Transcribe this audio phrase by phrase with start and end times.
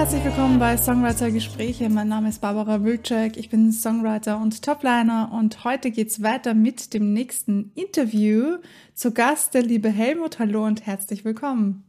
[0.00, 1.90] Herzlich willkommen bei Songwriter Gespräche.
[1.90, 3.36] Mein Name ist Barbara Wilczek.
[3.36, 8.56] Ich bin Songwriter und Topliner und heute geht's weiter mit dem nächsten Interview.
[8.94, 10.38] Zu Gast der liebe Helmut.
[10.38, 11.84] Hallo und herzlich willkommen.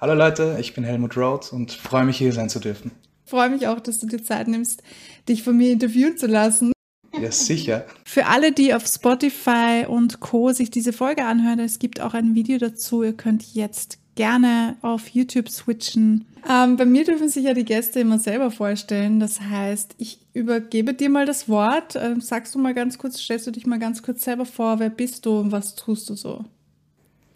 [0.00, 2.90] Hallo Leute, ich bin Helmut Roth und freue mich hier sein zu dürfen.
[3.26, 4.82] Freue mich auch, dass du dir Zeit nimmst,
[5.28, 6.72] dich von mir interviewen zu lassen.
[7.16, 7.86] Ja, sicher.
[8.04, 10.50] Für alle, die auf Spotify und Co.
[10.50, 13.04] sich diese Folge anhören, es gibt auch ein Video dazu.
[13.04, 16.26] Ihr könnt jetzt gerne auf YouTube switchen.
[16.48, 19.20] Ähm, bei mir dürfen sich ja die Gäste immer selber vorstellen.
[19.20, 21.96] Das heißt, ich übergebe dir mal das Wort.
[21.96, 24.90] Ähm, sagst du mal ganz kurz, stellst du dich mal ganz kurz selber vor, wer
[24.90, 26.44] bist du und was tust du so?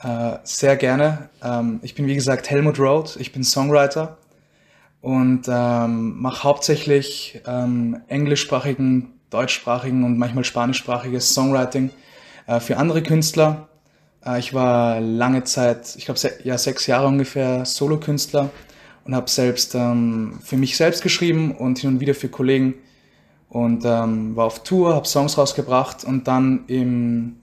[0.00, 1.30] Äh, sehr gerne.
[1.42, 4.18] Ähm, ich bin wie gesagt Helmut Roth, ich bin Songwriter
[5.00, 11.90] und ähm, mache hauptsächlich ähm, englischsprachigen deutschsprachigen und manchmal spanischsprachiges Songwriting
[12.46, 13.68] äh, für andere Künstler.
[14.26, 18.50] Äh, ich war lange Zeit, ich glaube ja sechs Jahre ungefähr Solokünstler
[19.04, 22.74] und habe selbst ähm, für mich selbst geschrieben und hin und wieder für Kollegen
[23.48, 27.36] und ähm, war auf Tour, habe Songs rausgebracht und dann im,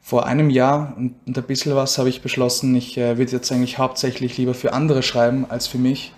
[0.00, 3.50] vor einem Jahr und, und ein bisschen was habe ich beschlossen, ich äh, würde jetzt
[3.50, 6.12] eigentlich hauptsächlich lieber für andere schreiben als für mich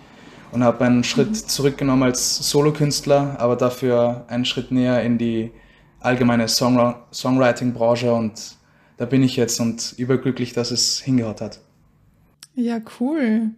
[0.51, 1.47] und habe einen Schritt mhm.
[1.47, 5.51] zurückgenommen als Solokünstler, aber dafür einen Schritt näher in die
[6.01, 8.57] allgemeine Song Songwriting-Branche und
[8.97, 11.59] da bin ich jetzt und überglücklich, dass es hingehaut hat.
[12.55, 13.51] Ja, cool.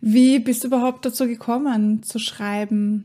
[0.00, 3.04] Wie bist du überhaupt dazu gekommen, zu schreiben?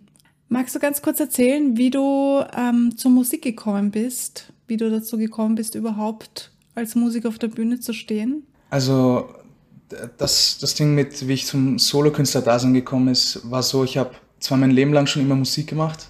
[0.49, 4.53] Magst du ganz kurz erzählen, wie du ähm, zur Musik gekommen bist?
[4.67, 8.43] Wie du dazu gekommen bist, überhaupt als Musiker auf der Bühne zu stehen?
[8.69, 9.29] Also
[10.17, 14.57] das, das Ding mit, wie ich zum Solokünstler-Dasein gekommen ist, war so, ich habe zwar
[14.57, 16.07] mein Leben lang schon immer Musik gemacht.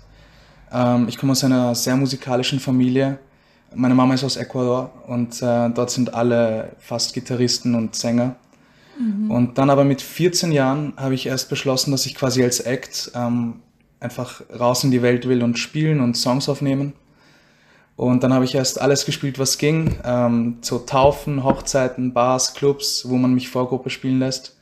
[0.72, 3.20] Ähm, ich komme aus einer sehr musikalischen Familie.
[3.76, 8.36] Meine Mama ist aus Ecuador und äh, dort sind alle fast Gitarristen und Sänger.
[9.00, 9.32] Mhm.
[9.32, 13.12] Und dann aber mit 14 Jahren habe ich erst beschlossen, dass ich quasi als Act
[13.16, 13.62] ähm,
[14.00, 16.94] einfach raus in die Welt will und spielen und Songs aufnehmen.
[17.96, 19.96] Und dann habe ich erst alles gespielt, was ging.
[20.04, 24.58] Ähm, so Taufen, Hochzeiten, Bars, Clubs, wo man mich Vorgruppe spielen lässt.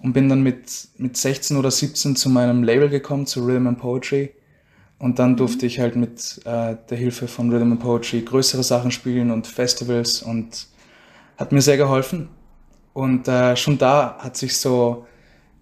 [0.00, 3.78] Und bin dann mit, mit 16 oder 17 zu meinem Label gekommen, zu Rhythm and
[3.78, 4.32] Poetry.
[4.98, 5.36] Und dann mhm.
[5.36, 9.46] durfte ich halt mit äh, der Hilfe von Rhythm and Poetry größere Sachen spielen und
[9.46, 10.66] Festivals und
[11.36, 12.28] hat mir sehr geholfen.
[12.92, 15.06] Und äh, schon da hat sich so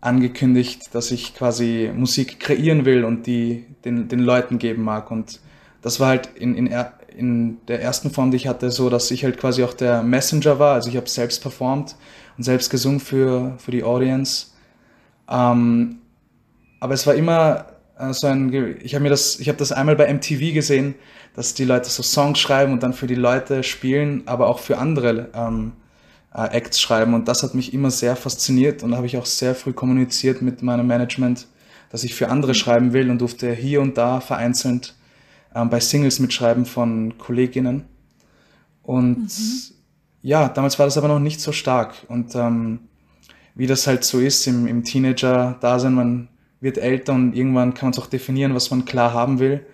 [0.00, 5.10] angekündigt, dass ich quasi Musik kreieren will und die den, den Leuten geben mag.
[5.10, 5.40] Und
[5.82, 6.74] das war halt in, in,
[7.14, 10.58] in der ersten Form, die ich hatte, so, dass ich halt quasi auch der Messenger
[10.58, 10.74] war.
[10.74, 11.96] Also ich habe selbst performt
[12.38, 14.48] und selbst gesungen für, für die Audience.
[15.28, 15.98] Ähm,
[16.80, 17.66] aber es war immer
[18.12, 20.94] so ein, ich habe mir das, ich habe das einmal bei MTV gesehen,
[21.34, 24.78] dass die Leute so Songs schreiben und dann für die Leute spielen, aber auch für
[24.78, 25.72] andere ähm,
[26.34, 27.14] äh, Acts schreiben.
[27.14, 30.42] Und das hat mich immer sehr fasziniert und da habe ich auch sehr früh kommuniziert
[30.42, 31.46] mit meinem Management,
[31.90, 34.94] dass ich für andere schreiben will und durfte hier und da vereinzelt
[35.54, 37.84] ähm, bei Singles mitschreiben von Kolleginnen.
[38.82, 39.74] Und mhm.
[40.22, 41.94] ja, damals war das aber noch nicht so stark.
[42.08, 42.80] Und ähm,
[43.54, 46.28] wie das halt so ist im, im Teenager-Dasein, man
[46.60, 49.64] wird älter und irgendwann kann man es auch definieren, was man klar haben will.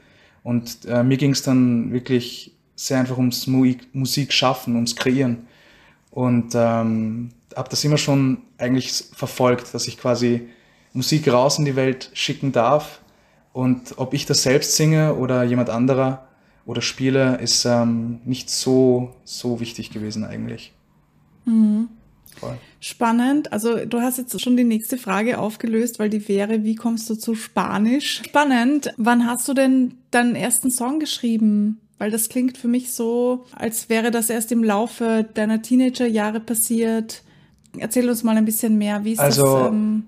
[0.42, 5.46] Und äh, mir ging es dann wirklich sehr einfach ums Mu Musik schaffen, ums Kreieren.
[6.10, 10.48] Und ähm, habe das immer schon eigentlich verfolgt, dass ich quasi
[10.92, 13.02] Musik raus in die Welt schicken darf
[13.52, 16.26] und ob ich das selbst singe oder jemand anderer
[16.64, 20.72] oder spiele, ist ähm, nicht so, so wichtig gewesen eigentlich.
[21.44, 21.88] Mhm.
[22.80, 23.52] Spannend.
[23.52, 27.14] Also du hast jetzt schon die nächste Frage aufgelöst, weil die wäre, wie kommst du
[27.14, 28.22] zu Spanisch?
[28.26, 28.92] Spannend.
[28.96, 31.80] Wann hast du denn deinen ersten Song geschrieben?
[31.98, 37.22] Weil das klingt für mich so, als wäre das erst im Laufe deiner Teenagerjahre passiert.
[37.78, 39.04] Erzähl uns mal ein bisschen mehr.
[39.04, 39.68] Wie ist also, das?
[39.68, 40.04] Ähm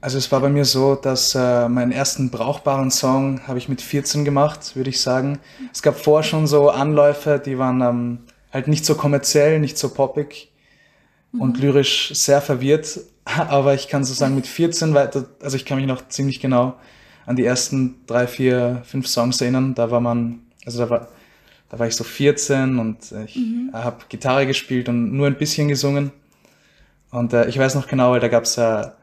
[0.00, 3.80] also es war bei mir so, dass äh, meinen ersten brauchbaren Song habe ich mit
[3.80, 5.40] 14 gemacht, würde ich sagen.
[5.72, 8.18] Es gab vorher schon so Anläufe, die waren ähm,
[8.52, 10.51] halt nicht so kommerziell, nicht so poppig
[11.32, 11.40] mhm.
[11.40, 13.00] und lyrisch sehr verwirrt.
[13.24, 16.74] Aber ich kann so sagen, mit 14 weiter, also ich kann mich noch ziemlich genau
[17.26, 19.74] an die ersten drei, vier, fünf Songs erinnern.
[19.74, 21.08] Da war man, also da war,
[21.68, 23.70] da war ich so 14 und ich mhm.
[23.72, 26.10] habe Gitarre gespielt und nur ein bisschen gesungen.
[27.10, 28.94] Und äh, ich weiß noch genau, weil da gab es ja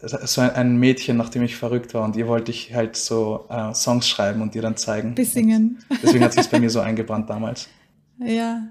[0.00, 3.46] äh, so ein, Mädchen, nach dem ich verrückt war und ihr wollte ich halt so
[3.50, 5.14] äh, Songs schreiben und dir dann zeigen.
[5.14, 5.78] Bissingen.
[6.02, 7.68] deswegen hat sich bei mir so eingebrannt damals.
[8.22, 8.68] Ja.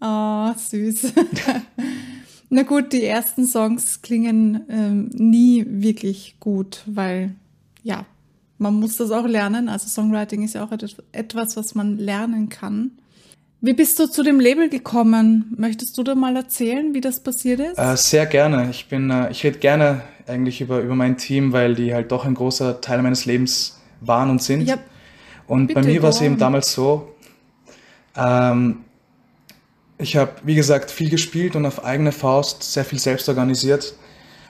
[0.00, 1.12] Oh, süß.
[2.50, 7.34] Na gut, die ersten Songs klingen ähm, nie wirklich gut, weil
[7.82, 8.06] ja,
[8.58, 9.68] man muss das auch lernen.
[9.68, 10.72] Also Songwriting ist ja auch
[11.12, 12.92] etwas, was man lernen kann.
[13.60, 15.54] Wie bist du zu dem Label gekommen?
[15.56, 17.76] Möchtest du da mal erzählen, wie das passiert ist?
[17.76, 18.70] Äh, sehr gerne.
[18.70, 22.24] Ich bin, äh, ich rede gerne eigentlich über, über mein Team, weil die halt doch
[22.24, 24.62] ein großer Teil meines Lebens waren und sind.
[24.62, 24.78] Ja,
[25.48, 27.14] und bei mir war es eben damals so,
[28.16, 28.84] ähm,
[29.98, 33.94] ich habe, wie gesagt, viel gespielt und auf eigene Faust sehr viel selbst organisiert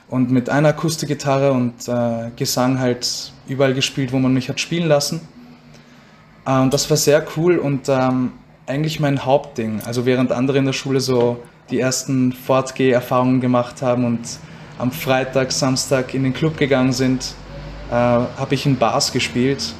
[0.08, 4.86] und mit einer Akustikgitarre und äh, Gesang halt überall gespielt, wo man mich hat spielen
[4.86, 5.20] lassen.
[6.46, 8.32] Äh, und das war sehr cool und ähm,
[8.66, 9.80] eigentlich mein Hauptding.
[9.86, 14.20] Also während andere in der Schule so die ersten Fortgeh-Erfahrungen gemacht haben und
[14.78, 17.34] am Freitag, Samstag in den Club gegangen sind,
[17.90, 19.74] äh, habe ich in Bars gespielt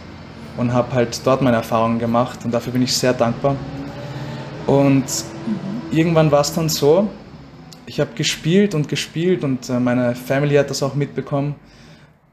[0.57, 3.55] und habe halt dort meine Erfahrungen gemacht und dafür bin ich sehr dankbar.
[4.67, 5.05] Und.
[5.91, 7.09] Irgendwann war es dann so,
[7.87, 11.55] ich habe gespielt und gespielt und äh, meine Family hat das auch mitbekommen.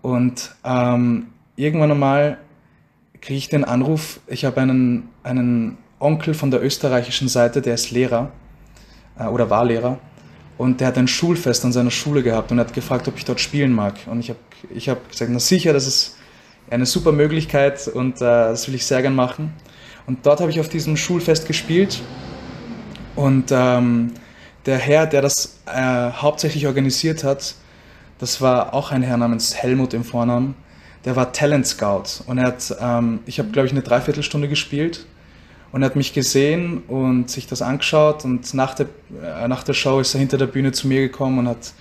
[0.02, 2.38] Und ähm, irgendwann einmal
[3.22, 7.92] kriege ich den Anruf, ich habe einen, einen Onkel von der österreichischen Seite, der ist
[7.92, 8.32] Lehrer
[9.18, 9.98] äh, oder war Lehrer.
[10.58, 13.40] Und der hat ein Schulfest an seiner Schule gehabt und hat gefragt, ob ich dort
[13.40, 13.96] spielen mag.
[14.06, 14.40] Und ich habe
[14.74, 16.18] ich hab gesagt, na sicher, das ist
[16.70, 19.54] eine super Möglichkeit und äh, das will ich sehr gern machen.
[20.08, 22.02] Und dort habe ich auf diesem Schulfest gespielt
[23.16, 24.12] und ähm,
[24.66, 27.56] der Herr, der das äh, hauptsächlich organisiert hat,
[28.20, 30.56] das war auch ein Herr namens Helmut im Vornamen.
[31.04, 35.06] Der war Talent Scout und er hat, ähm, ich habe glaube ich eine Dreiviertelstunde gespielt
[35.72, 38.88] und er hat mich gesehen und sich das angeschaut und nach der,
[39.22, 41.74] äh, nach der Show ist er hinter der Bühne zu mir gekommen und hat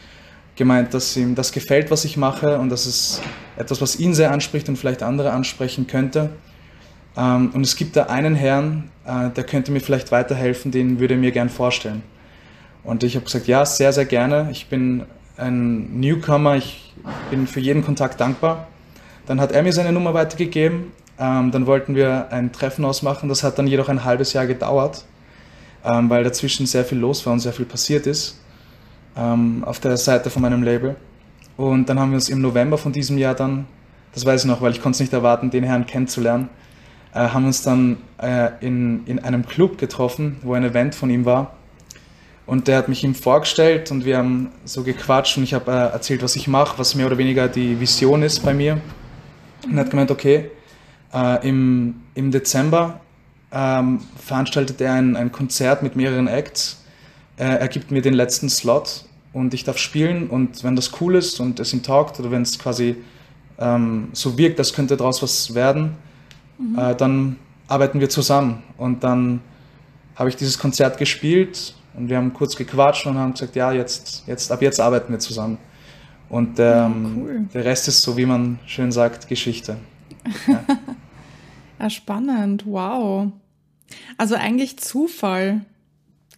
[0.57, 3.23] gemeint, dass ihm das gefällt, was ich mache und dass es
[3.57, 6.31] etwas, was ihn sehr anspricht und vielleicht andere ansprechen könnte.
[7.17, 11.15] Ähm, und es gibt da einen Herrn, äh, der könnte mir vielleicht weiterhelfen, den würde
[11.15, 12.03] er mir gern vorstellen.
[12.83, 14.49] Und ich habe gesagt, ja, sehr, sehr gerne.
[14.51, 15.05] Ich bin
[15.37, 16.93] ein Newcomer, ich
[17.31, 18.69] bin für jeden Kontakt dankbar.
[19.27, 20.93] Dann hat er mir seine Nummer weitergegeben.
[21.19, 23.29] Ähm, dann wollten wir ein Treffen ausmachen.
[23.29, 25.05] Das hat dann jedoch ein halbes Jahr gedauert,
[25.85, 28.39] ähm, weil dazwischen sehr viel los war und sehr viel passiert ist
[29.17, 30.97] ähm, auf der Seite von meinem Label.
[31.57, 33.67] Und dann haben wir uns im November von diesem Jahr dann,
[34.13, 36.49] das weiß ich noch, weil ich konnte es nicht erwarten, den Herrn kennenzulernen,
[37.15, 41.25] äh, haben uns dann äh, in, in einem Club getroffen, wo ein Event von ihm
[41.25, 41.55] war.
[42.47, 45.93] Und der hat mich ihm vorgestellt und wir haben so gequatscht und ich habe äh,
[45.93, 48.81] erzählt, was ich mache, was mehr oder weniger die Vision ist bei mir.
[49.65, 50.51] Und er hat gemeint, okay,
[51.15, 53.01] äh, im, im Dezember
[53.51, 56.85] ähm, veranstaltet er ein, ein Konzert mit mehreren Acts.
[57.39, 61.15] Äh, er gibt mir den letzten Slot und ich darf spielen und wenn das cool
[61.15, 62.97] ist und es ihm taugt oder wenn es quasi
[63.59, 65.97] ähm, so wirkt, als könnte daraus was werden,
[66.59, 66.79] mhm.
[66.79, 67.37] äh, dann
[67.69, 68.63] arbeiten wir zusammen.
[68.77, 69.41] Und dann
[70.17, 74.25] habe ich dieses Konzert gespielt und wir haben kurz gequatscht und haben gesagt, ja, jetzt,
[74.27, 75.59] jetzt, ab jetzt arbeiten wir zusammen.
[76.29, 77.49] Und ähm, ja, cool.
[77.53, 79.77] der Rest ist so, wie man schön sagt, Geschichte.
[80.47, 80.65] Ja.
[81.79, 83.29] ja, spannend, wow.
[84.17, 85.65] Also eigentlich Zufall.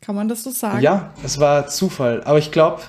[0.01, 0.83] Kann man das so sagen?
[0.83, 2.23] Ja, es war Zufall.
[2.25, 2.83] Aber ich glaube,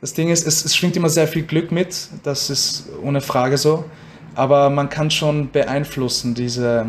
[0.00, 2.08] das Ding ist, es, es schwingt immer sehr viel Glück mit.
[2.22, 3.84] Das ist ohne Frage so.
[4.34, 6.86] Aber man kann schon beeinflussen, diese,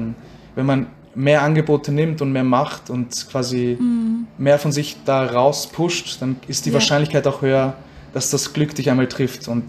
[0.56, 4.28] wenn man mehr Angebote nimmt und mehr macht und quasi mhm.
[4.38, 6.76] mehr von sich da raus pusht, dann ist die ja.
[6.76, 7.76] Wahrscheinlichkeit auch höher,
[8.14, 9.48] dass das Glück dich einmal trifft.
[9.48, 9.66] Und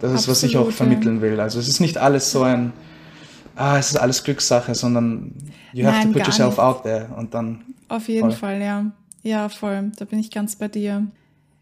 [0.00, 1.38] das ist, Absolut, was ich auch vermitteln will.
[1.40, 2.72] Also es ist nicht alles so ein,
[3.56, 5.34] ah, es ist alles Glückssache, sondern
[5.72, 6.58] you have Nein, to put yourself nicht.
[6.58, 7.62] out there und dann.
[7.88, 8.38] Auf jeden voll.
[8.38, 8.86] Fall, ja.
[9.22, 9.92] Ja, voll.
[9.96, 11.06] Da bin ich ganz bei dir.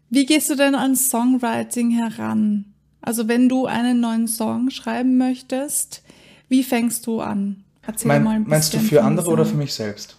[0.09, 2.72] Wie gehst du denn an Songwriting heran?
[3.03, 6.03] Also wenn du einen neuen Song schreiben möchtest,
[6.47, 7.63] wie fängst du an?
[7.85, 8.49] Erzähl mein, mal ein bisschen.
[8.49, 10.15] Meinst du für andere oder für mich selbst?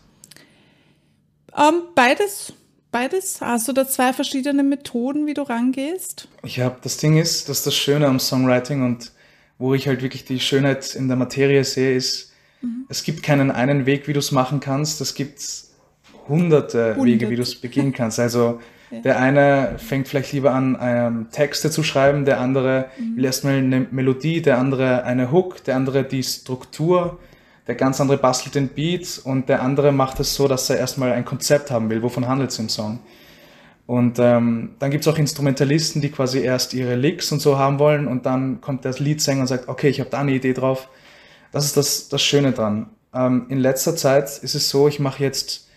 [1.50, 2.52] Um, ähm, beides.
[2.92, 3.40] Beides?
[3.40, 6.28] Hast du da zwei verschiedene Methoden, wie du rangehst?
[6.44, 9.12] Ich habe, das Ding ist, dass das Schöne am Songwriting und
[9.58, 12.84] wo ich halt wirklich die Schönheit in der Materie sehe, ist, mhm.
[12.90, 15.00] es gibt keinen einen Weg, wie du es machen kannst.
[15.00, 15.40] Es gibt
[16.28, 17.06] hunderte Hundert.
[17.06, 18.20] Wege, wie du es beginnen kannst.
[18.20, 18.60] Also
[19.02, 23.16] der eine fängt vielleicht lieber an, ähm, Texte zu schreiben, der andere mhm.
[23.16, 27.18] will erstmal eine Melodie, der andere eine Hook, der andere die Struktur,
[27.66, 31.12] der ganz andere bastelt den Beat und der andere macht es so, dass er erstmal
[31.12, 33.00] ein Konzept haben will, wovon handelt es im Song.
[33.86, 37.78] Und ähm, dann gibt es auch Instrumentalisten, die quasi erst ihre Licks und so haben
[37.78, 40.88] wollen und dann kommt der Leadsänger und sagt, okay, ich habe da eine Idee drauf.
[41.52, 42.90] Das ist das, das Schöne dran.
[43.14, 45.68] Ähm, in letzter Zeit ist es so, ich mache jetzt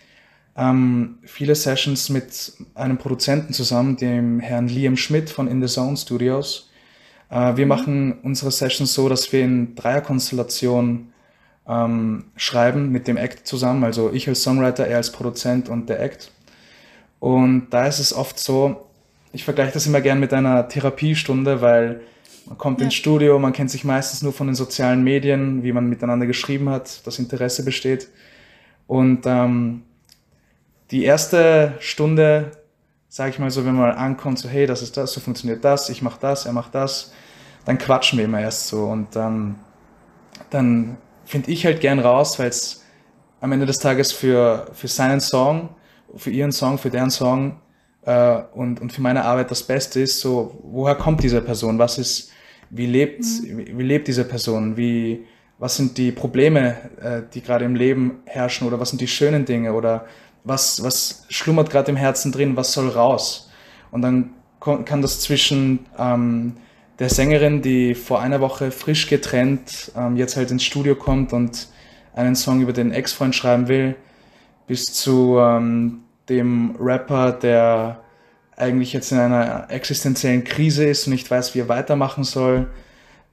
[0.58, 5.96] ähm, viele Sessions mit einem Produzenten zusammen, dem Herrn Liam Schmidt von In The Zone
[5.96, 6.68] Studios.
[7.30, 7.68] Äh, wir mhm.
[7.68, 11.12] machen unsere Sessions so, dass wir in Dreierkonstellationen
[11.68, 16.00] ähm, schreiben mit dem Act zusammen, also ich als Songwriter, er als Produzent und der
[16.00, 16.32] Act.
[17.20, 18.88] Und da ist es oft so,
[19.32, 22.00] ich vergleiche das immer gern mit einer Therapiestunde, weil
[22.46, 22.86] man kommt ja.
[22.86, 26.68] ins Studio, man kennt sich meistens nur von den sozialen Medien, wie man miteinander geschrieben
[26.70, 28.08] hat, das Interesse besteht.
[28.86, 29.82] Und ähm,
[30.90, 32.52] die erste Stunde
[33.08, 35.88] sage ich mal so, wenn man ankommt, so hey, das ist das, so funktioniert das,
[35.88, 37.12] ich mache das, er macht das,
[37.64, 39.56] dann quatschen wir immer erst so und dann,
[40.50, 42.84] dann finde ich halt gern raus, weil es
[43.40, 45.70] am Ende des Tages für, für seinen Song,
[46.16, 47.60] für ihren Song, für deren Song
[48.02, 51.78] äh, und, und für meine Arbeit das Beste ist, so, woher kommt diese Person?
[51.78, 52.30] Was ist,
[52.70, 53.58] wie lebt, mhm.
[53.58, 54.76] wie, wie, lebt diese Person?
[54.76, 55.26] Wie,
[55.58, 59.44] was sind die Probleme, äh, die gerade im Leben herrschen oder was sind die schönen
[59.44, 60.06] Dinge oder
[60.48, 63.50] was, was schlummert gerade im Herzen drin, was soll raus?
[63.90, 66.54] Und dann kann das zwischen ähm,
[66.98, 71.68] der Sängerin, die vor einer Woche frisch getrennt ähm, jetzt halt ins Studio kommt und
[72.14, 73.94] einen Song über den Ex-Freund schreiben will,
[74.66, 78.00] bis zu ähm, dem Rapper, der
[78.56, 82.68] eigentlich jetzt in einer existenziellen Krise ist und nicht weiß, wie er weitermachen soll,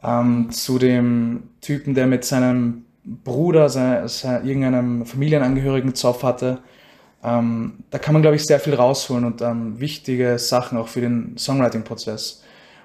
[0.04, 6.60] ähm, zu dem Typen, der mit seinem Bruder, seine, seine, irgendeinem Familienangehörigen Zoff hatte.
[7.26, 11.02] Ähm, da kann man, glaube ich, sehr viel rausholen und ähm, wichtige Sachen auch für
[11.02, 12.44] den Songwriting-Prozess.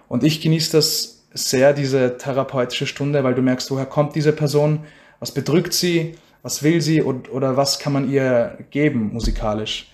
[0.08, 4.80] Und ich genieße das sehr, diese therapeutische Stunde, weil du merkst, woher kommt diese Person,
[5.18, 9.90] was bedrückt sie, was will sie und, oder was kann man ihr geben musikalisch.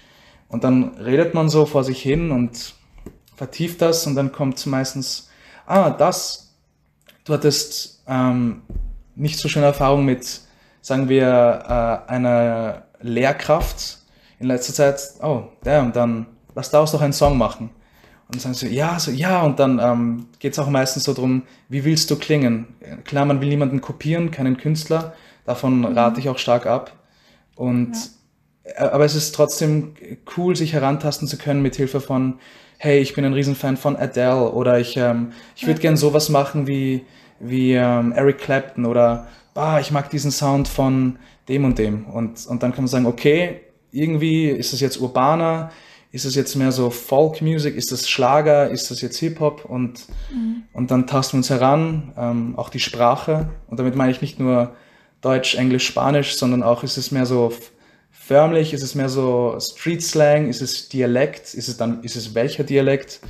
[0.48, 2.74] Und dann redet man so vor sich hin und
[3.34, 5.28] vertieft das und dann kommt meistens,
[5.66, 6.54] ah, das,
[7.24, 8.62] du hattest ähm,
[9.16, 10.40] nicht so schöne Erfahrung mit,
[10.82, 14.05] sagen wir, äh, einer Lehrkraft
[14.38, 17.70] in letzter Zeit, oh, damn, dann lass daraus doch einen Song machen.
[18.28, 21.14] Und dann sagen sie, ja, so, ja, und dann ähm, geht es auch meistens so
[21.14, 22.66] drum, wie willst du klingen?
[23.04, 25.14] Klar, man will niemanden kopieren, keinen Künstler,
[25.44, 25.84] davon mhm.
[25.86, 26.92] rate ich auch stark ab.
[27.54, 27.92] Und
[28.64, 28.92] ja.
[28.92, 29.94] aber es ist trotzdem
[30.36, 32.40] cool, sich herantasten zu können mit Hilfe von,
[32.78, 35.82] hey, ich bin ein Riesenfan von Adele oder ich, ähm, ich würde ja.
[35.82, 37.06] gern sowas machen wie,
[37.38, 42.06] wie ähm, Eric Clapton oder bah, ich mag diesen Sound von dem und dem.
[42.06, 43.60] Und, und dann kann man sagen, okay,
[43.96, 45.70] irgendwie ist es jetzt urbaner,
[46.12, 49.64] ist es jetzt mehr so Folk Music, ist das Schlager, ist das jetzt Hip Hop
[49.64, 50.62] und, mhm.
[50.72, 53.50] und dann tasten wir uns heran, ähm, auch die Sprache.
[53.68, 54.74] Und damit meine ich nicht nur
[55.20, 57.52] Deutsch, Englisch, Spanisch, sondern auch ist es mehr so
[58.10, 62.34] förmlich, ist es mehr so Street Slang, ist es Dialekt, ist es dann, ist es
[62.34, 63.20] welcher Dialekt,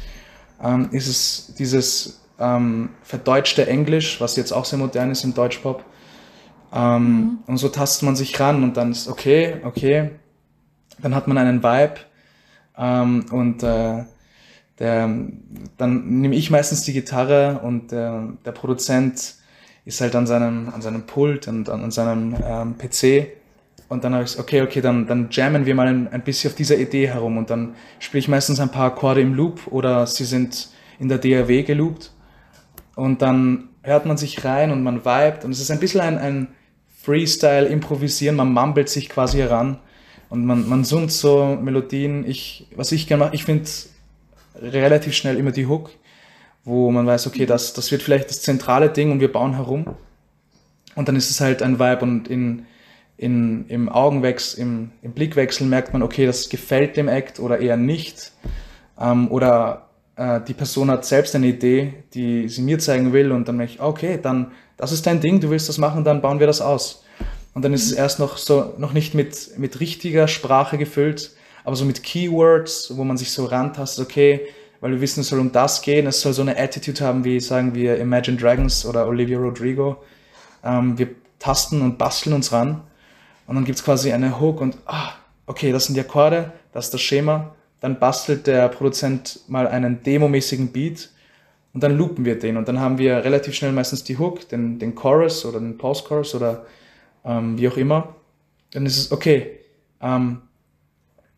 [0.62, 5.84] ähm, ist es dieses ähm, verdeutschte Englisch, was jetzt auch sehr modern ist im Deutschpop.
[6.72, 7.38] Ähm, mhm.
[7.46, 10.10] Und so tastet man sich ran und dann ist okay, okay,
[11.00, 11.94] dann hat man einen Vibe
[12.76, 14.04] ähm, und äh,
[14.78, 15.10] der,
[15.78, 19.36] dann nehme ich meistens die Gitarre und der, der Produzent
[19.86, 23.28] ist halt an seinem, an seinem Pult und an, an seinem ähm, PC.
[23.88, 26.56] Und dann habe ich okay, okay, dann, dann jammen wir mal ein, ein bisschen auf
[26.56, 27.38] dieser Idee herum.
[27.38, 31.18] Und dann spiele ich meistens ein paar Akkorde im Loop oder sie sind in der
[31.18, 32.12] DAW geloopt.
[32.96, 35.44] Und dann hört man sich rein und man vibet.
[35.44, 36.48] Und es ist ein bisschen ein, ein
[37.00, 38.34] Freestyle, Improvisieren.
[38.34, 39.78] Man mumbelt sich quasi heran.
[40.28, 42.28] Und man, man summt so Melodien.
[42.28, 43.68] Ich, was ich gerne mache, ich finde
[44.60, 45.90] relativ schnell immer die Hook,
[46.64, 49.86] wo man weiß, okay, das, das wird vielleicht das zentrale Ding und wir bauen herum.
[50.94, 52.66] Und dann ist es halt ein Vibe und in,
[53.16, 57.76] in, im Augenwechsel, im, im Blickwechsel merkt man, okay, das gefällt dem Act oder eher
[57.76, 58.32] nicht.
[58.98, 63.46] Ähm, oder äh, die Person hat selbst eine Idee, die sie mir zeigen will und
[63.46, 66.40] dann merke ich, okay, dann, das ist dein Ding, du willst das machen, dann bauen
[66.40, 67.04] wir das aus.
[67.56, 71.30] Und dann ist es erst noch so, noch nicht mit, mit richtiger Sprache gefüllt,
[71.64, 74.42] aber so mit Keywords, wo man sich so rantastet, okay,
[74.82, 77.40] weil wir wissen, es soll um das gehen, es soll so eine Attitude haben wie,
[77.40, 79.96] sagen wir, Imagine Dragons oder Olivia Rodrigo.
[80.62, 81.08] Ähm, wir
[81.38, 82.82] tasten und basteln uns ran
[83.46, 85.12] und dann gibt's quasi eine Hook und, ah,
[85.46, 87.54] okay, das sind die Akkorde, das ist das Schema.
[87.80, 91.08] Dann bastelt der Produzent mal einen demomäßigen Beat
[91.72, 94.78] und dann loopen wir den und dann haben wir relativ schnell meistens die Hook, den,
[94.78, 96.66] den Chorus oder den Post-Chorus oder
[97.26, 98.14] ähm, wie auch immer,
[98.70, 99.58] dann ist es okay.
[100.00, 100.42] Ähm,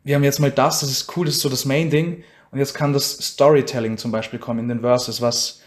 [0.04, 2.23] wir haben jetzt mal das, das ist cool, das ist so das Main-Ding.
[2.50, 5.61] Und jetzt kann das Storytelling zum Beispiel kommen in den Verses, was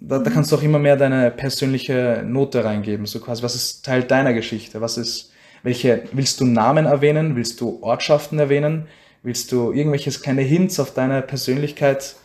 [0.00, 3.06] da, da kannst du auch immer mehr deine persönliche Note reingeben.
[3.06, 4.80] So quasi, was ist Teil deiner Geschichte?
[4.80, 5.32] Was ist,
[5.62, 7.34] welche, willst du Namen erwähnen?
[7.36, 8.86] Willst du Ortschaften erwähnen?
[9.22, 12.16] Willst du irgendwelches kleine Hints auf deine Persönlichkeit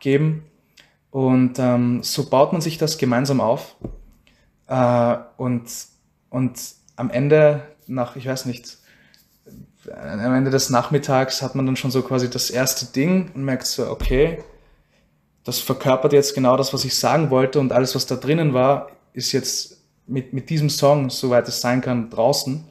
[0.00, 0.44] geben?
[1.10, 3.76] Und ähm, so baut man sich das gemeinsam auf.
[4.66, 5.64] Äh, und,
[6.28, 6.58] und
[6.96, 8.78] am Ende, nach, ich weiß nicht,
[9.92, 13.66] am Ende des Nachmittags hat man dann schon so quasi das erste Ding und merkt
[13.66, 14.42] so, okay,
[15.44, 18.88] das verkörpert jetzt genau das, was ich sagen wollte und alles, was da drinnen war,
[19.12, 22.64] ist jetzt mit, mit diesem Song, soweit es sein kann, draußen.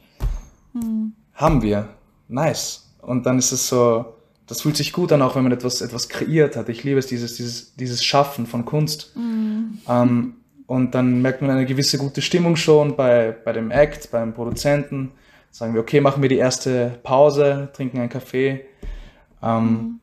[0.73, 1.13] Mhm.
[1.33, 1.89] Haben wir.
[2.27, 2.91] Nice.
[3.01, 4.15] Und dann ist es so,
[4.47, 6.69] das fühlt sich gut an, auch wenn man etwas, etwas kreiert hat.
[6.69, 9.15] Ich liebe es, dieses, dieses, dieses Schaffen von Kunst.
[9.15, 9.79] Mhm.
[9.87, 10.35] Ähm,
[10.73, 15.11] und dann merkt man eine gewisse gute Stimmung schon bei, bei dem Act, beim Produzenten.
[15.51, 18.65] Sagen wir, okay, machen wir die erste Pause, trinken einen Kaffee.
[19.43, 19.99] Ähm,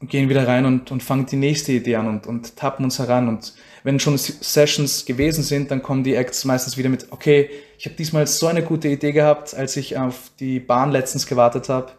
[0.00, 0.08] mhm.
[0.08, 3.28] gehen wieder rein und, und fangen die nächste Idee an und, und tappen uns heran.
[3.28, 3.54] Und
[3.84, 7.94] wenn schon Sessions gewesen sind, dann kommen die Acts meistens wieder mit, okay, ich habe
[7.94, 11.92] diesmal so eine gute Idee gehabt, als ich auf die Bahn letztens gewartet habe.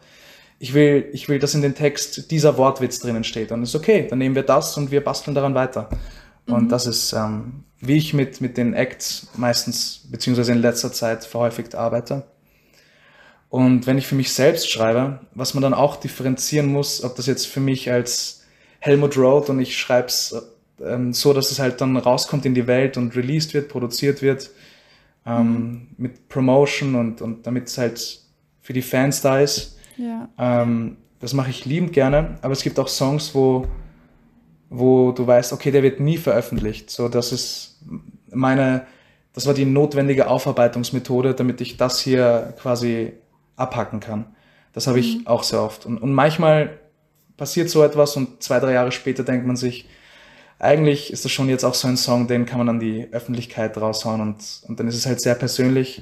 [0.59, 3.53] Ich will, ich will, dass in den Text dieser Wortwitz drinnen steht.
[3.53, 5.89] Und ist okay, dann nehmen wir das und wir basteln daran weiter.
[6.45, 6.53] Mhm.
[6.53, 11.25] Und das ist, ähm, wie ich mit, mit den Acts meistens, beziehungsweise in letzter Zeit
[11.25, 12.23] verhäufigt arbeite.
[13.49, 17.27] Und wenn ich für mich selbst schreibe, was man dann auch differenzieren muss, ob das
[17.27, 18.43] jetzt für mich als
[18.79, 20.35] Helmut Roth und ich schreibe es
[20.83, 24.49] ähm, so, dass es halt dann rauskommt in die Welt und released wird, produziert wird,
[25.25, 25.87] ähm, mhm.
[25.97, 28.21] mit Promotion und, und damit es halt
[28.61, 29.77] für die Fans da ist.
[29.97, 30.29] Ja.
[30.39, 33.67] Ähm, das mache ich liebend gerne, aber es gibt auch Songs, wo,
[34.75, 36.89] wo du weißt, okay, der wird nie veröffentlicht.
[36.89, 37.77] So, das ist
[38.31, 38.87] meine,
[39.33, 43.13] das war die notwendige Aufarbeitungsmethode, damit ich das hier quasi
[43.55, 44.25] abhacken kann.
[44.73, 45.27] Das habe ich mhm.
[45.27, 45.85] auch sehr oft.
[45.85, 46.79] Und, und manchmal
[47.37, 49.87] passiert so etwas und zwei, drei Jahre später denkt man sich,
[50.57, 53.77] eigentlich ist das schon jetzt auch so ein Song, den kann man an die Öffentlichkeit
[53.77, 56.01] raushauen und, und dann ist es halt sehr persönlich.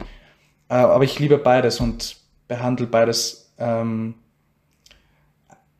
[0.69, 2.15] Äh, aber ich liebe beides und
[2.47, 4.13] behandle beides ähm,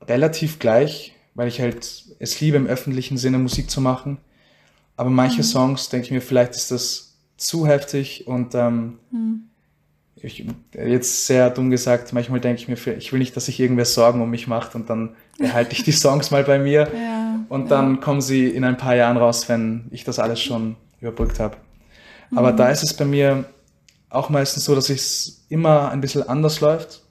[0.05, 4.17] relativ gleich, weil ich halt es liebe, im öffentlichen Sinne Musik zu machen.
[4.97, 5.43] Aber manche mhm.
[5.43, 9.51] Songs denke ich mir, vielleicht ist das zu heftig und ähm, mhm
[10.23, 13.85] ich, jetzt sehr dumm gesagt, manchmal denke ich mir, ich will nicht, dass sich irgendwer
[13.85, 17.71] Sorgen um mich macht und dann behalte ich die Songs mal bei mir ja, und
[17.71, 18.01] dann ja.
[18.01, 21.57] kommen sie in ein paar Jahren raus, wenn ich das alles schon überbrückt habe.
[22.35, 22.57] Aber mhm.
[22.57, 23.45] da ist es bei mir
[24.09, 27.01] auch meistens so, dass es immer ein bisschen anders läuft.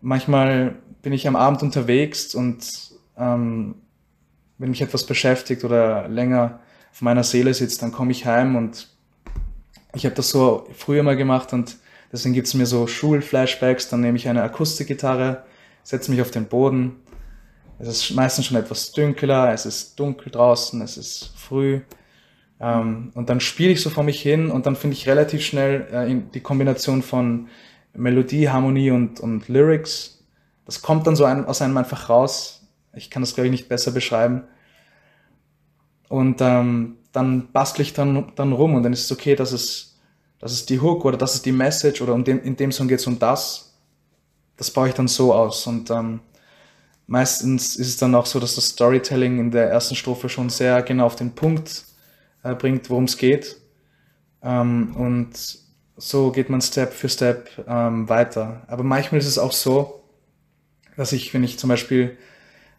[0.00, 2.91] Manchmal bin ich am Abend unterwegs und
[3.22, 3.76] ähm,
[4.58, 6.60] wenn mich etwas beschäftigt oder länger
[6.92, 8.88] auf meiner Seele sitzt, dann komme ich heim und
[9.94, 11.76] ich habe das so früher mal gemacht und
[12.12, 15.44] Deswegen gibt es mir so Schulflashbacks, dann nehme ich eine Akustikgitarre,
[15.82, 16.96] setze mich auf den Boden.
[17.78, 21.80] Es ist meistens schon etwas dunkler, es ist dunkel draußen, es ist früh.
[22.60, 25.88] Ähm, und dann spiele ich so vor mich hin und dann finde ich relativ schnell
[25.90, 27.48] äh, die Kombination von
[27.94, 30.22] Melodie, Harmonie und, und Lyrics.
[30.66, 32.61] Das kommt dann so ein, aus einem einfach raus.
[32.94, 34.44] Ich kann das, glaube ich, nicht besser beschreiben.
[36.08, 39.92] Und ähm, dann bastle ich dann, dann rum und dann ist es okay, dass es
[40.42, 42.88] das ist die Hook oder das ist die Message oder um dem, in dem Song
[42.88, 43.78] geht es um das.
[44.56, 45.68] Das baue ich dann so aus.
[45.68, 46.18] Und ähm,
[47.06, 50.82] meistens ist es dann auch so, dass das Storytelling in der ersten Strophe schon sehr
[50.82, 51.84] genau auf den Punkt
[52.42, 53.56] äh, bringt, worum es geht.
[54.42, 55.30] Ähm, und
[55.96, 58.64] so geht man Step für Step ähm, weiter.
[58.66, 60.02] Aber manchmal ist es auch so,
[60.96, 62.18] dass ich, wenn ich zum Beispiel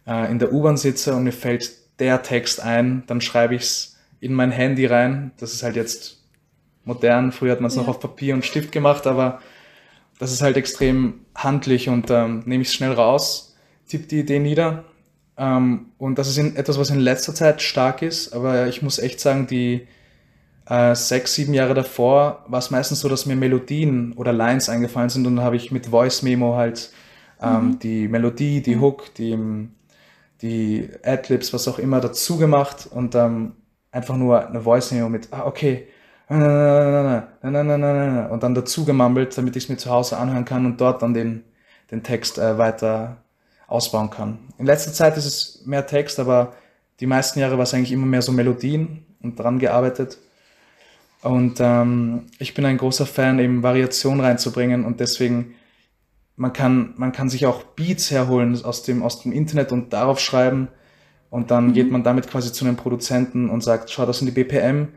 [0.08, 3.98] äh, in der U-Bahn sitze und mir fällt der Text ein, dann schreibe ich es
[4.20, 5.32] in mein Handy rein.
[5.38, 6.24] Das ist halt jetzt
[6.86, 7.32] modern.
[7.32, 7.82] Früher hat man es ja.
[7.82, 9.42] noch auf Papier und Stift gemacht, aber
[10.20, 13.56] das ist halt extrem handlich und ähm, nehme ich es schnell raus,
[13.88, 14.86] tippe die Idee nieder.
[15.38, 19.00] Ähm, und das ist in, etwas, was in letzter Zeit stark ist, aber ich muss
[19.00, 19.88] echt sagen, die
[20.68, 25.10] äh, sechs, sieben Jahre davor war es meistens so, dass mir Melodien oder Lines eingefallen
[25.10, 26.92] sind und dann habe ich mit Voice Memo halt
[27.42, 27.80] ähm, mhm.
[27.80, 29.38] die Melodie, die Hook, die,
[30.44, 33.54] die Adlibs, was auch immer dazu gemacht und ähm,
[33.92, 35.88] einfach nur eine Voice Memo mit, ah, okay,
[36.30, 36.40] und
[38.40, 41.44] dann dazu gemammelt, damit ich es mir zu Hause anhören kann und dort dann den,
[41.92, 43.18] den Text äh, weiter
[43.68, 44.40] ausbauen kann.
[44.58, 46.54] In letzter Zeit ist es mehr Text, aber
[47.00, 50.18] die meisten Jahre war es eigentlich immer mehr so Melodien und dran gearbeitet.
[51.22, 55.56] Und ähm, ich bin ein großer Fan, eben Variation reinzubringen und deswegen,
[56.36, 60.20] man kann, man kann sich auch Beats herholen aus dem, aus dem Internet und darauf
[60.20, 60.68] schreiben
[61.30, 61.74] und dann mhm.
[61.74, 64.90] geht man damit quasi zu einem Produzenten und sagt, schau, das sind die BPM,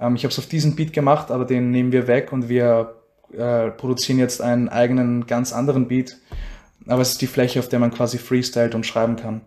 [0.00, 2.96] ähm, ich habe es auf diesen Beat gemacht, aber den nehmen wir weg und wir
[3.32, 6.18] äh, produzieren jetzt einen eigenen, ganz anderen Beat.
[6.86, 9.42] Aber es ist die Fläche, auf der man quasi freestylt und schreiben kann.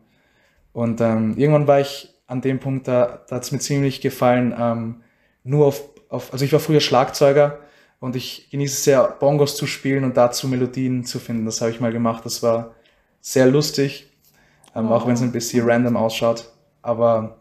[0.72, 4.56] Und ähm, irgendwann war ich an dem Punkt, da, da hat es mir ziemlich gefallen,
[4.58, 5.02] ähm,
[5.44, 7.60] nur auf, auf, also ich war früher Schlagzeuger
[8.06, 11.46] und ich genieße es sehr, Bongos zu spielen und dazu Melodien zu finden.
[11.46, 12.24] Das habe ich mal gemacht.
[12.24, 12.76] Das war
[13.20, 14.12] sehr lustig,
[14.76, 14.94] ähm, oh.
[14.94, 16.52] auch wenn es ein bisschen random ausschaut.
[16.84, 17.40] Aber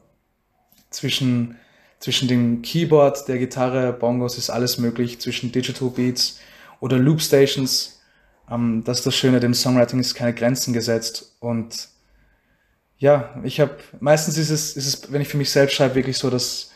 [0.88, 1.56] zwischen
[2.00, 6.38] zwischen dem Keyboard, der Gitarre, Bongos ist alles möglich, zwischen Digital Beats
[6.80, 8.00] oder Loop Stations.
[8.50, 11.36] Ähm, das ist das Schöne, dem Songwriting ist keine Grenzen gesetzt.
[11.40, 11.88] Und
[12.98, 16.16] ja, ich habe, meistens ist es, ist es, wenn ich für mich selbst schreibe, wirklich
[16.16, 16.72] so, dass,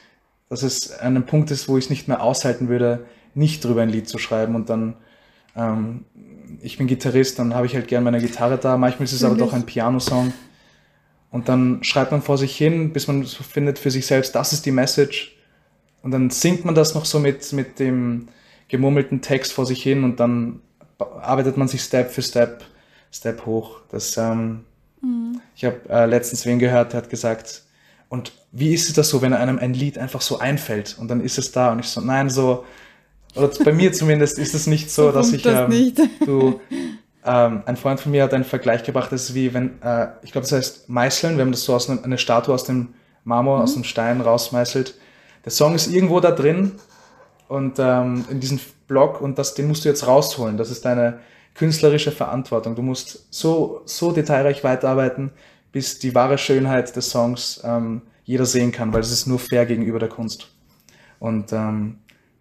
[0.51, 3.07] dass es an einem Punkt ist, wo ich es nicht mehr aushalten würde,
[3.39, 4.97] nicht drüber ein Lied zu schreiben und dann,
[5.57, 6.05] ähm,
[6.61, 8.77] ich bin Gitarrist, dann habe ich halt gern meine Gitarre da.
[8.77, 10.33] Manchmal ist es aber doch ein Piano-Song.
[11.31, 14.53] Und dann schreibt man vor sich hin, bis man so findet für sich selbst, das
[14.53, 15.37] ist die Message.
[16.03, 18.29] Und dann singt man das noch so mit, mit dem
[18.69, 20.61] gemurmelten Text vor sich hin und dann
[20.99, 22.65] arbeitet man sich Step für Step,
[23.13, 23.81] Step hoch.
[23.91, 24.65] Das, ähm,
[25.01, 25.29] mhm.
[25.29, 25.41] Mhm.
[25.55, 27.63] Ich habe äh, letztens wen gehört, der hat gesagt,
[28.09, 31.21] und wie ist es das so, wenn einem ein Lied einfach so einfällt und dann
[31.21, 32.65] ist es da und ich so, nein, so,
[33.35, 36.61] oder bei mir zumindest ist es nicht so, so dass ich, das ähm, du,
[37.25, 40.33] ähm, ein Freund von mir hat einen Vergleich gebracht, das ist wie wenn, äh, ich
[40.33, 43.59] glaube, das heißt meißeln, wenn man das so aus ne, eine Statue aus dem Marmor,
[43.59, 43.63] mhm.
[43.63, 44.95] aus dem Stein rausmeißelt.
[45.45, 46.73] Der Song ist irgendwo da drin
[47.49, 50.57] und ähm, in diesem Block und das, den musst du jetzt rausholen.
[50.57, 51.21] Das ist deine
[51.55, 52.75] künstlerische Verantwortung.
[52.75, 55.33] Du musst so, so detailreich weiterarbeiten,
[55.73, 59.67] bis die wahre Schönheit des Songs ähm, jeder sehen kann, weil es ist nur fair
[59.67, 60.49] gegenüber der Kunst.
[61.19, 61.99] Und ähm,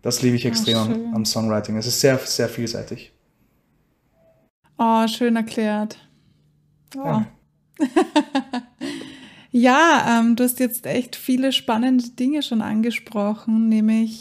[0.08, 1.76] das liebe ich extrem am, am, Songwriting.
[1.76, 3.12] Es ist sehr, sehr vielseitig.
[4.78, 5.98] Oh, schön erklärt.
[6.96, 7.04] Oh.
[7.04, 7.28] Ja,
[9.52, 14.17] ja ähm, du hast jetzt echt viele spannende Dinge schon angesprochen, nämlich,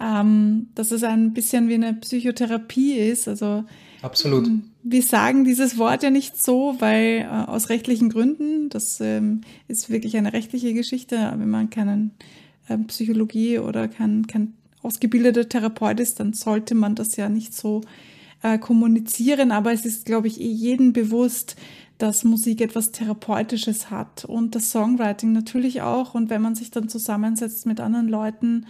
[0.00, 3.26] ähm, dass es ein bisschen wie eine Psychotherapie ist.
[3.26, 3.64] Also
[4.02, 4.46] Absolut.
[4.46, 9.40] Ähm, wir sagen dieses Wort ja nicht so, weil äh, aus rechtlichen Gründen, das ähm,
[9.66, 12.10] ist wirklich eine rechtliche Geschichte, wenn man keinen
[12.68, 14.52] äh, Psychologie oder kein, kein
[14.86, 17.82] ausgebildeter Therapeut ist, dann sollte man das ja nicht so
[18.42, 19.52] äh, kommunizieren.
[19.52, 21.56] Aber es ist, glaube ich, eh jedem bewusst,
[21.98, 26.14] dass Musik etwas Therapeutisches hat und das Songwriting natürlich auch.
[26.14, 28.66] Und wenn man sich dann zusammensetzt mit anderen Leuten,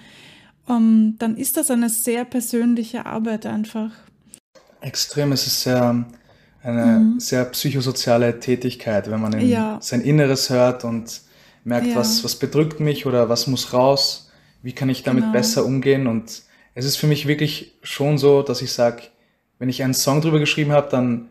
[0.68, 3.90] ähm, dann ist das eine sehr persönliche Arbeit einfach.
[4.80, 6.06] Extrem, es ist sehr,
[6.62, 7.20] eine mhm.
[7.20, 9.78] sehr psychosoziale Tätigkeit, wenn man in ja.
[9.80, 11.22] sein Inneres hört und
[11.64, 11.96] merkt, ja.
[11.96, 14.25] was, was bedrückt mich oder was muss raus,
[14.66, 15.32] wie kann ich damit genau.
[15.32, 16.06] besser umgehen.
[16.06, 16.42] Und
[16.74, 19.02] es ist für mich wirklich schon so, dass ich sage,
[19.58, 21.28] wenn ich einen Song drüber geschrieben habe, dann,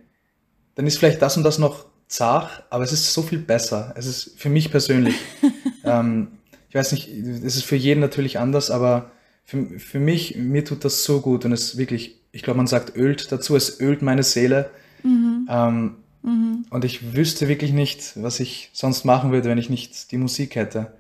[0.74, 3.94] dann ist vielleicht das und das noch zart, aber es ist so viel besser.
[3.98, 5.16] Es ist für mich persönlich.
[5.84, 6.30] ähm,
[6.70, 9.12] ich weiß nicht, es ist für jeden natürlich anders, aber
[9.44, 12.68] für, für mich, mir tut das so gut und es ist wirklich ich glaube, man
[12.68, 14.70] sagt ölt dazu, es ölt meine Seele.
[15.04, 15.48] Mhm.
[15.50, 16.66] Ähm, mhm.
[16.70, 20.56] Und ich wüsste wirklich nicht, was ich sonst machen würde, wenn ich nicht die Musik
[20.56, 20.92] hätte.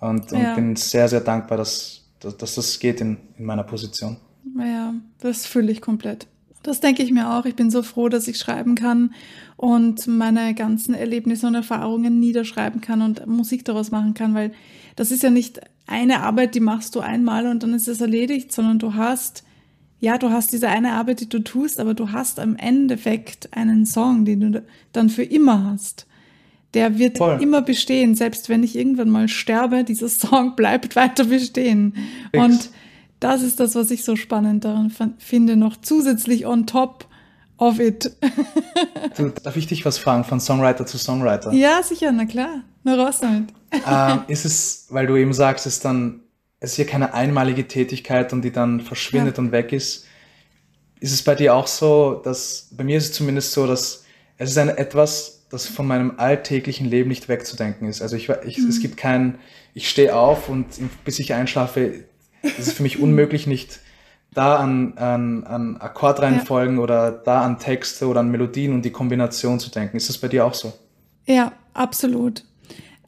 [0.00, 0.54] Und, und ja.
[0.54, 4.18] bin sehr, sehr dankbar, dass, dass, dass das geht in, in meiner Position.
[4.58, 6.26] Ja, das fühle ich komplett.
[6.62, 7.44] Das denke ich mir auch.
[7.44, 9.14] Ich bin so froh, dass ich schreiben kann
[9.56, 14.52] und meine ganzen Erlebnisse und Erfahrungen niederschreiben kann und Musik daraus machen kann, weil
[14.96, 18.52] das ist ja nicht eine Arbeit, die machst du einmal und dann ist es erledigt,
[18.52, 19.44] sondern du hast
[19.98, 23.86] ja, du hast diese eine Arbeit, die du tust, aber du hast am Endeffekt einen
[23.86, 26.06] Song, den du dann für immer hast.
[26.74, 27.42] Der wird Voll.
[27.42, 31.94] immer bestehen, selbst wenn ich irgendwann mal sterbe, dieser Song bleibt weiter bestehen.
[32.32, 32.44] Fix.
[32.44, 32.70] Und
[33.20, 37.06] das ist das, was ich so spannend daran finde, noch zusätzlich on top
[37.56, 38.14] of it.
[39.16, 41.52] du, darf ich dich was fragen, von Songwriter zu Songwriter?
[41.52, 42.62] Ja, sicher, na klar.
[42.84, 43.52] Nur raus damit.
[43.72, 46.20] Ähm, ist es, weil du eben sagst, ist dann
[46.60, 49.44] es ist ja keine einmalige Tätigkeit und die dann verschwindet ja.
[49.44, 50.06] und weg ist.
[51.00, 54.04] Ist es bei dir auch so, dass, bei mir ist es zumindest so, dass
[54.38, 58.02] es ist ein etwas, das von meinem alltäglichen Leben nicht wegzudenken ist.
[58.02, 58.68] Also ich, ich mhm.
[58.68, 59.38] es gibt kein,
[59.74, 60.66] ich stehe auf und
[61.04, 62.04] bis ich einschlafe,
[62.42, 63.80] ist es für mich unmöglich, nicht
[64.34, 66.82] da an, an, an Akkordreihenfolgen ja.
[66.82, 69.96] oder da an Texte oder an Melodien und die Kombination zu denken.
[69.96, 70.72] Ist das bei dir auch so?
[71.24, 72.44] Ja, absolut.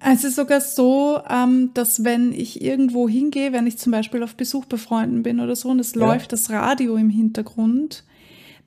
[0.01, 4.37] Es ist sogar so, ähm, dass wenn ich irgendwo hingehe, wenn ich zum Beispiel auf
[4.37, 6.01] Besuch bei Freunden bin oder so und es ja.
[6.01, 8.05] läuft das Radio im Hintergrund,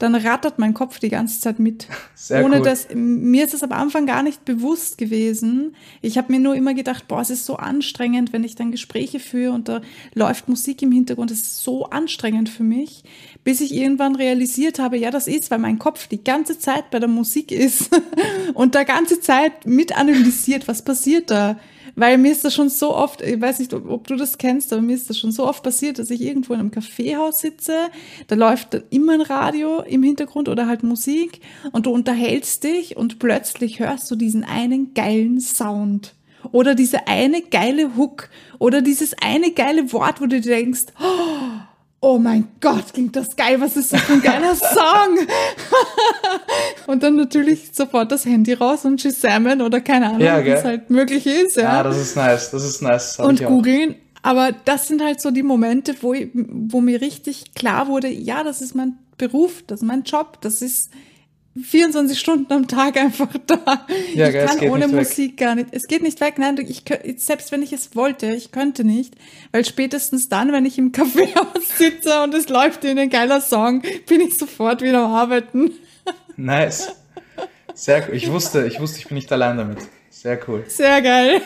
[0.02, 1.88] dann rattert mein Kopf die ganze Zeit mit.
[2.16, 2.64] Sehr Ohne cool.
[2.64, 5.76] dass mir ist es am Anfang gar nicht bewusst gewesen.
[6.02, 9.20] Ich habe mir nur immer gedacht, boah, es ist so anstrengend, wenn ich dann Gespräche
[9.20, 9.82] führe und da
[10.16, 11.30] läuft Musik im Hintergrund.
[11.30, 13.04] Es ist so anstrengend für mich,
[13.44, 16.98] bis ich irgendwann realisiert habe, ja, das ist, weil mein Kopf die ganze Zeit bei
[16.98, 17.92] der Musik ist
[18.56, 21.60] und da ganze Zeit mit analysiert, was passiert da.
[21.96, 24.72] Weil mir ist das schon so oft, ich weiß nicht, ob, ob, du das kennst,
[24.74, 27.90] aber mir ist das schon so oft passiert, dass ich irgendwo in einem Kaffeehaus sitze,
[28.28, 32.98] da läuft dann immer ein Radio im Hintergrund oder halt Musik und du unterhältst dich
[32.98, 36.14] und plötzlich hörst du diesen einen geilen Sound.
[36.52, 41.51] Oder diese eine geile Hook oder dieses eine geile Wort, wo du denkst, oh,
[42.02, 45.28] oh mein Gott, klingt das geil, was ist das für ein geiler Song?
[46.88, 50.64] und dann natürlich sofort das Handy raus und Shazamen oder keine Ahnung, ja, wie es
[50.64, 51.58] halt möglich ist.
[51.58, 53.18] Ja, ja das ist nice, das ist nice.
[53.18, 53.96] Das und googeln.
[54.24, 58.62] Aber das sind halt so die Momente, wo, wo mir richtig klar wurde, ja, das
[58.62, 60.92] ist mein Beruf, das ist mein Job, das ist
[61.60, 63.86] 24 Stunden am Tag einfach da.
[64.14, 65.38] Ja, ich kann ohne Musik weg.
[65.38, 65.68] gar nicht.
[65.72, 66.38] Es geht nicht weg.
[66.38, 66.84] Nein, ich,
[67.18, 69.16] selbst wenn ich es wollte, ich könnte nicht,
[69.52, 73.82] weil spätestens dann, wenn ich im Kaffeehaus sitze und es läuft in ein geiler Song,
[74.08, 75.72] bin ich sofort wieder am Arbeiten.
[76.38, 76.96] Nice.
[77.74, 78.16] Sehr cool.
[78.16, 79.80] Ich wusste, ich wusste, ich bin nicht allein damit.
[80.10, 80.64] Sehr cool.
[80.68, 81.42] Sehr geil.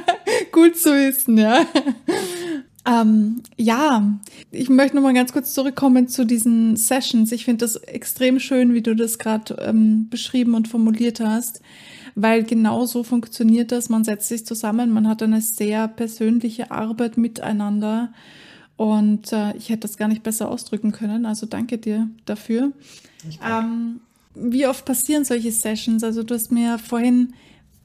[0.52, 1.66] Gut zu wissen, ja.
[2.86, 4.18] Ähm, ja,
[4.50, 7.32] ich möchte noch mal ganz kurz zurückkommen zu diesen Sessions.
[7.32, 11.60] Ich finde das extrem schön, wie du das gerade ähm, beschrieben und formuliert hast,
[12.14, 13.88] weil genau so funktioniert das.
[13.88, 18.12] Man setzt sich zusammen, man hat eine sehr persönliche Arbeit miteinander
[18.76, 21.26] und äh, ich hätte das gar nicht besser ausdrücken können.
[21.26, 22.72] Also danke dir dafür.
[23.44, 24.00] Ähm,
[24.34, 26.04] wie oft passieren solche Sessions?
[26.04, 27.34] Also du hast mir vorhin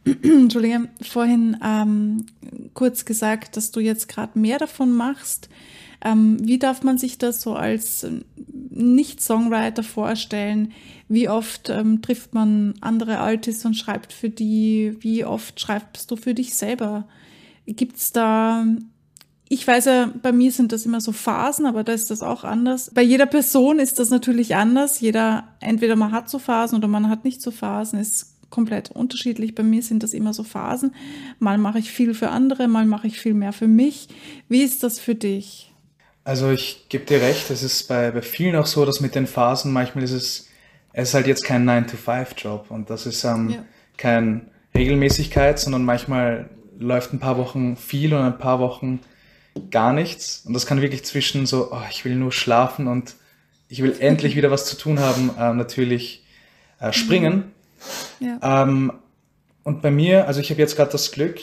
[0.06, 2.26] Entschuldige, vorhin ähm,
[2.74, 5.50] kurz gesagt, dass du jetzt gerade mehr davon machst.
[6.04, 8.06] Ähm, wie darf man sich das so als
[8.70, 10.74] Nicht-Songwriter vorstellen?
[11.08, 14.98] Wie oft ähm, trifft man andere Artists und schreibt für die?
[15.00, 17.08] Wie oft schreibst du für dich selber?
[17.66, 18.66] Gibt es da
[19.54, 22.44] ich weiß ja, bei mir sind das immer so Phasen, aber da ist das auch
[22.44, 22.90] anders.
[22.92, 25.00] Bei jeder Person ist das natürlich anders.
[25.00, 28.00] Jeder, entweder man hat so Phasen oder man hat nicht so Phasen.
[28.00, 29.56] Ist komplett unterschiedlich.
[29.56, 30.94] Bei mir sind das immer so Phasen.
[31.40, 34.10] Mal mache ich viel für andere, mal mache ich viel mehr für mich.
[34.48, 35.74] Wie ist das für dich?
[36.24, 39.26] Also ich gebe dir recht, es ist bei, bei vielen auch so, dass mit den
[39.26, 40.50] Phasen manchmal ist es,
[40.94, 43.66] es ist halt jetzt kein 9-to-5-Job und das ist ähm, ja.
[43.98, 49.00] kein Regelmäßigkeit, sondern manchmal läuft ein paar Wochen viel und ein paar Wochen
[49.72, 50.44] gar nichts.
[50.46, 53.16] Und das kann wirklich zwischen so, oh, ich will nur schlafen und
[53.68, 56.24] ich will endlich wieder was zu tun haben, äh, natürlich
[56.80, 57.52] äh, springen.
[58.20, 58.64] Ja.
[58.64, 58.94] Ähm,
[59.64, 61.40] und bei mir, also ich habe jetzt gerade das Glück,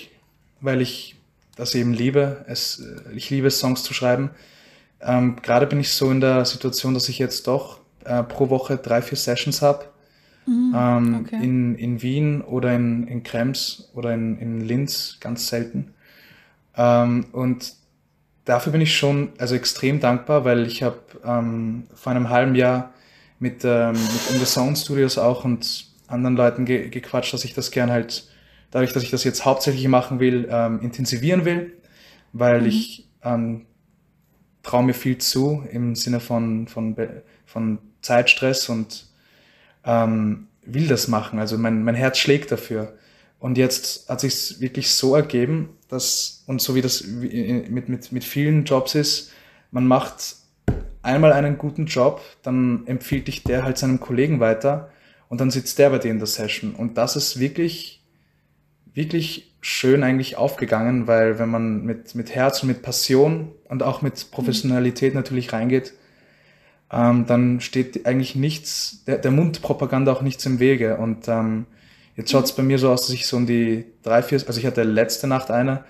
[0.61, 1.17] weil ich
[1.57, 4.31] das eben liebe, es, äh, ich liebe Songs zu schreiben.
[5.01, 8.77] Ähm, gerade bin ich so in der Situation, dass ich jetzt doch äh, pro Woche
[8.77, 9.87] drei, vier Sessions habe.
[10.47, 11.45] Mhm, ähm, okay.
[11.45, 15.95] in, in Wien oder in, in Krems oder in, in Linz, ganz selten.
[16.77, 17.75] Ähm, und
[18.45, 22.93] dafür bin ich schon also extrem dankbar, weil ich habe ähm, vor einem halben Jahr
[23.39, 27.55] mit, ähm, mit In The Sound Studios auch und anderen Leuten ge gequatscht, dass ich
[27.55, 28.29] das gern halt,
[28.71, 31.73] dadurch, dass ich das jetzt hauptsächlich machen will, ähm, intensivieren will,
[32.33, 32.67] weil mhm.
[32.67, 33.67] ich ähm,
[34.63, 36.97] traue mir viel zu im Sinne von, von,
[37.47, 39.07] von Zeitstress und
[39.85, 41.39] ähm, will das machen.
[41.39, 42.95] Also mein, mein Herz schlägt dafür.
[43.39, 48.25] Und jetzt hat sich wirklich so ergeben, dass, und so wie das mit, mit, mit
[48.25, 49.33] vielen Jobs ist,
[49.71, 50.37] man macht
[51.03, 54.91] einmal einen guten Job, dann empfiehlt dich der halt seinem Kollegen weiter
[55.31, 56.75] und dann sitzt der bei dir in der Session.
[56.75, 58.03] Und das ist wirklich,
[58.93, 64.03] wirklich schön eigentlich aufgegangen, weil wenn man mit, mit Herz und mit Passion und auch
[64.03, 65.95] mit Professionalität natürlich reingeht,
[66.93, 70.97] ähm, dann steht eigentlich nichts, der, der Mundpropaganda auch nichts im Wege.
[70.97, 71.67] Und ähm,
[72.17, 74.59] jetzt schaut es bei mir so aus, dass ich so um die drei, vier, also
[74.59, 75.85] ich hatte letzte Nacht eine,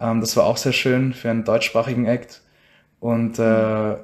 [0.00, 2.42] ähm, das war auch sehr schön für einen deutschsprachigen Act.
[2.98, 3.96] Und äh,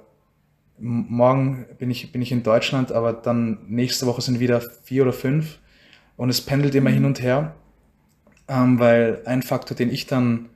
[0.78, 5.12] morgen bin ich, bin ich in Deutschland, aber dann nächste Woche sind wieder vier oder
[5.12, 5.58] fünf
[6.16, 7.54] und es pendelt immer hin und her,
[8.48, 10.50] ähm, weil ein Faktor, den ich dann,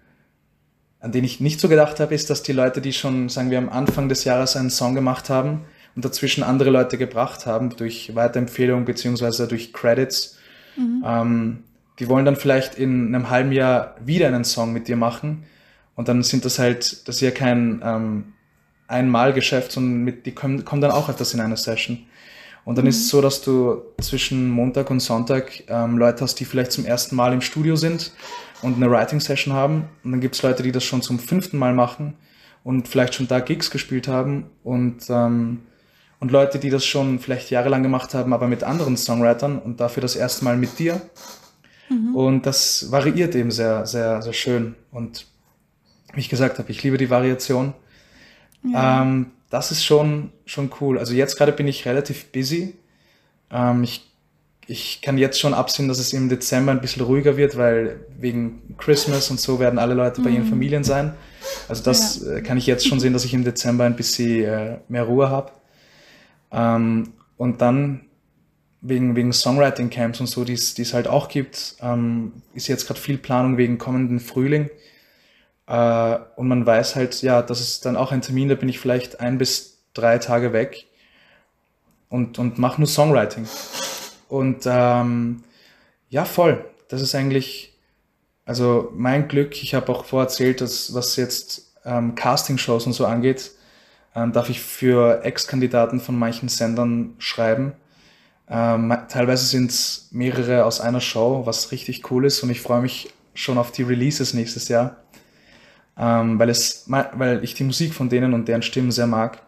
[1.01, 3.59] an den ich nicht so gedacht habe, ist, dass die Leute, die schon, sagen wir,
[3.59, 5.63] am Anfang des Jahres einen Song gemacht haben
[5.97, 10.39] und dazwischen andere Leute gebracht haben, durch Weiterempfehlung beziehungsweise durch Credits,
[10.77, 11.05] mhm.
[11.07, 11.59] ähm,
[11.99, 15.45] die wollen dann vielleicht in einem halben Jahr wieder einen Song mit dir machen
[15.95, 18.33] und dann sind das halt, das ist ja kein ähm,
[18.91, 22.07] Einmalgeschäft, sondern mit, die kommen, kommen dann auch öfters in einer Session.
[22.65, 22.91] Und dann mhm.
[22.91, 26.85] ist es so, dass du zwischen Montag und Sonntag ähm, Leute hast, die vielleicht zum
[26.85, 28.13] ersten Mal im Studio sind
[28.63, 29.89] und eine Writing-Session haben.
[30.05, 32.15] Und dann gibt es Leute, die das schon zum fünften Mal machen
[32.63, 34.51] und vielleicht schon da Gigs gespielt haben.
[34.63, 35.63] Und, ähm,
[36.19, 40.03] und Leute, die das schon vielleicht jahrelang gemacht haben, aber mit anderen Songwritern und dafür
[40.03, 41.01] das erste Mal mit dir.
[41.89, 42.15] Mhm.
[42.15, 44.75] Und das variiert eben sehr, sehr, sehr schön.
[44.91, 45.27] Und
[46.13, 47.73] wie ich gesagt habe, ich liebe die Variation.
[48.63, 49.03] Ja.
[49.03, 50.99] Ähm, das ist schon, schon cool.
[50.99, 52.75] Also jetzt gerade bin ich relativ busy.
[53.51, 54.09] Ähm, ich,
[54.67, 58.77] ich kann jetzt schon absehen, dass es im Dezember ein bisschen ruhiger wird, weil wegen
[58.79, 60.51] Christmas und so werden alle Leute bei ihren mhm.
[60.51, 61.15] Familien sein.
[61.69, 62.37] Also das ja.
[62.37, 65.31] Äh, kann ich jetzt schon sehen, dass ich im Dezember ein bisschen äh, mehr Ruhe
[65.31, 65.51] habe.
[66.53, 68.03] Ähm, und dann
[68.83, 73.19] wegen, wegen Songwriting-Camps und so, die es halt auch gibt, ähm, ist jetzt gerade viel
[73.19, 74.71] Planung wegen kommenden Frühling.
[75.71, 78.81] Äh, und man weiß halt, ja, das ist dann auch ein Termin, da bin ich
[78.81, 80.87] vielleicht ein bis drei Tage weg
[82.09, 83.47] und, und mache nur Songwriting.
[84.29, 85.45] Und ähm,
[86.09, 86.65] ja, voll.
[86.89, 87.79] Das ist eigentlich,
[88.45, 89.63] also mein Glück.
[89.63, 93.53] Ich habe auch vorerzählt, dass was jetzt ähm, Castingshows und so angeht,
[94.17, 97.75] ähm, darf ich für Ex-Kandidaten von manchen Sendern schreiben.
[98.49, 102.83] Ähm, teilweise sind es mehrere aus einer Show, was richtig cool ist und ich freue
[102.83, 104.97] mich schon auf die Releases nächstes Jahr
[106.01, 109.43] ähm, weil, es, weil ich die Musik von denen und deren Stimmen sehr mag.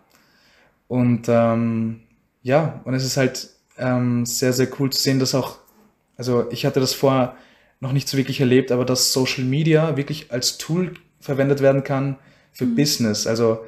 [0.86, 2.00] Und ähm,
[2.42, 5.58] ja, und es ist halt ähm, sehr, sehr cool zu sehen, dass auch,
[6.16, 7.36] also ich hatte das vorher
[7.80, 12.16] noch nicht so wirklich erlebt, aber dass Social Media wirklich als Tool verwendet werden kann
[12.52, 12.76] für mhm.
[12.76, 13.26] Business.
[13.26, 13.60] Also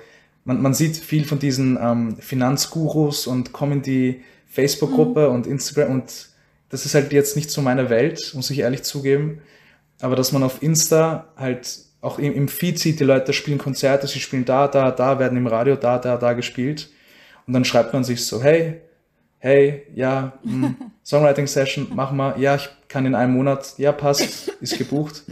[0.45, 5.35] man, man sieht viel von diesen ähm, Finanzgurus und kommen die Facebook-Gruppe mhm.
[5.35, 6.29] und Instagram und
[6.69, 9.41] das ist halt jetzt nicht so meine Welt, muss ich ehrlich zugeben.
[10.01, 14.07] Aber dass man auf Insta halt auch im, im Feed sieht, die Leute spielen Konzerte,
[14.07, 16.91] sie spielen da, da, da, werden im Radio da, da, da gespielt.
[17.47, 18.81] Und dann schreibt man sich so, hey,
[19.39, 24.49] hey, ja, mh, hm, Songwriting-Session, machen wir, ja, ich kann in einem Monat, ja, passt,
[24.61, 25.25] ist gebucht.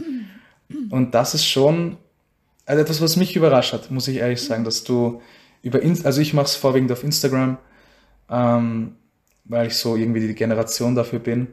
[0.89, 1.97] Und das ist schon
[2.65, 5.21] also etwas, was mich überrascht hat, muss ich ehrlich sagen, dass du
[5.61, 7.57] über, In also ich mache es vorwiegend auf Instagram,
[8.29, 8.95] ähm,
[9.45, 11.47] weil ich so irgendwie die Generation dafür bin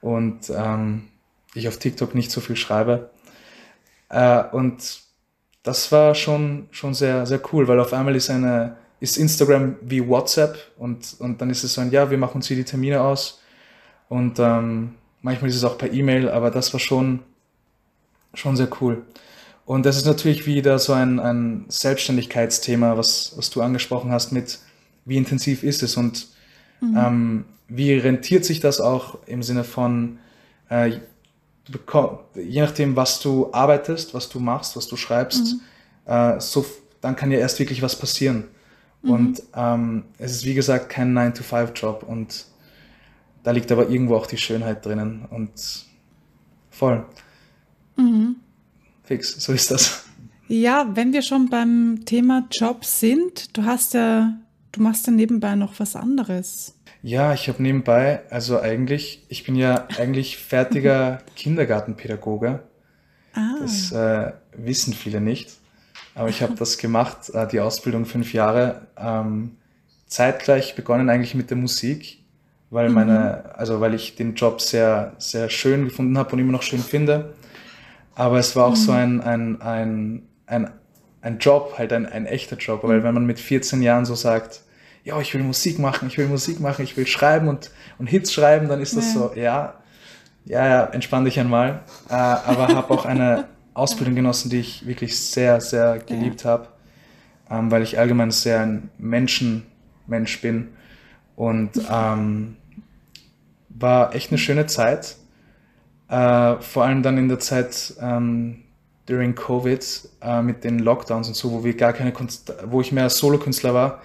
[0.00, 1.08] und ähm,
[1.54, 3.10] ich auf TikTok nicht so viel schreibe.
[4.14, 5.00] Äh, und
[5.64, 10.06] das war schon, schon sehr, sehr cool, weil auf einmal ist eine, ist Instagram wie
[10.06, 13.00] WhatsApp und, und dann ist es so ein, ja, wir machen uns hier die Termine
[13.00, 13.42] aus
[14.08, 17.20] und ähm, manchmal ist es auch per E-Mail, aber das war schon,
[18.34, 19.02] schon sehr cool.
[19.66, 24.60] Und das ist natürlich wieder so ein, ein Selbstständigkeitsthema, was, was du angesprochen hast mit,
[25.06, 26.28] wie intensiv ist es und
[26.80, 26.96] mhm.
[26.96, 30.18] ähm, wie rentiert sich das auch im Sinne von,
[30.68, 31.00] äh,
[32.34, 35.56] je nachdem, was du arbeitest, was du machst, was du schreibst,
[36.06, 36.12] mhm.
[36.12, 36.64] äh, so,
[37.00, 38.44] dann kann ja erst wirklich was passieren.
[39.02, 39.10] Mhm.
[39.10, 42.46] Und ähm, es ist wie gesagt kein 9-to-5-Job und
[43.42, 45.50] da liegt aber irgendwo auch die Schönheit drinnen und
[46.70, 47.04] voll.
[47.96, 48.36] Mhm
[49.04, 49.36] fix.
[49.38, 50.04] So ist das.
[50.48, 54.36] Ja, wenn wir schon beim Thema Job sind, du hast ja,
[54.72, 56.74] du machst ja nebenbei noch was anderes.
[57.06, 62.60] Ja, ich habe nebenbei, also eigentlich, ich bin ja eigentlich fertiger Kindergartenpädagoge.
[63.34, 63.56] Ah.
[63.60, 65.50] Das äh, wissen viele nicht.
[66.14, 69.56] Aber ich habe das gemacht, äh, die Ausbildung fünf Jahre, ähm,
[70.06, 72.24] zeitgleich begonnen eigentlich mit der Musik,
[72.70, 73.50] weil meine, mhm.
[73.52, 77.34] also weil ich den Job sehr, sehr schön gefunden habe und immer noch schön finde.
[78.14, 78.76] Aber es war auch mhm.
[78.76, 80.70] so ein, ein, ein, ein,
[81.20, 82.82] ein Job, halt ein, ein echter Job.
[82.82, 83.02] Weil mhm.
[83.02, 84.63] wenn man mit 14 Jahren so sagt,
[85.04, 88.32] ja, ich will Musik machen, ich will Musik machen, ich will schreiben und, und Hits
[88.32, 89.20] schreiben, dann ist das ja.
[89.20, 89.74] so, ja,
[90.46, 91.82] ja, ja, entspann dich einmal.
[92.08, 96.50] Äh, aber habe auch eine Ausbildung genossen, die ich wirklich sehr, sehr geliebt ja.
[96.50, 96.68] habe,
[97.50, 100.68] ähm, weil ich allgemein sehr ein Menschenmensch bin.
[101.36, 102.56] Und ähm,
[103.68, 105.16] war echt eine schöne Zeit.
[106.08, 108.62] Äh, vor allem dann in der Zeit ähm,
[109.06, 109.84] during Covid
[110.22, 113.74] äh, mit den Lockdowns und so, wo wir gar keine Konst wo ich mehr Solokünstler
[113.74, 114.02] war,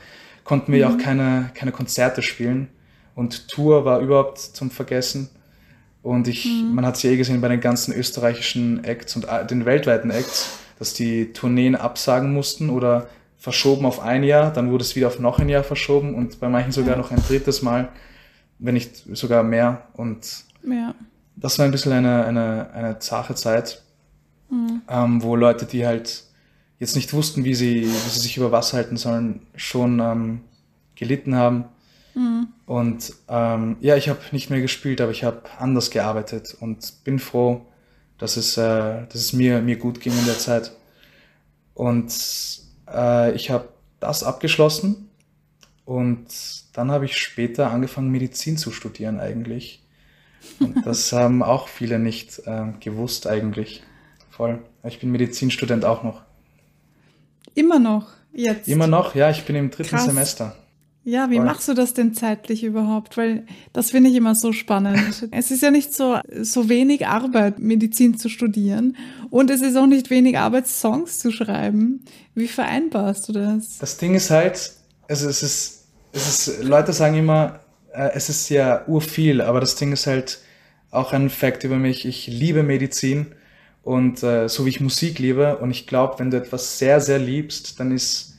[0.49, 0.93] konnten wir mhm.
[0.93, 2.69] auch keine, keine Konzerte spielen.
[3.15, 5.29] Und Tour war überhaupt zum Vergessen.
[6.01, 6.73] Und ich, mhm.
[6.73, 10.09] man hat es ja eh gesehen bei den ganzen österreichischen Acts und äh, den weltweiten
[10.09, 13.07] Acts, dass die Tourneen absagen mussten oder
[13.37, 16.49] verschoben auf ein Jahr, dann wurde es wieder auf noch ein Jahr verschoben und bei
[16.49, 17.89] manchen sogar noch ein drittes Mal,
[18.57, 19.83] wenn nicht sogar mehr.
[19.93, 20.93] Und ja
[21.39, 23.81] das war ein bisschen eine, eine, eine zache Zeit,
[24.49, 24.81] mhm.
[24.89, 26.23] ähm, wo Leute, die halt
[26.79, 30.41] jetzt nicht wussten, wie sie, wie sie sich über Wasser halten sollen, schon ähm,
[30.95, 31.65] gelitten haben.
[32.15, 32.47] Mhm.
[32.65, 37.19] Und ähm, ja, ich habe nicht mehr gespielt, aber ich habe anders gearbeitet und bin
[37.19, 37.65] froh,
[38.17, 40.71] dass es, äh, dass es mir, mir gut ging in der Zeit.
[41.73, 42.13] Und
[42.91, 45.09] äh, ich habe das abgeschlossen
[45.85, 46.27] und
[46.73, 49.83] dann habe ich später angefangen, Medizin zu studieren eigentlich.
[50.59, 53.83] Und das haben auch viele nicht äh, gewusst eigentlich.
[54.29, 54.59] Voll.
[54.83, 56.21] Ich bin Medizinstudent auch noch.
[57.55, 58.67] Immer noch, jetzt?
[58.67, 60.05] Immer noch, ja, ich bin im dritten Krass.
[60.05, 60.55] Semester.
[61.03, 61.45] Ja, wie Voll.
[61.45, 63.17] machst du das denn zeitlich überhaupt?
[63.17, 65.27] Weil das finde ich immer so spannend.
[65.31, 68.95] es ist ja nicht so, so wenig Arbeit, Medizin zu studieren.
[69.29, 72.03] Und es ist auch nicht wenig Arbeit, Songs zu schreiben.
[72.35, 73.77] Wie vereinbarst du das?
[73.79, 74.73] Das Ding ist halt,
[75.07, 77.59] also es ist, es ist, Leute sagen immer,
[77.93, 80.39] äh, es ist ja urviel, aber das Ding ist halt
[80.91, 82.05] auch ein Fakt über mich.
[82.05, 83.27] Ich liebe Medizin
[83.83, 87.19] und äh, so wie ich Musik liebe und ich glaube, wenn du etwas sehr, sehr
[87.19, 88.29] liebst, dann ist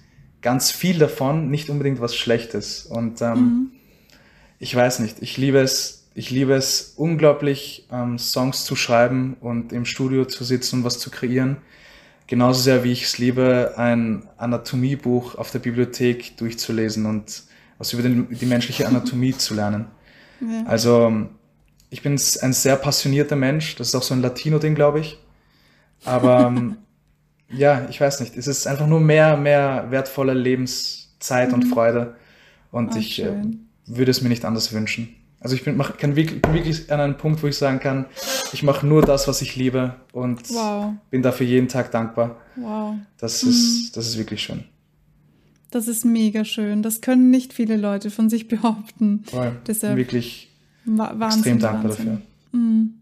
[0.42, 2.86] ganz viel davon nicht unbedingt was Schlechtes.
[2.86, 3.70] Und ähm, mhm.
[4.58, 9.72] ich weiß nicht, ich liebe es, ich liebe es unglaublich, ähm, Songs zu schreiben und
[9.72, 11.58] im Studio zu sitzen und was zu kreieren.
[12.26, 17.42] Genauso sehr wie ich es liebe, ein Anatomiebuch auf der Bibliothek durchzulesen und
[17.78, 19.86] was über den, die menschliche Anatomie zu lernen.
[20.40, 20.64] Ja.
[20.66, 21.28] Also
[21.90, 25.18] ich bin ein sehr passionierter Mensch, das ist auch so ein Latino-Ding, glaube ich.
[26.04, 26.76] Aber ähm,
[27.48, 31.54] ja, ich weiß nicht, es ist einfach nur mehr, mehr wertvolle Lebenszeit mhm.
[31.54, 32.16] und Freude
[32.70, 33.42] und oh, ich äh,
[33.86, 35.14] würde es mir nicht anders wünschen.
[35.40, 38.04] Also ich bin, mach, kann wirklich, bin wirklich an einem Punkt, wo ich sagen kann,
[38.52, 40.92] ich mache nur das, was ich liebe und wow.
[41.08, 42.36] bin dafür jeden Tag dankbar.
[42.56, 42.96] Wow.
[43.18, 43.50] Das, mhm.
[43.50, 44.64] ist, das ist wirklich schön.
[45.70, 46.82] Das ist mega schön.
[46.82, 49.24] Das können nicht viele Leute von sich behaupten.
[49.24, 49.56] Voll.
[49.66, 50.50] Deshalb wirklich
[50.86, 52.06] extrem dankbar Wahnsinn.
[52.06, 52.20] dafür.
[52.52, 52.99] Mhm.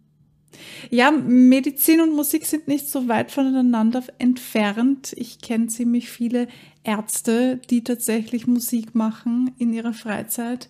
[0.90, 5.12] Ja, Medizin und Musik sind nicht so weit voneinander entfernt.
[5.16, 6.48] Ich kenne ziemlich viele
[6.84, 10.68] Ärzte, die tatsächlich Musik machen in ihrer Freizeit,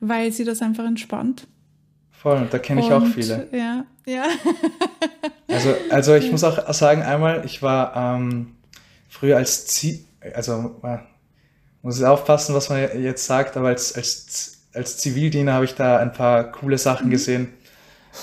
[0.00, 1.46] weil sie das einfach entspannt.
[2.10, 3.48] Voll, da kenne ich und, auch viele.
[3.52, 4.24] Ja, ja.
[5.48, 8.56] also, also ich muss auch sagen, einmal, ich war ähm,
[9.08, 10.04] früher als Ziel,
[10.34, 10.98] also äh,
[11.82, 15.98] muss ich aufpassen, was man jetzt sagt, aber als, als, als Zivildiener habe ich da
[15.98, 17.10] ein paar coole Sachen mhm.
[17.10, 17.48] gesehen.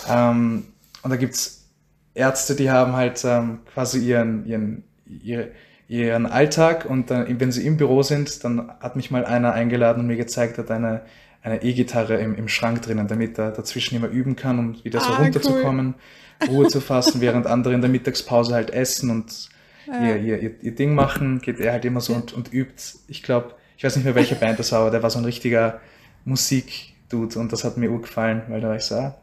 [0.08, 0.66] Ähm,
[1.04, 1.70] und da gibt es
[2.14, 5.52] Ärzte, die haben halt ähm, quasi ihren, ihren, ihre,
[5.88, 10.02] ihren Alltag und dann, wenn sie im Büro sind, dann hat mich mal einer eingeladen
[10.02, 11.04] und mir gezeigt hat, eine
[11.48, 15.14] eine E-Gitarre im, im Schrank drinnen, damit er dazwischen immer üben kann, um wieder so
[15.14, 15.96] ah, runterzukommen,
[16.42, 16.50] cool.
[16.50, 19.50] Ruhe zu fassen, während andere in der Mittagspause halt essen und
[19.88, 20.16] ja.
[20.16, 23.00] ihr, ihr, ihr, Ding machen, geht er halt immer so und, und übt.
[23.08, 25.26] Ich glaube, ich weiß nicht mehr, welche Band das war, aber der war so ein
[25.26, 25.80] richtiger
[26.26, 29.16] Musik-Dude und das hat mir urgefallen, weil da war ich so, ah,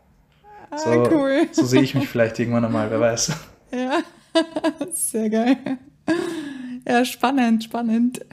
[0.77, 1.49] so, ah, cool.
[1.53, 3.33] so sehe ich mich vielleicht irgendwann einmal, wer weiß.
[3.73, 4.03] Ja,
[4.95, 5.79] sehr geil.
[6.87, 8.25] Ja, spannend, spannend.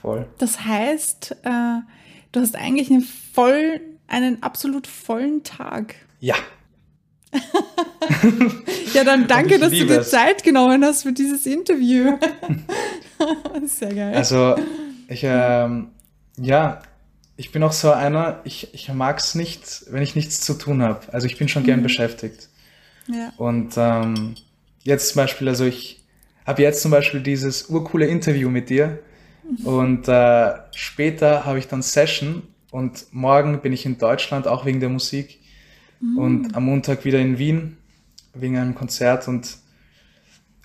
[0.00, 0.26] Voll.
[0.38, 1.80] Das heißt, äh,
[2.32, 5.94] du hast eigentlich einen voll, einen absolut vollen Tag.
[6.20, 6.36] Ja.
[8.94, 10.10] ja, dann danke, dass du dir es.
[10.10, 12.18] Zeit genommen hast für dieses Interview.
[13.64, 14.14] Sehr geil.
[14.14, 14.56] Also,
[15.08, 15.90] ich, ähm,
[16.38, 16.82] ja,
[17.40, 20.82] ich bin auch so einer, ich, ich mag es nicht, wenn ich nichts zu tun
[20.82, 21.10] habe.
[21.10, 21.84] Also ich bin schon gern mhm.
[21.84, 22.50] beschäftigt.
[23.06, 23.32] Ja.
[23.38, 24.34] Und ähm,
[24.82, 26.04] jetzt zum Beispiel, also ich
[26.46, 28.98] habe jetzt zum Beispiel dieses urcoole Interview mit dir
[29.64, 34.80] und äh, später habe ich dann Session und morgen bin ich in Deutschland, auch wegen
[34.80, 35.40] der Musik.
[36.00, 36.18] Mhm.
[36.18, 37.78] Und am Montag wieder in Wien,
[38.34, 39.28] wegen einem Konzert.
[39.28, 39.56] Und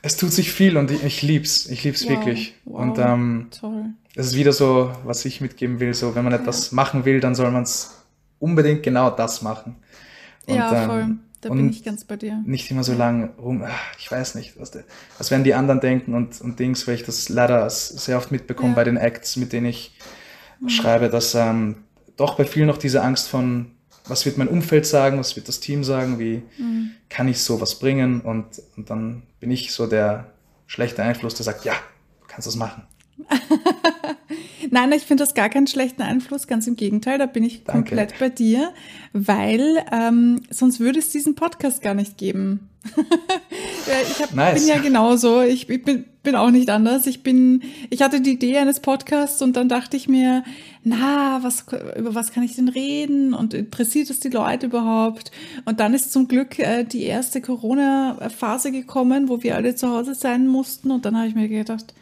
[0.01, 1.67] es tut sich viel und ich, ich lieb's.
[1.67, 2.09] Ich lieb's wow.
[2.09, 2.53] wirklich.
[2.65, 2.81] Wow.
[2.81, 3.85] Und ähm, Toll.
[4.15, 5.93] Es ist wieder so, was ich mitgeben will.
[5.93, 6.75] So, wenn man etwas ja.
[6.75, 8.05] machen will, dann soll man es
[8.39, 9.75] unbedingt genau das machen.
[10.47, 11.01] Und, ja, voll.
[11.01, 12.41] Ähm, da bin ich ganz bei dir.
[12.43, 14.83] Nicht immer so lang rum, ach, ich weiß nicht, was, der,
[15.19, 18.69] was werden die anderen denken und, und Dings, weil ich das leider sehr oft mitbekomme
[18.69, 18.75] ja.
[18.75, 19.95] bei den Acts, mit denen ich
[20.59, 20.69] mhm.
[20.69, 21.83] schreibe, dass ähm,
[22.15, 23.71] doch bei vielen noch diese Angst von,
[24.07, 26.91] was wird mein Umfeld sagen, was wird das Team sagen, wie mhm.
[27.09, 30.31] kann ich sowas bringen und, und dann bin ich so der
[30.65, 31.73] schlechte Einfluss, der sagt, ja,
[32.21, 32.87] du kannst das machen.
[34.71, 37.89] Nein, ich finde das gar keinen schlechten Einfluss, ganz im Gegenteil, da bin ich Danke.
[37.89, 38.73] komplett bei dir,
[39.13, 42.69] weil ähm, sonst würde es diesen Podcast gar nicht geben.
[43.85, 44.59] ich hab, nice.
[44.59, 47.07] bin ja genauso, ich, ich bin, bin auch nicht anders.
[47.07, 50.43] Ich bin, ich hatte die Idee eines Podcasts und dann dachte ich mir,
[50.83, 51.65] na, was,
[51.97, 55.31] über was kann ich denn reden und interessiert es die Leute überhaupt?
[55.63, 60.13] Und dann ist zum Glück äh, die erste Corona-Phase gekommen, wo wir alle zu Hause
[60.13, 61.93] sein mussten und dann habe ich mir gedacht,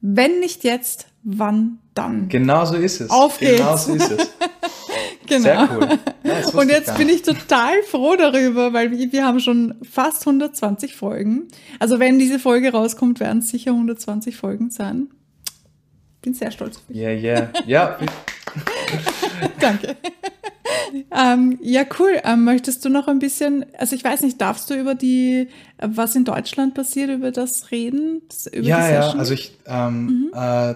[0.00, 2.28] wenn nicht jetzt, wann dann?
[2.28, 3.10] Genau so ist es.
[3.10, 3.58] Auf geht's.
[3.58, 4.30] Genau so ist es.
[5.26, 5.42] genau.
[5.42, 5.98] Sehr cool.
[6.24, 10.94] Ja, und jetzt bin ich total froh darüber, weil wir, wir haben schon fast 120
[10.94, 11.48] Folgen.
[11.78, 15.08] Also wenn diese Folge rauskommt, werden es sicher 120 Folgen sein.
[16.22, 16.98] Bin sehr stolz auf mich.
[16.98, 17.98] Ja, yeah, ja.
[17.98, 17.98] Yeah.
[19.60, 19.96] Danke.
[21.10, 22.20] Ähm, ja, cool.
[22.24, 25.48] Ähm, möchtest du noch ein bisschen, also ich weiß nicht, darfst du über die,
[25.78, 28.22] was in Deutschland passiert, über das reden?
[28.52, 30.30] Über ja, ja, also ich, ähm, mhm.
[30.32, 30.74] äh,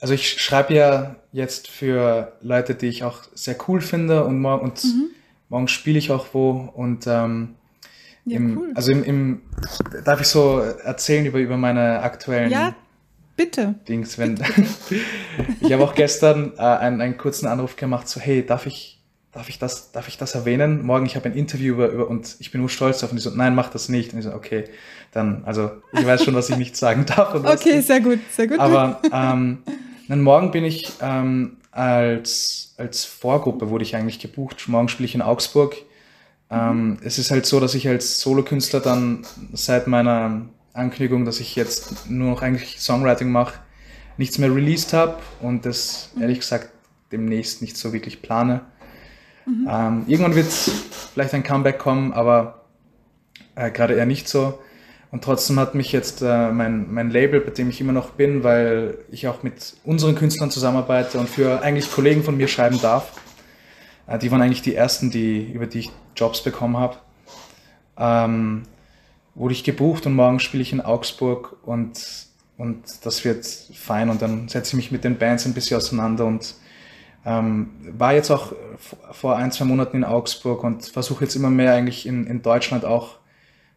[0.00, 4.62] also ich schreibe ja jetzt für Leute, die ich auch sehr cool finde und, mor
[4.62, 5.10] und mhm.
[5.48, 7.54] morgen spiele ich auch wo und ähm,
[8.24, 8.72] ja, im, cool.
[8.74, 9.42] also im, im,
[10.04, 12.74] darf ich so erzählen über, über meine aktuellen ja,
[13.36, 13.74] bitte.
[13.88, 14.52] Dings, wenn bitte,
[14.88, 15.02] bitte.
[15.60, 18.93] ich habe auch gestern äh, einen, einen kurzen Anruf gemacht, so hey, darf ich
[19.34, 20.84] darf ich das, darf ich das erwähnen?
[20.84, 23.24] Morgen, ich habe ein Interview über, über und ich bin nur stolz auf und ich
[23.24, 24.12] so, nein, mach das nicht.
[24.12, 24.64] Und ich so, okay,
[25.12, 27.34] dann, also ich weiß schon, was ich nicht sagen darf.
[27.34, 28.60] okay, sehr gut, sehr gut.
[28.60, 29.58] Aber ähm,
[30.08, 34.68] dann morgen bin ich ähm, als, als Vorgruppe wurde ich eigentlich gebucht.
[34.68, 35.76] Morgen spiele ich in Augsburg.
[36.50, 36.98] Ähm, mhm.
[37.02, 42.08] Es ist halt so, dass ich als Solokünstler dann seit meiner Ankündigung, dass ich jetzt
[42.08, 43.58] nur noch eigentlich Songwriting mache,
[44.16, 46.22] nichts mehr released habe und das mhm.
[46.22, 46.68] ehrlich gesagt
[47.10, 48.60] demnächst nicht so wirklich plane.
[49.46, 49.68] Mhm.
[49.70, 52.64] Ähm, irgendwann wird vielleicht ein Comeback kommen, aber
[53.54, 54.58] äh, gerade eher nicht so.
[55.10, 58.42] Und trotzdem hat mich jetzt äh, mein, mein Label, bei dem ich immer noch bin,
[58.42, 63.12] weil ich auch mit unseren Künstlern zusammenarbeite und für eigentlich Kollegen von mir schreiben darf.
[64.08, 66.96] Äh, die waren eigentlich die ersten, die, über die ich Jobs bekommen habe.
[67.96, 68.62] Ähm,
[69.36, 72.26] wurde ich gebucht und morgen spiele ich in Augsburg und,
[72.56, 74.10] und das wird fein.
[74.10, 76.54] Und dann setze ich mich mit den Bands ein bisschen auseinander und
[77.26, 78.52] ähm, war jetzt auch
[79.12, 82.84] vor ein, zwei Monaten in Augsburg und versuche jetzt immer mehr eigentlich in, in Deutschland
[82.84, 83.16] auch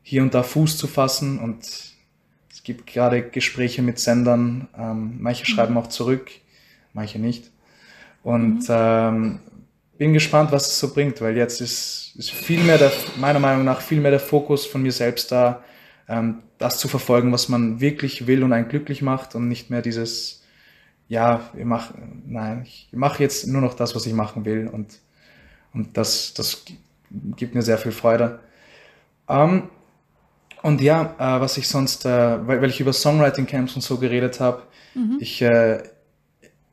[0.04, 5.44] hier und da Fuß zu fassen und es gibt gerade Gespräche mit Sendern, ähm, manche
[5.44, 5.56] mhm.
[5.56, 6.30] schreiben auch zurück,
[6.94, 7.52] manche nicht.
[8.24, 8.66] Und mhm.
[8.70, 9.40] ähm,
[9.98, 13.66] bin gespannt, was es so bringt, weil jetzt ist, ist viel mehr der, meiner Meinung
[13.66, 15.64] nach, viel mehr der Fokus von mir selbst da,
[16.08, 19.82] ähm, das zu verfolgen, was man wirklich will und einen glücklich macht und nicht mehr
[19.82, 20.44] dieses,
[21.08, 21.94] ja, ich mach,
[22.26, 25.00] nein, ich mache jetzt nur noch das, was ich machen will und,
[25.74, 26.66] und das, das
[27.36, 28.40] gibt mir sehr viel Freude.
[29.30, 29.70] Ähm,
[30.62, 33.98] und ja, äh, was ich sonst, äh, weil, weil ich über Songwriting Camps und so
[33.98, 34.64] geredet habe,
[34.96, 35.18] mhm.
[35.20, 35.84] ich, äh,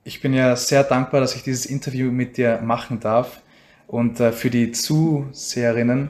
[0.03, 3.41] ich bin ja sehr dankbar, dass ich dieses Interview mit dir machen darf.
[3.87, 6.09] Und äh, für die Zuseherinnen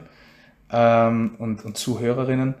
[0.71, 2.55] ähm, und, und Zuhörerinnen,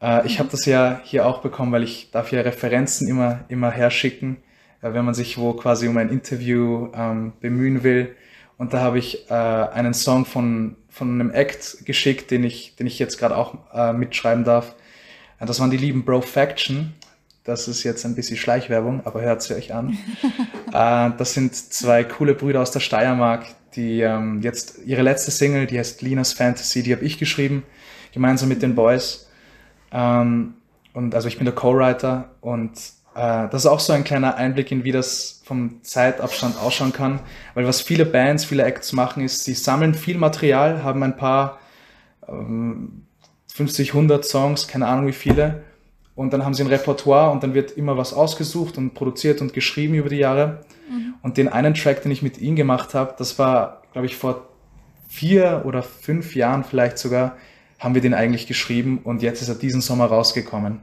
[0.00, 3.70] äh, ich habe das ja hier auch bekommen, weil ich darf ja Referenzen immer, immer
[3.70, 4.38] herschicken,
[4.82, 8.14] wenn man sich wo quasi um ein Interview ähm, bemühen will.
[8.58, 12.86] Und da habe ich äh, einen Song von, von einem Act geschickt, den ich, den
[12.86, 14.74] ich jetzt gerade auch äh, mitschreiben darf.
[15.40, 16.94] Äh, das waren die lieben Bro Faction.
[17.44, 19.98] Das ist jetzt ein bisschen Schleichwerbung, aber hört sie euch an.
[20.72, 25.66] äh, das sind zwei coole Brüder aus der Steiermark, die ähm, jetzt ihre letzte Single,
[25.66, 27.64] die heißt Linas Fantasy, die habe ich geschrieben,
[28.12, 29.28] gemeinsam mit den Boys.
[29.90, 30.54] Ähm,
[30.92, 34.70] und also ich bin der Co-Writer und äh, das ist auch so ein kleiner Einblick
[34.72, 37.20] in, wie das vom Zeitabstand ausschauen kann.
[37.54, 41.58] Weil was viele Bands, viele Acts machen, ist, sie sammeln viel Material, haben ein paar
[42.28, 43.06] ähm,
[43.52, 45.62] 50, 100 Songs, keine Ahnung wie viele
[46.14, 49.54] und dann haben sie ein Repertoire und dann wird immer was ausgesucht und produziert und
[49.54, 50.60] geschrieben über die Jahre.
[50.90, 51.14] Mhm.
[51.22, 54.48] Und den einen Track, den ich mit ihnen gemacht habe, das war, glaube ich, vor
[55.08, 57.36] vier oder fünf Jahren vielleicht sogar,
[57.78, 60.80] haben wir den eigentlich geschrieben und jetzt ist er diesen Sommer rausgekommen.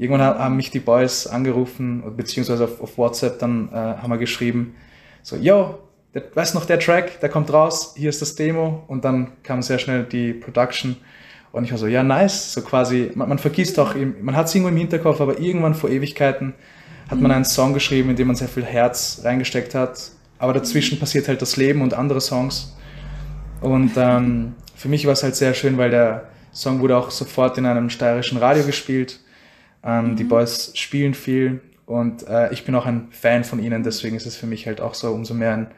[0.00, 4.74] Irgendwann haben mich die Boys angerufen, beziehungsweise auf, auf WhatsApp, dann äh, haben wir geschrieben,
[5.22, 5.78] so, yo,
[6.14, 9.60] der, weißt noch, der Track, der kommt raus, hier ist das Demo und dann kam
[9.60, 10.96] sehr schnell die Production
[11.52, 14.54] und ich war so, ja, nice, so quasi, man, man vergisst auch, man hat es
[14.54, 16.54] irgendwo im Hinterkopf, aber irgendwann vor Ewigkeiten
[17.10, 20.12] hat man einen Song geschrieben, in dem man sehr viel Herz reingesteckt hat.
[20.38, 22.76] Aber dazwischen passiert halt das Leben und andere Songs.
[23.60, 27.58] Und ähm, für mich war es halt sehr schön, weil der Song wurde auch sofort
[27.58, 29.20] in einem steirischen Radio gespielt.
[29.82, 30.16] Ähm, mhm.
[30.16, 34.26] Die Boys spielen viel und äh, ich bin auch ein Fan von ihnen, deswegen ist
[34.26, 35.70] es für mich halt auch so umso mehr ein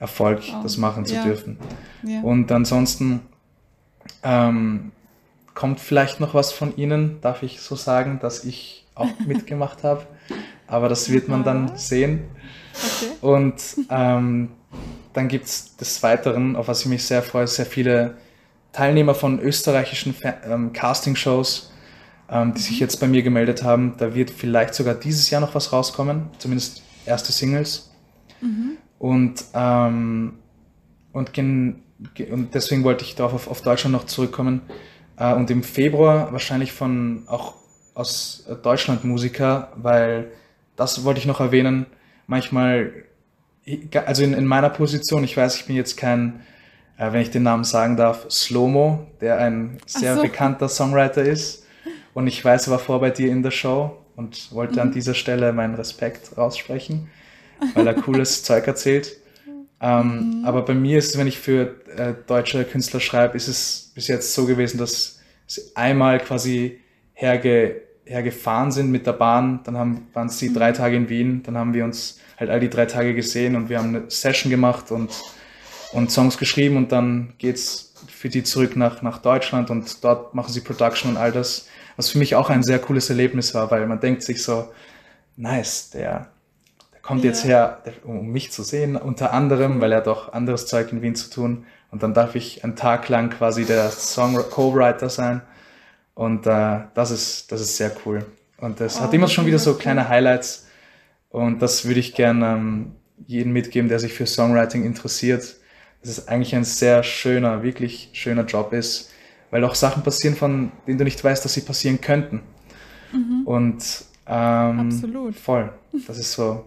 [0.00, 0.62] Erfolg, oh.
[0.62, 1.24] das machen zu ja.
[1.24, 1.58] dürfen.
[2.02, 2.20] Ja.
[2.22, 3.20] Und ansonsten
[4.22, 4.92] ähm,
[5.54, 10.06] kommt vielleicht noch was von Ihnen, darf ich so sagen, dass ich auch mitgemacht habe.
[10.66, 12.24] Aber das wird man dann sehen.
[12.72, 13.12] Okay.
[13.20, 13.54] Und
[13.90, 14.50] ähm,
[15.12, 18.16] dann gibt es des Weiteren, auf was ich mich sehr freue, sehr viele
[18.72, 20.14] Teilnehmer von österreichischen
[20.44, 21.72] ähm, Castingshows,
[22.34, 23.94] ähm, die sich jetzt bei mir gemeldet haben.
[23.96, 27.92] Da wird vielleicht sogar dieses Jahr noch was rauskommen, zumindest erste Singles.
[28.40, 28.72] Mhm.
[28.98, 30.34] Und, ähm,
[31.12, 34.62] und, und deswegen wollte ich darauf auf, auf Deutschland noch zurückkommen.
[35.16, 37.54] Äh, und im Februar wahrscheinlich von auch
[37.94, 40.32] aus Deutschland Musiker, weil
[40.74, 41.86] das wollte ich noch erwähnen.
[42.26, 43.04] Manchmal,
[44.06, 46.40] also in, in meiner Position, ich weiß, ich bin jetzt kein,
[46.96, 50.22] äh, wenn ich den Namen sagen darf, Slomo, der ein sehr so.
[50.22, 51.63] bekannter Songwriter ist.
[52.14, 54.80] Und ich weiß, er war vor bei dir in der Show und wollte mhm.
[54.80, 57.08] an dieser Stelle meinen Respekt raussprechen,
[57.74, 59.16] weil er cooles Zeug erzählt.
[59.80, 60.44] Ähm, mhm.
[60.44, 64.08] Aber bei mir ist es, wenn ich für äh, deutsche Künstler schreibe, ist es bis
[64.08, 66.80] jetzt so gewesen, dass sie einmal quasi
[67.12, 70.54] herge, hergefahren sind mit der Bahn, dann haben, waren sie mhm.
[70.54, 73.68] drei Tage in Wien, dann haben wir uns halt all die drei Tage gesehen und
[73.68, 75.10] wir haben eine Session gemacht und,
[75.92, 80.52] und Songs geschrieben und dann geht's für die zurück nach, nach Deutschland und dort machen
[80.52, 83.86] sie Production und all das, was für mich auch ein sehr cooles Erlebnis war, weil
[83.86, 84.72] man denkt sich so,
[85.36, 86.28] nice, der,
[87.04, 87.30] kommt ja.
[87.30, 91.14] jetzt her, um mich zu sehen, unter anderem, weil er doch anderes Zeug in Wien
[91.14, 91.66] zu tun.
[91.90, 95.42] Und dann darf ich einen Tag lang quasi der Song-Co-Writer sein.
[96.14, 98.24] Und äh, das, ist, das ist sehr cool.
[98.58, 100.66] Und das oh, hat immer schon wieder so kleine Highlights.
[101.28, 102.92] Und das würde ich gerne ähm,
[103.26, 105.56] jedem mitgeben, der sich für Songwriting interessiert.
[106.00, 109.10] Dass es eigentlich ein sehr schöner, wirklich schöner Job ist,
[109.54, 112.40] weil auch Sachen passieren, von denen du nicht weißt, dass sie passieren könnten.
[113.12, 113.42] Mhm.
[113.46, 113.84] Und
[114.26, 115.36] ähm, Absolut.
[115.36, 115.72] voll.
[116.08, 116.64] Das ist so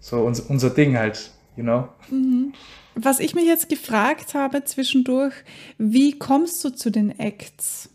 [0.00, 1.88] so unser, unser Ding halt, you know.
[2.10, 2.52] Mhm.
[2.94, 5.32] Was ich mich jetzt gefragt habe zwischendurch,
[5.78, 7.88] wie kommst du zu den Acts?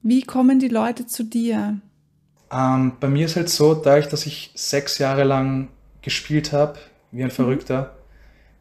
[0.00, 1.78] Wie kommen die Leute zu dir?
[2.50, 5.68] Ähm, bei mir ist halt so, dadurch, dass ich sechs Jahre lang
[6.00, 6.78] gespielt habe,
[7.12, 7.32] wie ein mhm.
[7.32, 7.98] Verrückter,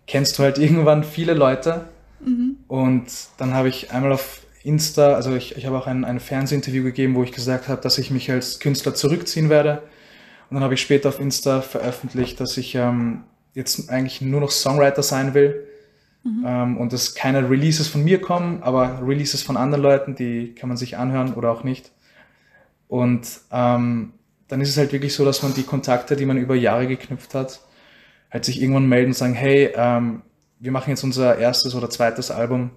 [0.05, 1.85] kennst du halt irgendwann viele Leute.
[2.19, 2.57] Mhm.
[2.67, 3.07] Und
[3.37, 7.15] dann habe ich einmal auf Insta, also ich, ich habe auch ein, ein Fernsehinterview gegeben,
[7.15, 9.83] wo ich gesagt habe, dass ich mich als Künstler zurückziehen werde
[10.49, 14.51] und dann habe ich später auf Insta veröffentlicht, dass ich ähm, jetzt eigentlich nur noch
[14.51, 15.67] Songwriter sein will.
[16.23, 16.43] Mhm.
[16.45, 20.67] Ähm, und dass keine Releases von mir kommen, aber Releases von anderen Leuten, die kann
[20.67, 21.91] man sich anhören oder auch nicht.
[22.87, 24.13] Und ähm,
[24.47, 27.35] dann ist es halt wirklich so, dass man die Kontakte, die man über Jahre geknüpft
[27.35, 27.61] hat,
[28.31, 30.23] halt sich irgendwann melden und sagen, hey, ähm,
[30.59, 32.71] wir machen jetzt unser erstes oder zweites Album,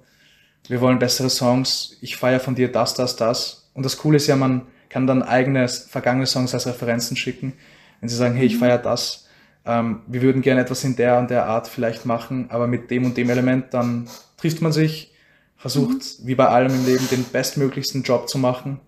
[0.68, 3.70] wir wollen bessere Songs, ich feiere von dir das, das, das.
[3.74, 7.54] Und das Coole ist ja, man kann dann eigene vergangene Songs als Referenzen schicken,
[8.00, 8.60] wenn sie sagen, hey, ich mhm.
[8.60, 9.26] feiere das,
[9.64, 13.04] ähm, wir würden gerne etwas in der und der Art vielleicht machen, aber mit dem
[13.04, 15.12] und dem Element, dann trifft man sich,
[15.56, 16.26] versucht, mhm.
[16.26, 18.80] wie bei allem im Leben, den bestmöglichsten Job zu machen.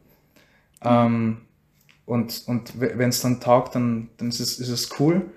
[0.83, 1.39] Ähm,
[2.05, 5.31] und und wenn es dann taugt, dann, dann ist, es, ist es cool.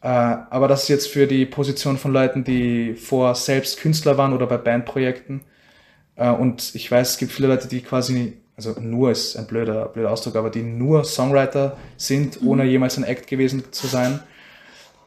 [0.00, 4.32] Äh, aber das ist jetzt für die Position von Leuten, die vor selbst Künstler waren
[4.32, 5.42] oder bei Bandprojekten.
[6.20, 9.86] Äh, und ich weiß, es gibt viele Leute, die quasi, also nur ist ein blöder,
[9.86, 12.48] blöder Ausdruck, aber die nur Songwriter sind, mhm.
[12.48, 14.20] ohne jemals ein Act gewesen zu sein.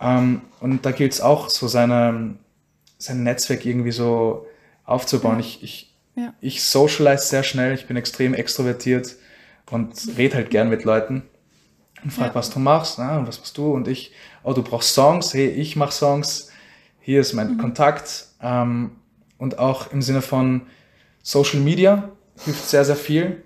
[0.02, 2.36] Ähm, und da gilt es auch, so seine,
[2.98, 4.48] sein Netzwerk irgendwie so
[4.86, 5.36] aufzubauen.
[5.36, 5.40] Ja.
[5.40, 6.34] Ich, ich, ja.
[6.42, 9.16] ich socialize sehr schnell, ich bin extrem extrovertiert
[9.70, 11.22] und rede halt gern mit Leuten
[12.04, 12.36] und frag, ja.
[12.36, 13.72] was du machst, na, und was machst du?
[13.72, 16.50] Und ich, oh, du brauchst Songs, hey, ich mach Songs,
[17.00, 17.58] hier ist mein mhm.
[17.60, 18.26] Kontakt.
[18.42, 18.92] Ähm,
[19.38, 20.64] und auch im Sinne von
[21.24, 22.10] Social Media
[22.44, 23.44] hilft sehr, sehr viel.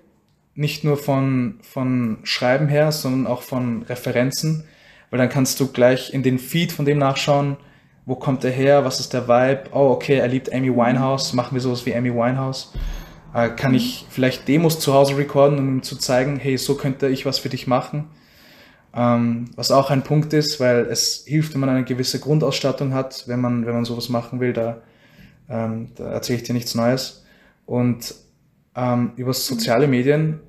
[0.54, 4.64] Nicht nur von, von Schreiben her, sondern auch von Referenzen,
[5.10, 7.56] weil dann kannst du gleich in den Feed von dem nachschauen,
[8.04, 11.54] wo kommt er her, was ist der Vibe, oh, okay, er liebt Amy Winehouse, machen
[11.54, 12.72] wir sowas wie Amy Winehouse.
[13.32, 17.08] Äh, kann ich vielleicht Demos zu Hause recorden, um ihm zu zeigen, hey, so könnte
[17.08, 18.08] ich was für dich machen.
[18.94, 23.28] Ähm, was auch ein Punkt ist, weil es hilft, wenn man eine gewisse Grundausstattung hat,
[23.28, 24.78] wenn man, wenn man sowas machen will, da,
[25.48, 27.17] ähm, da erzähle ich dir nichts Neues.
[27.68, 28.14] Und
[28.74, 30.40] ähm, über soziale Medien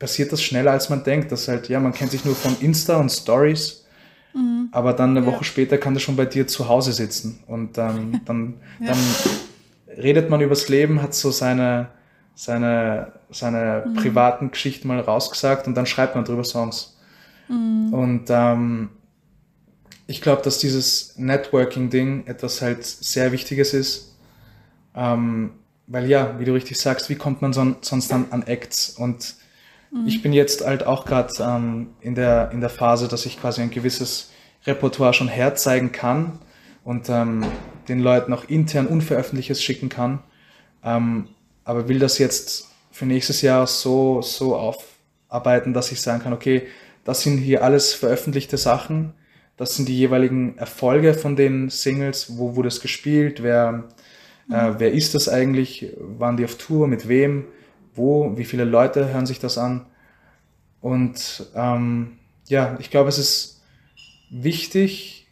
[0.00, 1.30] passiert das schneller, als man denkt.
[1.30, 3.86] Das halt, ja, man kennt sich nur von Insta und Stories,
[4.34, 4.70] mhm.
[4.72, 5.44] aber dann eine Woche ja.
[5.44, 7.44] später kann das schon bei dir zu Hause sitzen.
[7.46, 8.88] Und ähm, dann, ja.
[8.88, 8.98] dann
[10.02, 11.90] redet man übers Leben, hat so seine,
[12.34, 13.94] seine, seine mhm.
[13.94, 16.98] privaten Geschichten mal rausgesagt und dann schreibt man drüber Songs.
[17.46, 17.94] Mhm.
[17.94, 18.88] Und ähm,
[20.08, 24.16] ich glaube, dass dieses Networking-Ding etwas halt sehr Wichtiges ist.
[24.96, 25.52] Ähm,
[25.90, 28.90] weil ja, wie du richtig sagst, wie kommt man son sonst dann an Acts?
[28.90, 29.34] Und
[29.90, 30.06] mhm.
[30.06, 33.60] ich bin jetzt halt auch gerade ähm, in, der, in der Phase, dass ich quasi
[33.60, 34.30] ein gewisses
[34.66, 36.38] Repertoire schon herzeigen kann
[36.84, 37.44] und ähm,
[37.88, 40.20] den Leuten auch intern Unveröffentlichtes schicken kann.
[40.84, 41.26] Ähm,
[41.64, 46.68] aber will das jetzt für nächstes Jahr so, so aufarbeiten, dass ich sagen kann, okay,
[47.04, 49.14] das sind hier alles veröffentlichte Sachen,
[49.56, 53.84] das sind die jeweiligen Erfolge von den Singles, wo wurde es gespielt, wer,
[54.50, 57.46] äh, wer ist das eigentlich, waren die auf Tour, mit wem,
[57.94, 59.86] wo, wie viele Leute hören sich das an.
[60.80, 63.62] Und ähm, ja, ich glaube, es ist
[64.30, 65.28] wichtig,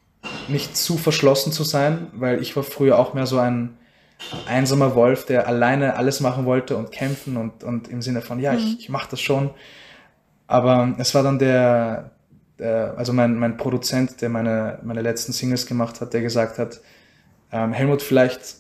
[0.49, 3.77] nicht zu verschlossen zu sein, weil ich war früher auch mehr so ein
[4.47, 8.53] einsamer Wolf, der alleine alles machen wollte und kämpfen und, und im Sinne von, ja,
[8.53, 8.59] mhm.
[8.59, 9.51] ich, ich mache das schon.
[10.47, 12.13] Aber es war dann der,
[12.59, 16.81] der also mein, mein Produzent, der meine, meine letzten Singles gemacht hat, der gesagt hat,
[17.53, 18.57] ähm, Helmut, vielleicht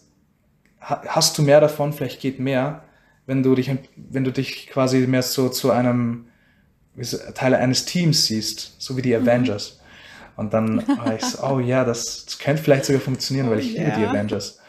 [0.81, 2.83] hast du mehr davon, vielleicht geht mehr,
[3.27, 6.27] wenn du dich, wenn du dich quasi mehr so zu einem
[7.35, 9.23] Teil eines Teams siehst, so wie die mhm.
[9.23, 9.81] Avengers.
[10.37, 13.73] Und dann war ich so, oh ja, das, das könnte vielleicht sogar funktionieren, weil ich
[13.73, 14.61] liebe die Avengers.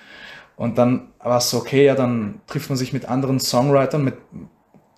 [0.56, 4.16] Und dann war es so, okay, ja, dann trifft man sich mit anderen Songwritern, mit,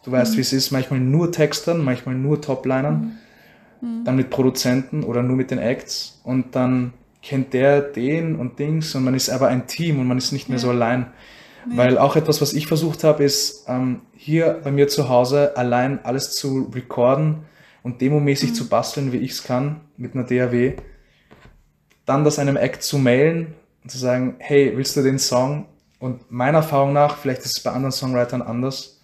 [0.03, 0.37] du weißt, mhm.
[0.37, 3.19] wie es ist, manchmal nur Textern, manchmal nur Toplinern,
[3.79, 3.99] mhm.
[3.99, 4.05] mhm.
[4.05, 8.95] dann mit Produzenten oder nur mit den Acts und dann kennt der den und Dings
[8.95, 10.61] und man ist aber ein Team und man ist nicht mehr ja.
[10.61, 11.07] so allein.
[11.69, 11.77] Ja.
[11.77, 16.03] Weil auch etwas, was ich versucht habe, ist ähm, hier bei mir zu Hause allein
[16.03, 17.45] alles zu recorden
[17.83, 18.55] und demomäßig mhm.
[18.55, 20.73] zu basteln, wie ich es kann, mit einer DAW.
[22.05, 23.53] Dann das einem Act zu mailen
[23.83, 25.65] und zu sagen, hey, willst du den Song?
[25.99, 28.99] Und meiner Erfahrung nach, vielleicht ist es bei anderen Songwritern anders,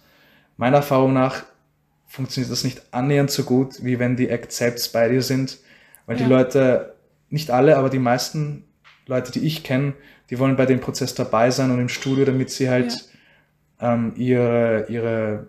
[0.56, 1.44] meiner Erfahrung nach
[2.08, 5.58] funktioniert das nicht annähernd so gut, wie wenn die Acts selbst bei dir sind,
[6.06, 6.24] weil ja.
[6.24, 6.94] die Leute,
[7.30, 8.64] nicht alle, aber die meisten
[9.06, 9.94] Leute, die ich kenne,
[10.30, 13.08] die wollen bei dem Prozess dabei sein und im Studio, damit sie halt
[13.80, 13.94] ja.
[13.94, 15.46] ähm, ihre, ihre,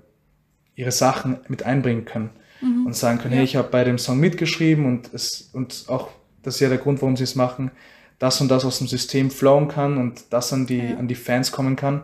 [0.75, 2.30] ihre Sachen mit einbringen können
[2.61, 2.86] mhm.
[2.86, 3.38] und sagen können, ja.
[3.39, 6.09] hey, ich habe bei dem Song mitgeschrieben und es und auch
[6.41, 7.71] das ist ja der Grund, warum sie es machen,
[8.17, 10.97] das und das aus dem System flowen kann und das an die ja.
[10.97, 12.03] an die Fans kommen kann.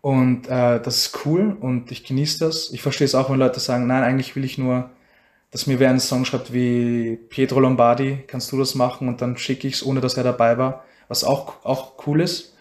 [0.00, 2.70] Und äh, das ist cool und ich genieße das.
[2.72, 4.90] Ich verstehe es auch, wenn Leute sagen, nein, eigentlich will ich nur,
[5.50, 9.08] dass mir wer einen Song schreibt wie Pietro Lombardi, kannst du das machen?
[9.08, 12.56] Und dann schicke ich es, ohne dass er dabei war, was auch, auch cool ist.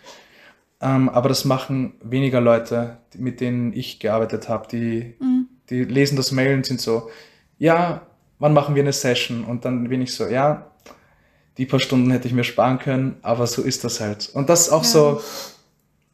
[0.81, 6.15] Ähm, aber das machen weniger Leute, mit denen ich gearbeitet habe, die, mhm die lesen
[6.15, 7.09] das Mail und sind so,
[7.57, 8.07] ja,
[8.39, 9.43] wann machen wir eine Session?
[9.43, 10.71] Und dann bin ich so, ja,
[11.57, 14.29] die paar Stunden hätte ich mir sparen können, aber so ist das halt.
[14.33, 14.89] Und das ist auch ja.
[14.89, 15.21] so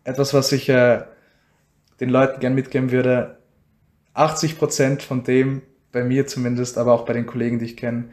[0.03, 1.03] etwas, was ich äh,
[1.99, 3.37] den Leuten gern mitgeben würde.
[4.13, 5.61] 80 Prozent von dem,
[5.91, 8.05] bei mir zumindest, aber auch bei den Kollegen, die ich kenne,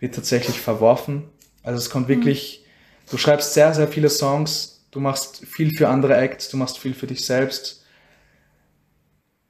[0.00, 1.24] wird tatsächlich verworfen.
[1.62, 2.14] Also es kommt mhm.
[2.14, 2.64] wirklich
[3.10, 6.94] du schreibst sehr, sehr viele Songs, du machst viel für andere Acts, du machst viel
[6.94, 7.84] für dich selbst.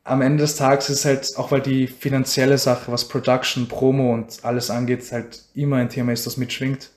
[0.02, 4.44] Am Ende des Tages ist halt, auch weil die finanzielle Sache, was Production, Promo und
[4.44, 6.90] alles angeht, halt immer ein Thema ist, das mitschwingt.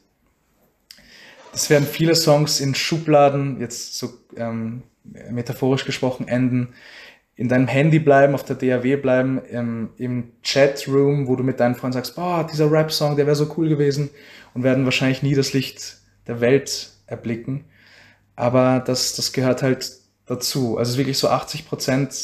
[1.54, 6.74] Es werden viele Songs in Schubladen, jetzt so ähm, metaphorisch gesprochen, enden,
[7.38, 11.76] in deinem Handy bleiben, auf der DAW bleiben, im, im Chatroom, wo du mit deinen
[11.76, 14.10] Freunden sagst, boah, dieser Rap-Song, der wäre so cool gewesen
[14.56, 17.66] und werden wahrscheinlich nie das Licht der Welt erblicken.
[18.36, 19.92] Aber das, das gehört halt
[20.26, 20.78] dazu.
[20.78, 22.16] Also wirklich so 80 Prozent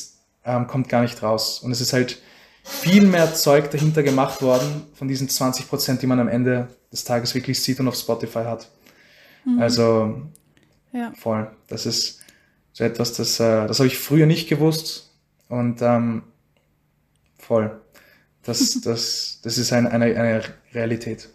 [0.45, 1.59] ähm, kommt gar nicht raus.
[1.59, 2.19] Und es ist halt
[2.63, 7.03] viel mehr Zeug dahinter gemacht worden von diesen 20 Prozent, die man am Ende des
[7.03, 8.67] Tages wirklich sieht und auf Spotify hat.
[9.45, 9.61] Mhm.
[9.61, 10.21] Also
[10.91, 11.11] ja.
[11.15, 11.51] voll.
[11.67, 12.22] Das ist
[12.73, 15.11] so etwas, das, äh, das habe ich früher nicht gewusst
[15.47, 16.23] und ähm,
[17.37, 17.79] voll.
[18.43, 20.41] Das, das, das ist ein, eine, eine
[20.73, 21.29] Realität.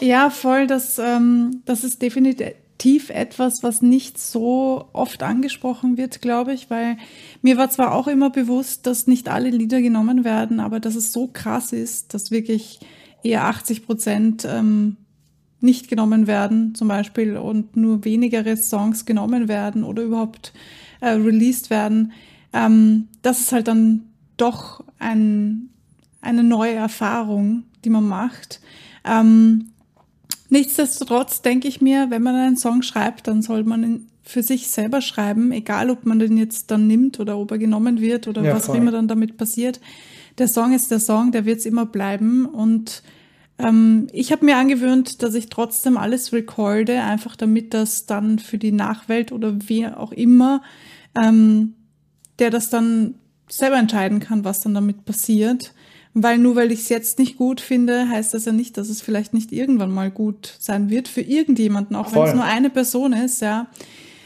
[0.00, 0.66] Ja, voll.
[0.66, 6.98] Das, ähm, das ist definitiv etwas, was nicht so oft angesprochen wird, glaube ich, weil
[7.42, 11.12] mir war zwar auch immer bewusst, dass nicht alle Lieder genommen werden, aber dass es
[11.12, 12.78] so krass ist, dass wirklich
[13.24, 14.96] eher 80 Prozent ähm,
[15.60, 20.52] nicht genommen werden, zum Beispiel, und nur wenigere Songs genommen werden oder überhaupt
[21.00, 22.12] äh, released werden,
[22.52, 24.04] ähm, das ist halt dann
[24.36, 25.70] doch ein,
[26.20, 28.60] eine neue Erfahrung, die man macht.
[29.04, 29.70] Ähm,
[30.48, 34.68] nichtsdestotrotz denke ich mir, wenn man einen Song schreibt, dann soll man ihn für sich
[34.68, 38.42] selber schreiben, egal ob man den jetzt dann nimmt oder ob er genommen wird oder
[38.42, 39.80] ja, was auch immer dann damit passiert.
[40.36, 43.02] Der Song ist der Song, der wird es immer bleiben und
[43.58, 48.58] ähm, ich habe mir angewöhnt, dass ich trotzdem alles recorde, einfach damit das dann für
[48.58, 50.62] die Nachwelt oder wer auch immer,
[51.16, 51.74] ähm,
[52.38, 53.14] der das dann
[53.48, 55.72] selber entscheiden kann, was dann damit passiert.
[56.14, 59.02] Weil nur weil ich es jetzt nicht gut finde, heißt das ja nicht, dass es
[59.02, 63.12] vielleicht nicht irgendwann mal gut sein wird für irgendjemanden, auch wenn es nur eine Person
[63.12, 63.68] ist, ja.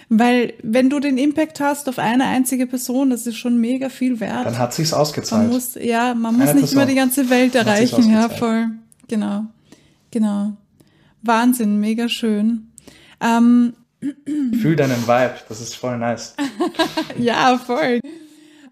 [0.09, 4.20] Weil wenn du den Impact hast auf eine einzige Person, das ist schon mega viel
[4.20, 4.47] wert.
[4.47, 5.45] Dann hat sich's ausgezahlt.
[5.45, 6.78] Man muss, ja, man muss eine nicht Person.
[6.78, 8.68] immer die ganze Welt erreichen, ja, voll.
[9.09, 9.46] Genau,
[10.11, 10.57] genau.
[11.22, 12.72] Wahnsinn, mega schön.
[13.20, 13.74] Ähm,
[14.61, 16.34] Fühl deinen Vibe, das ist voll nice.
[17.18, 18.00] ja, voll.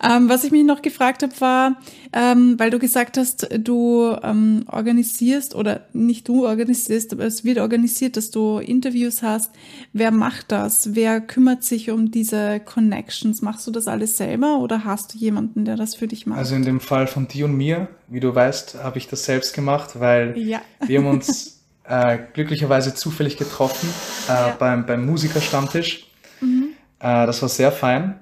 [0.02, 1.76] Ähm, was ich mich noch gefragt habe, war,
[2.12, 7.58] ähm, weil du gesagt hast, du ähm, organisierst oder nicht du organisierst, aber es wird
[7.58, 9.52] organisiert, dass du Interviews hast.
[9.92, 10.94] Wer macht das?
[10.94, 13.42] Wer kümmert sich um diese Connections?
[13.42, 16.38] Machst du das alles selber oder hast du jemanden, der das für dich macht?
[16.38, 19.54] Also in dem Fall von dir und mir, wie du weißt, habe ich das selbst
[19.54, 20.62] gemacht, weil ja.
[20.86, 23.88] wir haben uns äh, glücklicherweise zufällig getroffen
[24.28, 24.56] äh, ja.
[24.58, 26.06] beim, beim Musikerstammtisch.
[26.40, 26.68] Mhm.
[27.00, 28.20] Äh, das war sehr fein.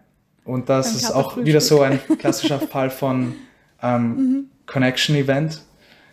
[0.48, 3.34] Und das ist auch wieder so ein klassischer Fall von
[3.82, 4.44] ähm, mhm.
[4.64, 5.60] Connection-Event.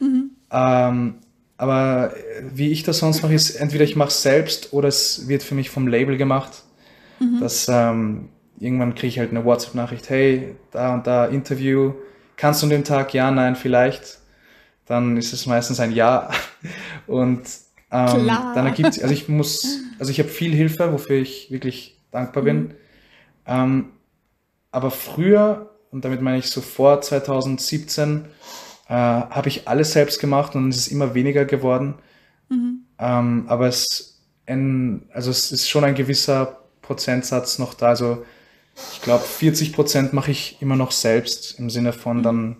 [0.01, 0.31] Mhm.
[0.51, 1.15] Ähm,
[1.55, 2.13] aber
[2.51, 5.55] wie ich das sonst mache, ist entweder ich mache es selbst oder es wird für
[5.55, 6.63] mich vom Label gemacht.
[7.21, 7.39] Mhm.
[7.39, 8.27] Dass ähm,
[8.59, 11.93] irgendwann kriege ich halt eine WhatsApp-Nachricht, hey, da und da Interview,
[12.35, 13.13] kannst du an dem Tag?
[13.13, 14.19] Ja, nein, vielleicht.
[14.85, 16.29] Dann ist es meistens ein Ja.
[17.07, 17.43] Und
[17.89, 22.43] ähm, dann ergibt also ich muss, also ich habe viel Hilfe, wofür ich wirklich dankbar
[22.43, 22.57] bin.
[22.57, 22.71] Mhm.
[23.47, 23.85] Ähm,
[24.75, 28.25] aber früher, und damit meine ich so vor 2017,
[28.89, 31.95] äh, habe ich alles selbst gemacht und es ist immer weniger geworden.
[32.49, 32.81] Mhm.
[32.99, 37.87] Ähm, aber es, in, also es ist schon ein gewisser Prozentsatz noch da.
[37.87, 38.25] Also
[38.91, 42.57] ich glaube, 40 Prozent mache ich immer noch selbst im Sinne von dann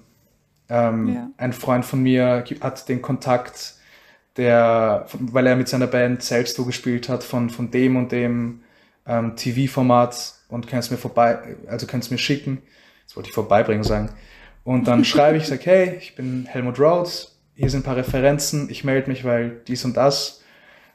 [0.70, 1.30] ähm, ja.
[1.36, 3.76] ein Freund von mir hat den Kontakt,
[4.38, 8.62] der, weil er mit seiner Band selbst so gespielt hat, von, von dem und dem
[9.08, 12.62] ähm, TV-Format und kannst mir vorbei, also kannst mir schicken.
[13.06, 14.10] Das wollte ich vorbeibringen sagen.
[14.64, 18.70] Und dann schreibe ich, sag, hey, ich bin Helmut Rhodes, hier sind ein paar Referenzen,
[18.70, 20.44] ich melde mich, weil dies und das.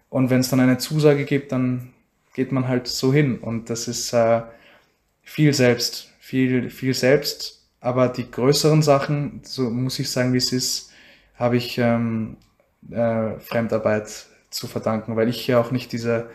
[0.08, 1.92] Und wenn es dann eine Zusage gibt, dann
[2.34, 3.38] geht man halt so hin.
[3.38, 4.42] Und das ist äh,
[5.22, 7.64] viel selbst, viel, viel selbst.
[7.80, 10.90] Aber die größeren Sachen, so muss ich sagen, wie es ist,
[11.34, 12.36] habe ich ähm,
[12.90, 16.28] äh, Fremdarbeit zu verdanken, weil ich ja auch nicht diese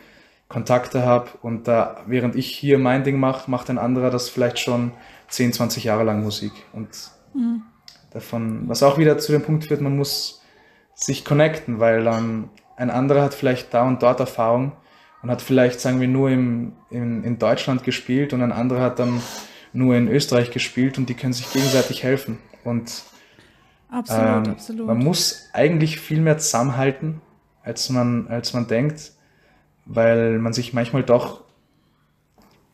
[0.47, 4.59] Kontakte habe und da, während ich hier mein Ding mache, macht ein anderer das vielleicht
[4.59, 4.91] schon
[5.29, 6.51] 10, 20 Jahre lang Musik.
[6.71, 6.89] Und
[7.33, 7.63] mhm.
[8.11, 10.43] davon, was auch wieder zu dem Punkt führt, man muss
[10.93, 14.73] sich connecten, weil ähm, ein anderer hat vielleicht da und dort Erfahrung
[15.23, 18.99] und hat vielleicht, sagen wir, nur im, in, in Deutschland gespielt und ein anderer hat
[18.99, 19.21] dann
[19.73, 22.37] nur in Österreich gespielt und die können sich gegenseitig helfen.
[22.63, 23.03] Und
[23.89, 24.87] absolut, ähm, absolut.
[24.87, 27.21] man muss eigentlich viel mehr zusammenhalten,
[27.63, 29.14] als man, als man denkt
[29.85, 31.43] weil man sich manchmal doch,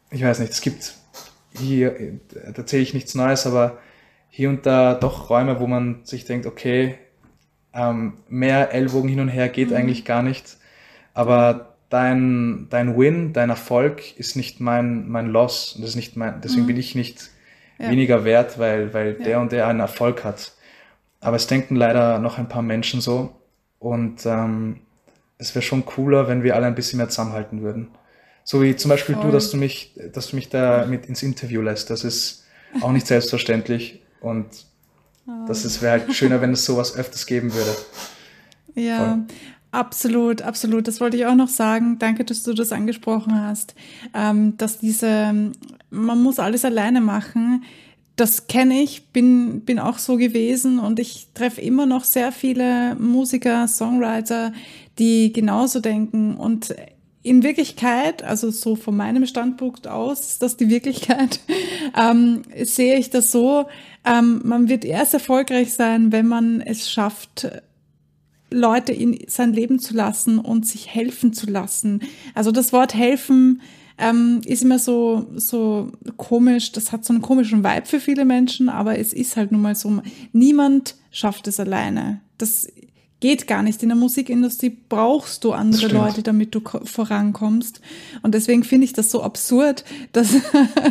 [0.09, 0.95] ich weiß nicht, es gibt
[1.53, 3.77] hier, da erzähle ich nichts Neues, aber
[4.29, 6.97] hier und da doch Räume, wo man sich denkt, okay,
[7.73, 9.75] ähm, mehr Ellbogen hin und her geht mhm.
[9.75, 10.57] eigentlich gar nicht.
[11.13, 15.75] Aber dein, dein Win, dein Erfolg ist nicht mein, mein Loss.
[15.79, 16.67] Das ist nicht mein, deswegen mhm.
[16.67, 17.29] bin ich nicht
[17.77, 17.89] ja.
[17.89, 19.25] weniger wert, weil, weil ja.
[19.25, 20.53] der und der einen Erfolg hat.
[21.19, 23.35] Aber es denken leider noch ein paar Menschen so.
[23.79, 24.81] Und ähm,
[25.41, 27.89] es wäre schon cooler, wenn wir alle ein bisschen mehr zusammenhalten würden.
[28.43, 29.25] So wie zum Beispiel Voll.
[29.25, 31.89] du, dass du mich, dass du mich da mit ins Interview lässt.
[31.89, 32.45] Das ist
[32.81, 34.01] auch nicht selbstverständlich.
[34.21, 34.47] Und
[35.27, 35.31] oh.
[35.47, 37.75] das wäre halt schöner, wenn es sowas öfters geben würde.
[38.75, 39.23] Ja, Voll.
[39.71, 40.87] absolut, absolut.
[40.87, 41.97] Das wollte ich auch noch sagen.
[41.97, 43.73] Danke, dass du das angesprochen hast.
[44.13, 45.33] Ähm, dass diese,
[45.89, 47.63] man muss alles alleine machen.
[48.15, 52.95] Das kenne ich, bin, bin auch so gewesen und ich treffe immer noch sehr viele
[52.95, 54.53] Musiker, Songwriter,
[54.99, 56.35] die genauso denken.
[56.35, 56.75] Und
[57.23, 61.39] in Wirklichkeit, also so von meinem Standpunkt aus, ist das die Wirklichkeit,
[61.97, 63.67] ähm, sehe ich das so,
[64.05, 67.47] ähm, man wird erst erfolgreich sein, wenn man es schafft,
[68.53, 72.01] Leute in sein Leben zu lassen und sich helfen zu lassen.
[72.35, 73.61] Also das Wort helfen
[74.01, 78.67] ähm, ist immer so, so komisch, das hat so einen komischen Vibe für viele Menschen,
[78.67, 80.01] aber es ist halt nun mal so,
[80.33, 82.19] niemand schafft es alleine.
[82.39, 82.67] Das
[83.19, 83.83] geht gar nicht.
[83.83, 87.79] In der Musikindustrie brauchst du andere Leute, damit du vorankommst.
[88.23, 90.33] Und deswegen finde ich das so absurd, dass,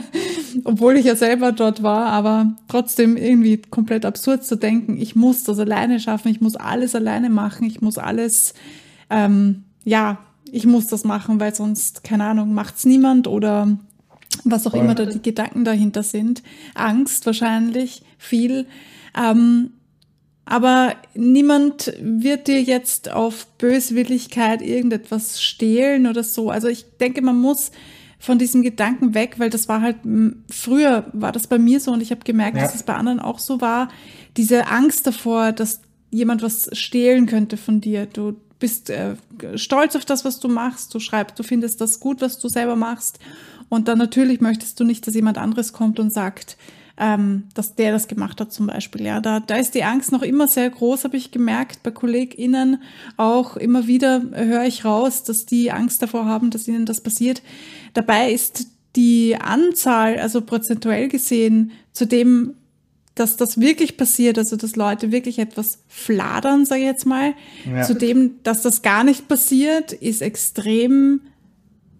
[0.65, 5.43] obwohl ich ja selber dort war, aber trotzdem irgendwie komplett absurd zu denken, ich muss
[5.43, 8.55] das alleine schaffen, ich muss alles alleine machen, ich muss alles,
[9.11, 10.19] ähm, ja,
[10.53, 13.79] ich muss das machen, weil sonst, keine Ahnung, macht's niemand oder
[14.45, 16.43] was auch immer da die Gedanken dahinter sind.
[16.75, 18.67] Angst wahrscheinlich, viel.
[19.19, 19.73] Ähm,
[20.45, 26.51] aber niemand wird dir jetzt auf Böswilligkeit irgendetwas stehlen oder so.
[26.51, 27.71] Also ich denke, man muss
[28.19, 29.97] von diesem Gedanken weg, weil das war halt,
[30.51, 32.65] früher war das bei mir so und ich habe gemerkt, ja.
[32.65, 33.89] dass es bei anderen auch so war,
[34.37, 35.81] diese Angst davor, dass
[36.11, 38.07] jemand was stehlen könnte von dir.
[38.07, 39.17] Du bist äh,
[39.57, 42.77] stolz auf das, was du machst, du schreibst, du findest das gut, was du selber
[42.77, 43.19] machst
[43.69, 46.57] und dann natürlich möchtest du nicht, dass jemand anderes kommt und sagt,
[47.01, 49.07] ähm, dass der das gemacht hat zum Beispiel.
[49.07, 51.83] Ja, da, da ist die Angst noch immer sehr groß, habe ich gemerkt.
[51.83, 52.83] Bei KollegInnen
[53.17, 57.43] auch immer wieder höre ich raus, dass die Angst davor haben, dass ihnen das passiert.
[57.95, 62.55] Dabei ist die Anzahl, also prozentuell gesehen, zu dem,
[63.21, 67.35] dass das wirklich passiert, also dass Leute wirklich etwas fladern, sage ich jetzt mal,
[67.71, 67.83] ja.
[67.83, 71.21] zu dem, dass das gar nicht passiert, ist extrem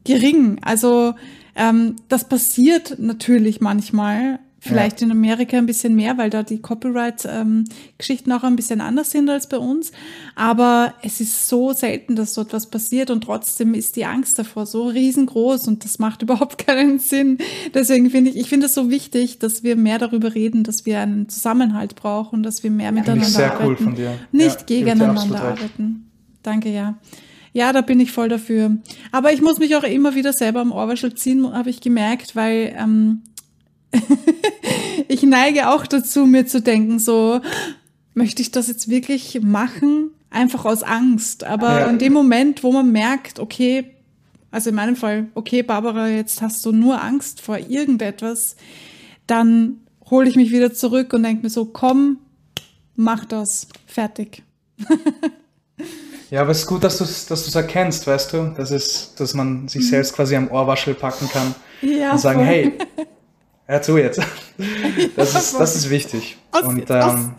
[0.05, 0.59] gering.
[0.63, 1.15] Also
[1.55, 5.07] ähm, das passiert natürlich manchmal, Vielleicht ja.
[5.07, 9.31] in Amerika ein bisschen mehr, weil da die Copyright-Geschichten ähm, auch ein bisschen anders sind
[9.31, 9.91] als bei uns.
[10.35, 14.67] Aber es ist so selten, dass so etwas passiert und trotzdem ist die Angst davor
[14.67, 17.39] so riesengroß und das macht überhaupt keinen Sinn.
[17.73, 21.01] Deswegen finde ich, ich finde es so wichtig, dass wir mehr darüber reden, dass wir
[21.01, 23.71] einen Zusammenhalt brauchen, dass wir mehr miteinander ich sehr arbeiten.
[23.71, 24.19] Cool von dir.
[24.31, 26.11] Nicht ja, gegeneinander arbeiten.
[26.43, 26.99] Danke, ja.
[27.53, 28.77] Ja, da bin ich voll dafür.
[29.11, 32.75] Aber ich muss mich auch immer wieder selber am Ohrwaschel ziehen, habe ich gemerkt, weil
[32.79, 33.23] ähm,
[35.09, 37.41] ich neige auch dazu, mir zu denken, so,
[38.15, 40.11] möchte ich das jetzt wirklich machen?
[40.31, 41.45] Einfach aus Angst.
[41.45, 41.87] Aber ja.
[41.87, 43.91] in dem Moment, wo man merkt, okay,
[44.51, 48.57] also in meinem Fall, okay, Barbara, jetzt hast du nur Angst vor irgendetwas,
[49.27, 49.81] dann
[50.11, 52.19] hole ich mich wieder zurück und denke mir so, komm,
[52.97, 54.43] mach das, fertig.
[56.31, 59.35] ja, aber es ist gut, dass du es dass erkennst, weißt du, dass, es, dass
[59.35, 59.89] man sich mhm.
[59.89, 62.49] selbst quasi am Ohrwaschel packen kann ja, und sagen, voll.
[62.49, 62.73] hey,
[63.71, 64.21] Hör zu jetzt.
[65.17, 66.37] Das ist, das ist wichtig.
[66.63, 67.35] Und, ähm,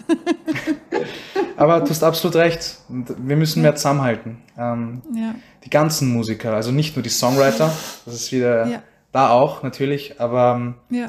[1.57, 2.77] aber du hast absolut recht.
[2.87, 4.37] Wir müssen mehr zusammenhalten.
[4.57, 5.35] Ähm, ja.
[5.63, 7.71] Die ganzen Musiker, also nicht nur die Songwriter,
[8.05, 8.83] das ist wieder ja.
[9.11, 11.07] da auch natürlich, aber ähm, ja.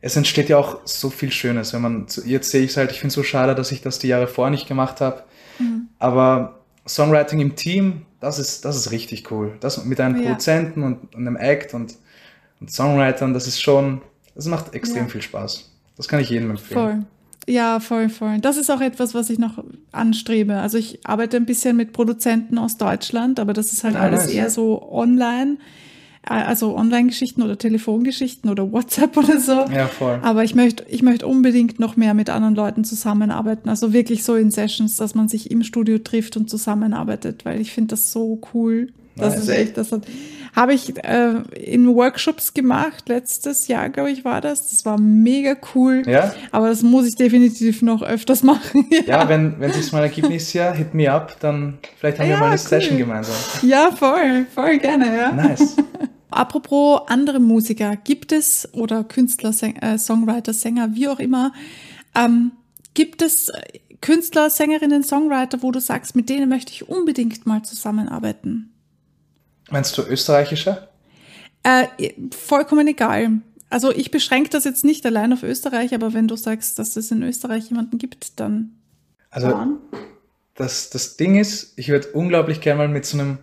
[0.00, 1.72] es entsteht ja auch so viel Schönes.
[1.72, 3.98] Wenn man jetzt sehe ich es halt, ich finde es so schade, dass ich das
[3.98, 5.24] die Jahre vorher nicht gemacht habe.
[5.58, 5.88] Mhm.
[5.98, 9.56] Aber Songwriting im Team, das ist, das ist richtig cool.
[9.60, 11.96] Das mit einem Produzenten und, und einem Act und,
[12.60, 14.02] und Songwritern, das ist schon,
[14.38, 15.08] das macht extrem ja.
[15.08, 15.68] viel Spaß.
[15.96, 16.80] Das kann ich jedem empfehlen.
[16.80, 17.52] Voll.
[17.52, 18.38] Ja, voll, voll.
[18.38, 20.54] Das ist auch etwas, was ich noch anstrebe.
[20.58, 24.26] Also ich arbeite ein bisschen mit Produzenten aus Deutschland, aber das ist halt ja, alles
[24.26, 24.34] nice.
[24.34, 25.56] eher so online.
[26.22, 29.64] Äh, also Online-Geschichten oder Telefongeschichten oder WhatsApp oder so.
[29.74, 30.20] Ja, voll.
[30.22, 33.68] Aber ich möchte, ich möchte unbedingt noch mehr mit anderen Leuten zusammenarbeiten.
[33.68, 37.72] Also wirklich so in Sessions, dass man sich im Studio trifft und zusammenarbeitet, weil ich
[37.72, 38.92] finde das so cool.
[39.16, 39.42] Das nice.
[39.42, 40.02] ist echt, das hat,
[40.54, 44.70] habe ich äh, in Workshops gemacht, letztes Jahr, glaube ich, war das.
[44.70, 46.02] Das war mega cool.
[46.06, 46.34] Ja.
[46.50, 48.86] Aber das muss ich definitiv noch öfters machen.
[48.90, 52.28] ja, ja wenn, wenn sich mal ergibt nächstes Jahr, hit me up, dann vielleicht haben
[52.28, 52.58] ja, wir mal eine cool.
[52.58, 53.36] Session gemeinsam.
[53.62, 55.32] Ja, voll, voll gerne, ja.
[55.32, 55.76] Nice.
[56.30, 61.52] Apropos andere Musiker, gibt es oder Künstler, äh, Songwriter, Sänger, wie auch immer,
[62.14, 62.52] ähm,
[62.94, 63.50] gibt es
[64.00, 68.72] Künstler, Sängerinnen, Songwriter, wo du sagst, mit denen möchte ich unbedingt mal zusammenarbeiten?
[69.70, 70.88] Meinst du österreichische?
[71.62, 71.86] Äh,
[72.30, 73.30] vollkommen egal.
[73.70, 77.10] Also ich beschränke das jetzt nicht allein auf Österreich, aber wenn du sagst, dass es
[77.10, 78.72] in Österreich jemanden gibt, dann.
[79.30, 79.78] Also
[80.54, 83.38] das, das Ding ist, ich würde unglaublich gerne mal mit so einem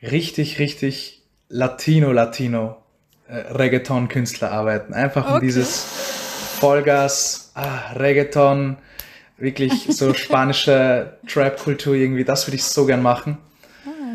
[0.00, 2.76] richtig, richtig Latino-Latino
[3.28, 4.94] äh, Reggaeton-Künstler arbeiten.
[4.94, 5.34] Einfach okay.
[5.34, 5.84] um dieses
[6.58, 8.78] Vollgas, ah, Reggaeton,
[9.36, 13.38] wirklich so spanische Trap-Kultur irgendwie, das würde ich so gern machen.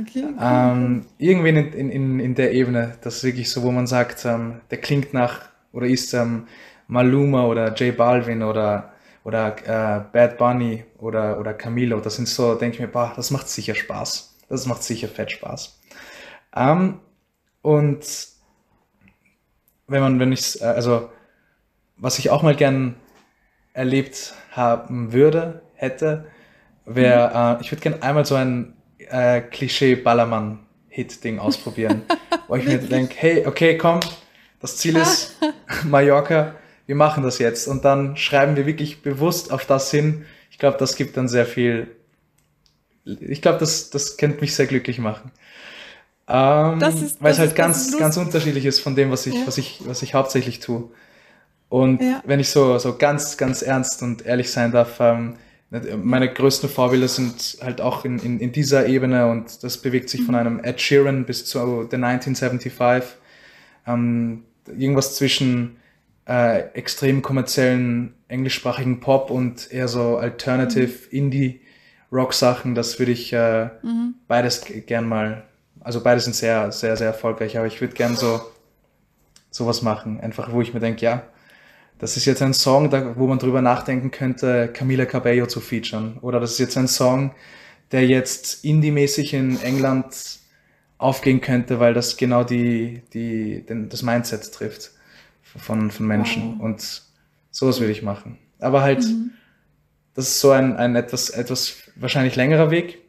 [0.01, 0.35] Okay, cool.
[0.39, 4.61] ähm, irgendwie in, in, in der Ebene, das ist wirklich so, wo man sagt, ähm,
[4.71, 5.41] der klingt nach
[5.71, 6.47] oder ist ähm,
[6.87, 11.99] Maluma oder J Balvin oder, oder äh, Bad Bunny oder, oder Camilo.
[11.99, 14.37] Das sind so, denke ich mir, boah, das macht sicher Spaß.
[14.49, 15.79] Das macht sicher fett Spaß.
[16.55, 16.99] Ähm,
[17.61, 18.27] und
[19.87, 21.09] wenn man, wenn ich, äh, also
[21.97, 22.95] was ich auch mal gern
[23.73, 26.25] erlebt haben würde, hätte,
[26.85, 27.59] wäre, mhm.
[27.59, 28.75] äh, ich würde gern einmal so ein
[29.05, 32.03] äh, Klischee-Ballermann-Hit-Ding ausprobieren,
[32.47, 33.99] wo ich mir denke, hey, okay, komm,
[34.59, 35.37] das Ziel ist
[35.83, 40.25] Mallorca, wir machen das jetzt und dann schreiben wir wirklich bewusst auf das hin.
[40.51, 41.87] Ich glaube, das gibt dann sehr viel,
[43.05, 45.31] ich glaube, das, das könnte mich sehr glücklich machen.
[46.27, 46.79] Ähm,
[47.19, 49.41] weil es halt ganz, ganz unterschiedlich ist von dem, was ich, ja.
[49.45, 50.89] was ich, was ich hauptsächlich tue.
[51.67, 52.21] Und ja.
[52.25, 55.35] wenn ich so, so ganz, ganz ernst und ehrlich sein darf, ähm,
[56.01, 60.21] meine größten Vorbilder sind halt auch in, in, in dieser Ebene und das bewegt sich
[60.21, 60.25] mhm.
[60.25, 63.17] von einem Ed Sheeran bis zu The 1975.
[63.87, 65.77] Ähm, irgendwas zwischen
[66.27, 71.17] äh, extrem kommerziellen englischsprachigen Pop und eher so Alternative mhm.
[71.17, 71.61] Indie
[72.11, 74.15] Rock Sachen, das würde ich äh, mhm.
[74.27, 75.43] beides gern mal
[75.83, 78.41] also beide sind sehr, sehr, sehr erfolgreich, aber ich würde gern so
[79.51, 80.19] sowas machen.
[80.19, 81.23] Einfach, wo ich mir denke, ja,
[82.03, 86.17] das ist jetzt ein Song, da, wo man drüber nachdenken könnte, Camila Cabello zu featuren.
[86.19, 87.33] Oder das ist jetzt ein Song,
[87.93, 90.13] der jetzt indie-mäßig in England
[90.97, 94.91] aufgehen könnte, weil das genau die, die, den, das Mindset trifft
[95.43, 96.55] von, von Menschen.
[96.57, 96.65] Wow.
[96.65, 97.03] Und
[97.51, 98.37] sowas würde ich machen.
[98.59, 99.31] Aber halt, mhm.
[100.13, 102.99] das ist so ein, ein etwas, etwas wahrscheinlich längerer Weg.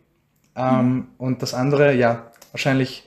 [0.54, 1.06] Ähm, mhm.
[1.18, 3.02] Und das andere, ja, wahrscheinlich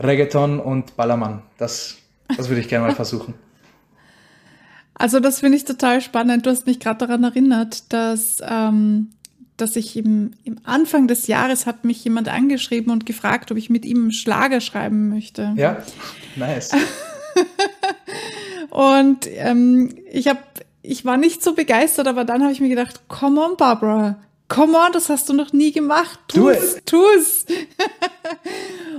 [0.00, 1.42] Reggaeton und Ballermann.
[1.58, 1.98] Das,
[2.34, 3.34] das würde ich gerne mal versuchen.
[4.98, 6.44] Also das finde ich total spannend.
[6.44, 9.10] Du hast mich gerade daran erinnert, dass, ähm,
[9.56, 13.70] dass ich im, im Anfang des Jahres hat mich jemand angeschrieben und gefragt, ob ich
[13.70, 15.54] mit ihm Schlager schreiben möchte.
[15.56, 15.82] Ja,
[16.36, 16.72] nice.
[18.70, 20.40] und ähm, ich habe
[20.82, 24.16] ich war nicht so begeistert, aber dann habe ich mir gedacht, come on, Barbara,
[24.48, 26.18] come on, das hast du noch nie gemacht.
[26.28, 27.44] Tu's, tu's.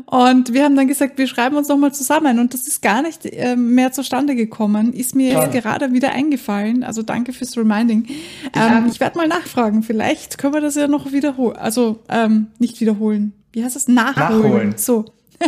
[0.05, 2.39] und wir haben dann gesagt, wir schreiben uns nochmal zusammen.
[2.39, 4.93] Und das ist gar nicht äh, mehr zustande gekommen.
[4.93, 6.83] Ist mir jetzt gerade wieder eingefallen.
[6.83, 8.07] Also danke fürs Reminding.
[8.55, 9.83] Ähm, ich werde mal nachfragen.
[9.83, 11.57] Vielleicht können wir das ja noch wiederholen.
[11.57, 13.33] Also ähm, nicht wiederholen.
[13.51, 13.87] Wie heißt das?
[13.87, 14.41] Nachholen.
[14.41, 14.73] Nachholen.
[14.77, 15.05] So.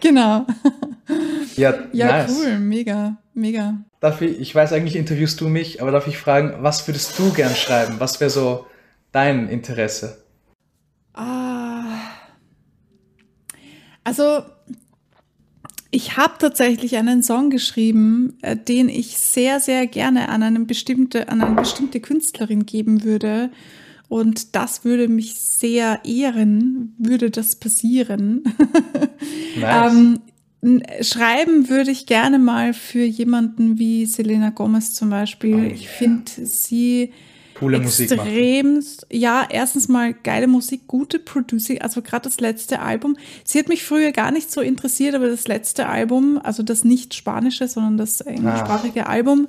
[0.00, 0.46] genau.
[1.56, 2.36] Ja, ja nice.
[2.36, 2.58] cool.
[2.58, 3.78] Mega, mega.
[4.00, 7.32] Darf ich, ich weiß eigentlich interviewst du mich, aber darf ich fragen, was würdest du
[7.32, 7.96] gern schreiben?
[7.98, 8.66] Was wäre so
[9.12, 10.23] dein Interesse?
[14.04, 14.42] Also,
[15.90, 21.28] ich habe tatsächlich einen Song geschrieben, äh, den ich sehr, sehr gerne an, eine bestimmte,
[21.28, 23.50] an eine bestimmte Künstlerin geben würde.
[24.08, 28.42] Und das würde mich sehr ehren, würde das passieren.
[29.56, 29.92] Nice.
[29.94, 30.20] ähm,
[31.00, 35.54] schreiben würde ich gerne mal für jemanden wie Selena Gomez zum Beispiel.
[35.54, 35.72] Oh, yeah.
[35.72, 37.12] Ich finde sie
[37.58, 43.16] Coole Musik extremst, ja, erstens mal geile Musik, gute Producing, also gerade das letzte Album.
[43.44, 47.14] Sie hat mich früher gar nicht so interessiert, aber das letzte Album, also das nicht
[47.14, 49.10] spanische, sondern das englischsprachige ah.
[49.10, 49.48] Album,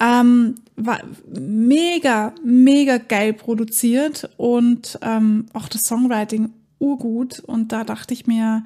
[0.00, 1.00] ähm, war
[1.34, 7.40] mega, mega geil produziert und ähm, auch das Songwriting urgut.
[7.40, 8.64] Und da dachte ich mir,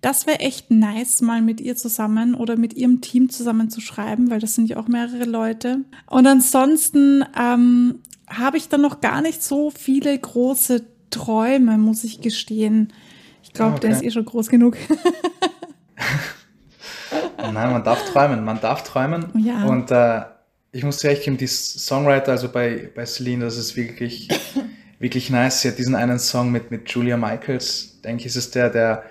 [0.00, 4.30] das wäre echt nice, mal mit ihr zusammen oder mit ihrem Team zusammen zu schreiben,
[4.30, 5.80] weil das sind ja auch mehrere Leute.
[6.06, 12.20] Und ansonsten ähm, habe ich dann noch gar nicht so viele große Träume, muss ich
[12.20, 12.92] gestehen.
[13.42, 13.88] Ich glaube, okay.
[13.88, 14.76] der ist eh schon groß genug.
[17.38, 19.32] Nein, man darf träumen, man darf träumen.
[19.36, 19.64] Ja.
[19.64, 20.22] Und äh,
[20.70, 24.28] ich muss dir echt geben, die Songwriter, also bei, bei Celine, das ist wirklich,
[24.98, 25.62] wirklich nice.
[25.62, 29.04] Sie hat diesen einen Song mit, mit Julia Michaels, denke ich, ist es der, der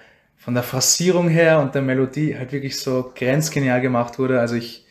[0.48, 4.40] von der Phrasierung her und der Melodie halt wirklich so grenzgenial gemacht wurde.
[4.40, 4.86] Also ich,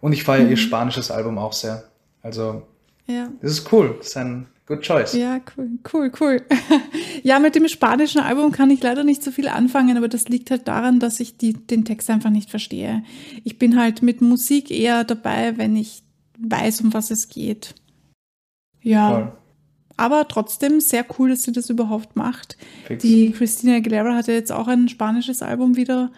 [0.00, 0.50] und ich feiere mhm.
[0.50, 1.84] ihr spanisches Album auch sehr.
[2.22, 2.66] Also
[3.06, 3.28] ja.
[3.40, 3.94] Das ist cool.
[3.98, 5.12] Das ist ein good choice.
[5.12, 6.42] Ja, cool, cool, cool.
[7.22, 10.50] ja, mit dem spanischen Album kann ich leider nicht so viel anfangen, aber das liegt
[10.50, 13.04] halt daran, dass ich die, den Text einfach nicht verstehe.
[13.44, 16.02] Ich bin halt mit Musik eher dabei, wenn ich
[16.36, 17.76] weiß, um was es geht.
[18.82, 19.16] Ja.
[19.16, 19.32] Cool.
[19.96, 22.56] Aber trotzdem sehr cool, dass sie das überhaupt macht.
[22.86, 23.02] Fix.
[23.02, 26.10] Die Christina Aguilera hat ja jetzt auch ein spanisches Album wieder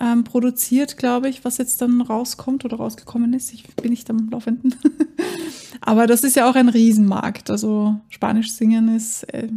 [0.00, 3.52] ähm, produziert, glaube ich, was jetzt dann rauskommt oder rausgekommen ist.
[3.52, 4.74] Ich bin nicht am Laufenden.
[5.80, 7.50] aber das ist ja auch ein Riesenmarkt.
[7.50, 9.48] Also Spanisch singen ist äh,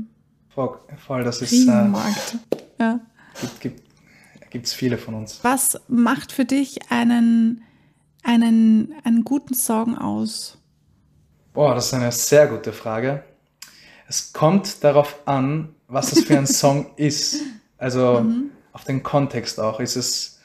[0.49, 2.37] voll, voll, das ist Riesenmarkt.
[2.51, 2.99] Äh, ja.
[3.61, 3.81] Gibt,
[4.49, 5.39] gibt es viele von uns.
[5.43, 7.63] Was macht für dich einen,
[8.23, 10.57] einen, einen guten Song aus?
[11.53, 13.23] Boah, das ist eine sehr gute Frage.
[14.09, 17.41] Es kommt darauf an, was das für ein Song ist.
[17.77, 18.49] Also mhm.
[18.73, 19.79] auf den Kontext auch.
[19.79, 20.39] Ist es,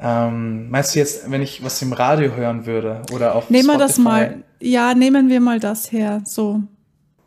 [0.00, 3.78] ähm, meinst du jetzt, wenn ich was im Radio hören würde oder auf Nehmen wir
[3.78, 6.62] das mal, ja, nehmen wir mal das her, so.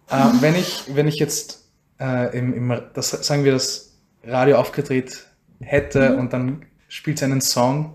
[0.09, 1.65] Äh, wenn ich, wenn ich jetzt
[1.99, 5.27] äh, im, im, das, sagen wir, das Radio aufgedreht
[5.61, 6.19] hätte mhm.
[6.19, 7.93] und dann spielt sie einen Song,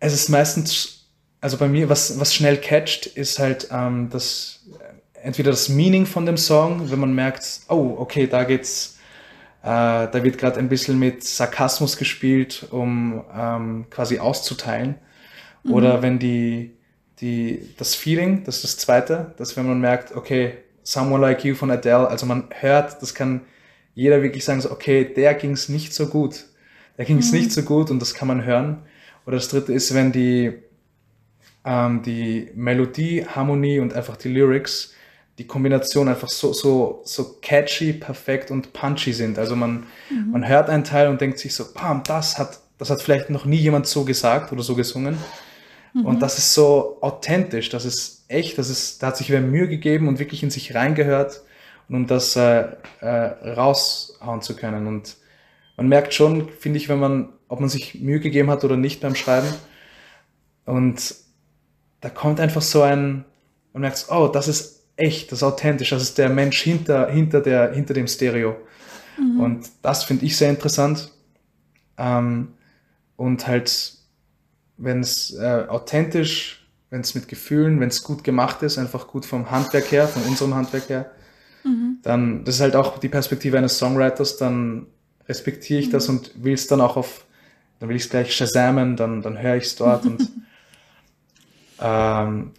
[0.00, 1.06] es ist meistens,
[1.40, 4.60] also bei mir, was, was schnell catcht, ist halt ähm, das
[5.22, 8.98] entweder das Meaning von dem Song, wenn man merkt, oh, okay, da geht's,
[9.62, 14.96] äh, da wird gerade ein bisschen mit Sarkasmus gespielt, um ähm, quasi auszuteilen.
[15.62, 15.72] Mhm.
[15.72, 16.76] Oder wenn die,
[17.20, 21.54] die, das Feeling, das ist das zweite, dass wenn man merkt, okay, Someone Like You
[21.54, 23.42] von Adele, also man hört, das kann
[23.94, 26.46] jeder wirklich sagen, so, okay, der ging's nicht so gut.
[26.96, 27.38] Der ging's mhm.
[27.38, 28.82] nicht so gut und das kann man hören.
[29.26, 30.52] Oder das dritte ist, wenn die,
[31.64, 34.94] ähm, die Melodie, Harmonie und einfach die Lyrics
[35.40, 39.38] die Kombination einfach so, so, so catchy, perfekt und punchy sind.
[39.38, 40.32] Also man, mhm.
[40.32, 43.46] man hört einen Teil und denkt sich so, bam, das hat, das hat vielleicht noch
[43.46, 45.16] nie jemand so gesagt oder so gesungen.
[45.94, 46.04] Mhm.
[46.04, 49.66] Und das ist so authentisch, das ist echt, das ist, da hat sich wer Mühe
[49.66, 51.40] gegeben und wirklich in sich reingehört,
[51.88, 52.66] um das äh,
[53.00, 54.86] äh, raushauen zu können.
[54.86, 55.16] Und
[55.78, 59.00] man merkt schon, finde ich, wenn man, ob man sich Mühe gegeben hat oder nicht
[59.00, 59.48] beim Schreiben.
[60.66, 61.14] Und
[62.02, 63.24] da kommt einfach so ein,
[63.72, 67.40] man merkt, oh, das ist echt, das ist authentisch, das ist der Mensch hinter, hinter,
[67.40, 68.56] der, hinter dem Stereo.
[69.18, 69.40] Mhm.
[69.40, 71.10] Und das finde ich sehr interessant.
[71.98, 72.48] Ähm,
[73.16, 73.94] und halt,
[74.76, 79.24] wenn es äh, authentisch, wenn es mit Gefühlen, wenn es gut gemacht ist, einfach gut
[79.24, 81.10] vom Handwerk her, von unserem Handwerk her,
[81.64, 81.98] mhm.
[82.02, 84.86] dann, das ist halt auch die Perspektive eines Songwriters, dann
[85.28, 85.92] respektiere ich mhm.
[85.92, 87.24] das und will es dann auch auf,
[87.78, 90.28] dann will ich es gleich shazamen, dann, dann höre ich es dort und
[91.80, 92.52] ähm,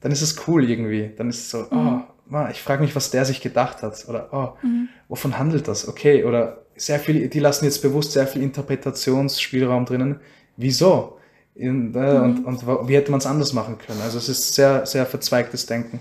[0.00, 1.10] dann ist es cool irgendwie.
[1.16, 2.04] Dann ist es so, mhm.
[2.32, 4.08] oh, ich frage mich, was der sich gedacht hat.
[4.08, 4.88] Oder, oh, mhm.
[5.08, 5.86] wovon handelt das?
[5.86, 10.20] Okay, oder sehr viel, die lassen jetzt bewusst sehr viel Interpretationsspielraum drinnen.
[10.56, 11.18] Wieso?
[11.54, 12.44] In, äh, mhm.
[12.44, 14.00] und, und wie hätte man es anders machen können?
[14.02, 16.00] Also es ist sehr, sehr verzweigtes Denken.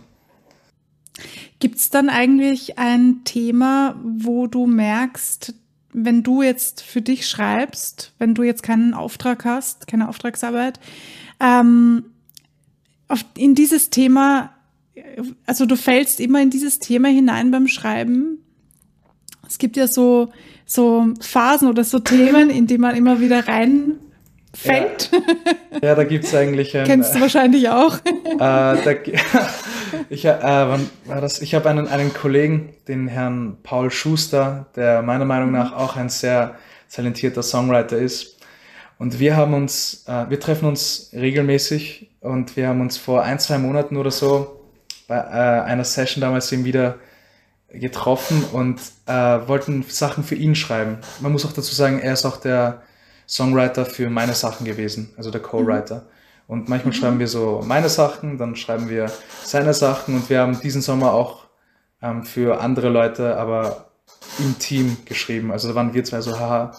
[1.60, 5.54] Gibt es dann eigentlich ein Thema, wo du merkst,
[5.92, 10.80] wenn du jetzt für dich schreibst, wenn du jetzt keinen Auftrag hast, keine Auftragsarbeit,
[11.42, 12.06] ähm,
[13.10, 14.52] auf, in dieses Thema,
[15.46, 18.38] also du fällst immer in dieses Thema hinein beim Schreiben.
[19.48, 20.32] Es gibt ja so,
[20.66, 25.12] so Phasen oder so Themen, in die man immer wieder reinfällt.
[25.12, 27.98] Ja, ja da gibt es eigentlich ein, Kennst du wahrscheinlich auch.
[28.06, 28.92] Äh, da,
[30.10, 30.78] ich äh,
[31.42, 36.10] ich habe einen, einen Kollegen, den Herrn Paul Schuster, der meiner Meinung nach auch ein
[36.10, 36.56] sehr
[36.92, 38.39] talentierter Songwriter ist.
[39.00, 43.40] Und wir haben uns, äh, wir treffen uns regelmäßig und wir haben uns vor ein,
[43.40, 44.62] zwei Monaten oder so
[45.08, 47.00] bei äh, einer Session damals eben wieder
[47.70, 49.14] getroffen und äh,
[49.48, 50.98] wollten Sachen für ihn schreiben.
[51.22, 52.82] Man muss auch dazu sagen, er ist auch der
[53.26, 55.96] Songwriter für meine Sachen gewesen, also der Co-Writer.
[55.96, 56.02] Mhm.
[56.48, 56.98] Und manchmal mhm.
[56.98, 59.10] schreiben wir so meine Sachen, dann schreiben wir
[59.46, 61.46] seine Sachen und wir haben diesen Sommer auch
[62.02, 63.92] ähm, für andere Leute, aber
[64.40, 65.54] im Team geschrieben.
[65.54, 66.76] Also da waren wir zwei so, haha,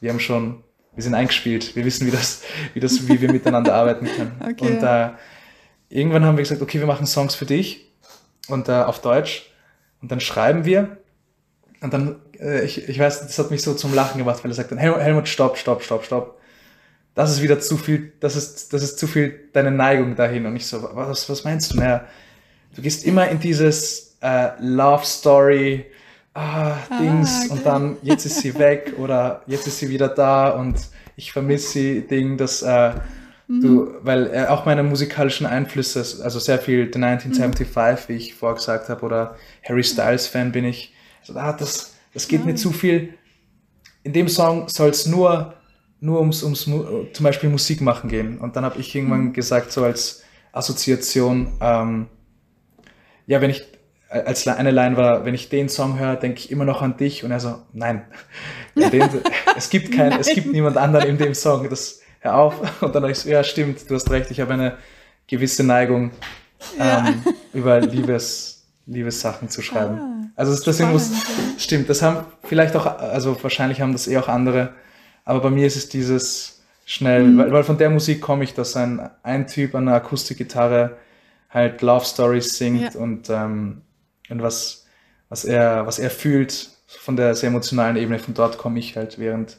[0.00, 0.62] wir haben schon
[0.94, 2.42] wir sind eingespielt, wir wissen, wie das,
[2.72, 4.32] wie das, wie wir miteinander arbeiten können.
[4.40, 4.66] Okay.
[4.66, 5.10] Und äh,
[5.88, 7.92] irgendwann haben wir gesagt, okay, wir machen Songs für dich
[8.48, 9.50] und äh, auf Deutsch
[10.00, 10.98] und dann schreiben wir
[11.80, 14.54] und dann, äh, ich, ich weiß, das hat mich so zum Lachen gemacht, weil er
[14.54, 16.40] sagt dann, Helmut, Helmut, stopp, stopp, stopp, stopp.
[17.14, 20.46] Das ist wieder zu viel, das ist, das ist zu viel deine Neigung dahin.
[20.46, 21.76] Und ich so, was, was meinst du?
[21.76, 22.04] Naja,
[22.74, 25.84] du gehst immer in dieses äh, Love Story,
[26.34, 27.52] ah, ah, Dings, okay.
[27.52, 30.76] und dann jetzt ist sie weg oder jetzt ist sie wieder da und
[31.16, 32.94] ich vermisse sie, Ding, dass äh,
[33.48, 33.60] mhm.
[33.60, 38.12] du, weil äh, auch meine musikalischen Einflüsse, also sehr viel The 1975, mhm.
[38.12, 40.92] wie ich vorher gesagt habe, oder Harry Styles Fan bin ich.
[41.20, 42.46] Also, ah, das, das geht ja.
[42.46, 43.14] mir zu viel.
[44.02, 45.54] In dem Song soll es nur,
[46.00, 48.38] nur ums, ums zum Beispiel Musik machen gehen.
[48.38, 49.32] Und dann habe ich irgendwann mhm.
[49.32, 52.06] gesagt, so als Assoziation, ähm,
[53.26, 53.64] ja, wenn ich
[54.20, 57.24] als eine Line war, wenn ich den Song höre, denke ich immer noch an dich.
[57.24, 58.02] Und er so, nein,
[58.74, 59.08] den,
[59.56, 61.68] es gibt kein, es gibt niemand anderen in dem Song.
[61.68, 62.82] Das, hör auf.
[62.82, 64.78] Und dann habe ich so, ja, stimmt, du hast recht, ich habe eine
[65.26, 66.10] gewisse Neigung
[66.78, 67.08] ja.
[67.08, 67.22] ähm,
[67.52, 69.98] über Liebes, Liebessachen zu schreiben.
[69.98, 71.10] Ah, also deswegen muss,
[71.58, 74.74] stimmt, das haben vielleicht auch, also wahrscheinlich haben das eh auch andere,
[75.24, 77.38] aber bei mir ist es dieses schnell, mhm.
[77.38, 80.96] weil, weil, von der Musik komme ich, dass ein, ein Typ an einer Akustikgitarre
[81.48, 83.00] halt Love Stories singt ja.
[83.00, 83.82] und, ähm,
[84.28, 84.86] und was,
[85.28, 89.18] was er, was er fühlt von der sehr emotionalen Ebene, von dort komme ich halt,
[89.18, 89.58] während,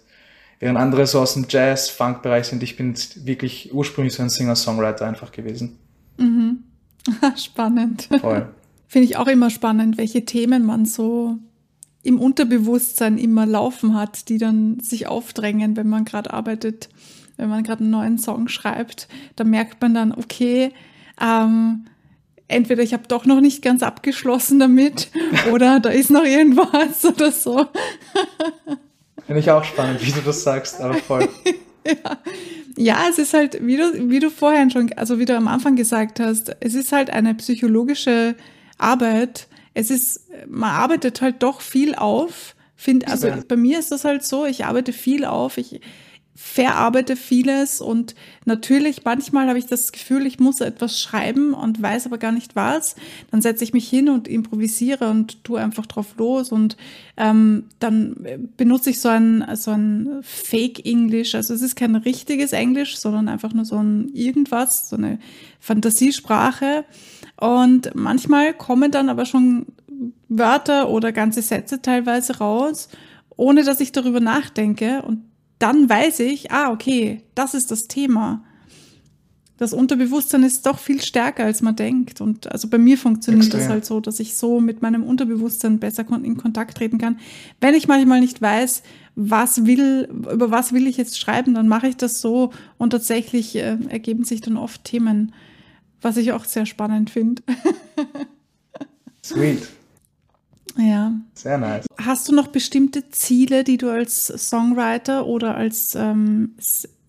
[0.59, 2.63] während andere so aus dem Jazz, Funk-Bereich sind.
[2.63, 5.77] Ich bin wirklich ursprünglich so ein Singer-Songwriter einfach gewesen.
[6.17, 6.63] Mhm.
[7.35, 8.09] Spannend.
[8.21, 8.49] Voll.
[8.87, 11.37] Finde ich auch immer spannend, welche Themen man so
[12.03, 16.89] im Unterbewusstsein immer laufen hat, die dann sich aufdrängen, wenn man gerade arbeitet,
[17.35, 19.07] wenn man gerade einen neuen Song schreibt.
[19.35, 20.71] Da merkt man dann, okay,
[21.19, 21.85] ähm,
[22.47, 25.09] entweder ich habe doch noch nicht ganz abgeschlossen damit
[25.51, 27.67] oder da ist noch irgendwas oder so.
[29.25, 31.27] Finde ich auch spannend, wie du das sagst, aber voll.
[31.87, 32.17] ja.
[32.77, 35.75] ja, es ist halt, wie du, wie du vorhin schon, also wie du am Anfang
[35.75, 38.35] gesagt hast, es ist halt eine psychologische
[38.77, 39.47] Arbeit.
[39.73, 42.55] Es ist, man arbeitet halt doch viel auf.
[42.75, 45.57] Find, also bei mir ist das halt so, ich arbeite viel auf.
[45.57, 45.79] Ich,
[46.37, 48.13] verarbeite vieles und
[48.43, 52.57] natürlich manchmal habe ich das Gefühl, ich muss etwas schreiben und weiß aber gar nicht
[52.57, 52.97] was.
[53.31, 56.75] Dann setze ich mich hin und improvisiere und tue einfach drauf los und
[57.15, 58.17] ähm, dann
[58.57, 61.35] benutze ich so ein, so ein Fake-Englisch.
[61.35, 65.19] Also es ist kein richtiges Englisch, sondern einfach nur so ein irgendwas, so eine
[65.61, 66.83] Fantasiesprache.
[67.37, 69.67] Und manchmal kommen dann aber schon
[70.27, 72.89] Wörter oder ganze Sätze teilweise raus,
[73.37, 75.21] ohne dass ich darüber nachdenke und
[75.59, 78.43] dann weiß ich, ah, okay, das ist das Thema.
[79.57, 82.19] Das Unterbewusstsein ist doch viel stärker, als man denkt.
[82.19, 83.61] Und also bei mir funktioniert Extrem.
[83.61, 87.19] das halt so, dass ich so mit meinem Unterbewusstsein besser in Kontakt treten kann.
[87.61, 88.83] Wenn ich manchmal nicht weiß,
[89.15, 93.55] was will, über was will ich jetzt schreiben, dann mache ich das so und tatsächlich
[93.55, 95.33] äh, ergeben sich dann oft Themen,
[96.01, 97.41] was ich auch sehr spannend finde.
[99.23, 99.69] Sweet.
[100.77, 101.13] Ja.
[101.33, 101.85] Sehr nice.
[101.97, 106.55] Hast du noch bestimmte Ziele, die du als Songwriter oder als ähm,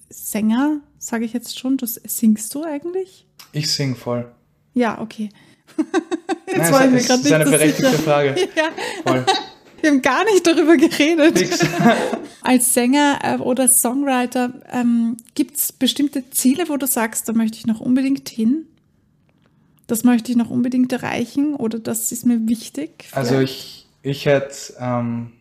[0.08, 3.26] Sänger, sage ich jetzt schon, das singst du eigentlich?
[3.52, 4.30] Ich sing voll.
[4.74, 5.30] Ja, okay.
[6.46, 8.02] Jetzt Nein, war ich mir gerade nicht Das ist eine berechtigte sicher.
[8.02, 8.34] Frage.
[8.56, 8.68] Ja.
[9.04, 9.26] Voll.
[9.82, 11.60] Wir haben gar nicht darüber geredet.
[12.40, 17.58] Als Sänger äh, oder Songwriter ähm, gibt es bestimmte Ziele, wo du sagst, da möchte
[17.58, 18.66] ich noch unbedingt hin?
[19.86, 23.08] Das möchte ich noch unbedingt erreichen oder das ist mir wichtig?
[23.12, 25.32] Also ich, ich hätte ähm,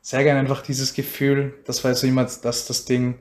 [0.00, 3.18] sehr gerne einfach dieses Gefühl, das war so immer dass das Ding,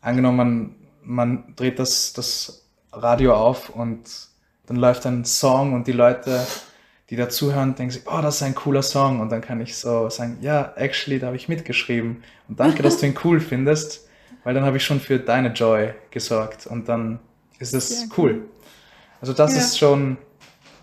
[0.00, 4.02] angenommen, man, man dreht das, das Radio auf und
[4.66, 6.46] dann läuft ein Song und die Leute,
[7.10, 9.20] die dazuhören, denken sich, oh, das ist ein cooler Song.
[9.20, 12.22] Und dann kann ich so sagen, ja, actually, da habe ich mitgeschrieben.
[12.48, 14.08] Und danke, dass du ihn cool findest,
[14.42, 16.66] weil dann habe ich schon für deine Joy gesorgt.
[16.66, 17.18] Und dann
[17.58, 18.32] ist es cool.
[18.36, 18.42] cool.
[19.20, 19.60] Also das ja.
[19.60, 20.16] ist schon,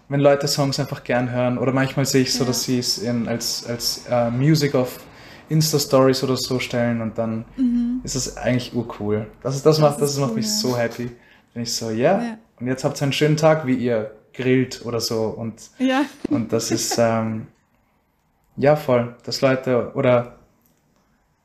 [0.10, 2.48] wenn Leute Songs einfach gern hören oder manchmal sehe ich so, ja.
[2.48, 5.00] dass sie es in, als, als uh, Music of
[5.50, 8.02] Insta-Stories oder so stellen und dann mhm.
[8.04, 9.28] ist es eigentlich urcool.
[9.44, 10.52] Das, ist, das, das macht, das cool, macht mich ja.
[10.52, 11.12] so happy.
[11.54, 14.86] Wenn ich so, yeah, ja, und jetzt habt ihr einen schönen Tag, wie ihr grillt
[14.86, 16.06] oder so und, ja.
[16.30, 17.48] und das ist, ähm,
[18.58, 20.40] ja voll, dass Leute oder,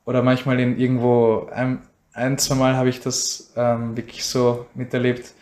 [0.04, 1.82] oder manchmal in irgendwo, ein,
[2.12, 5.32] ein zwei Mal habe ich das ähm, wirklich so miterlebt,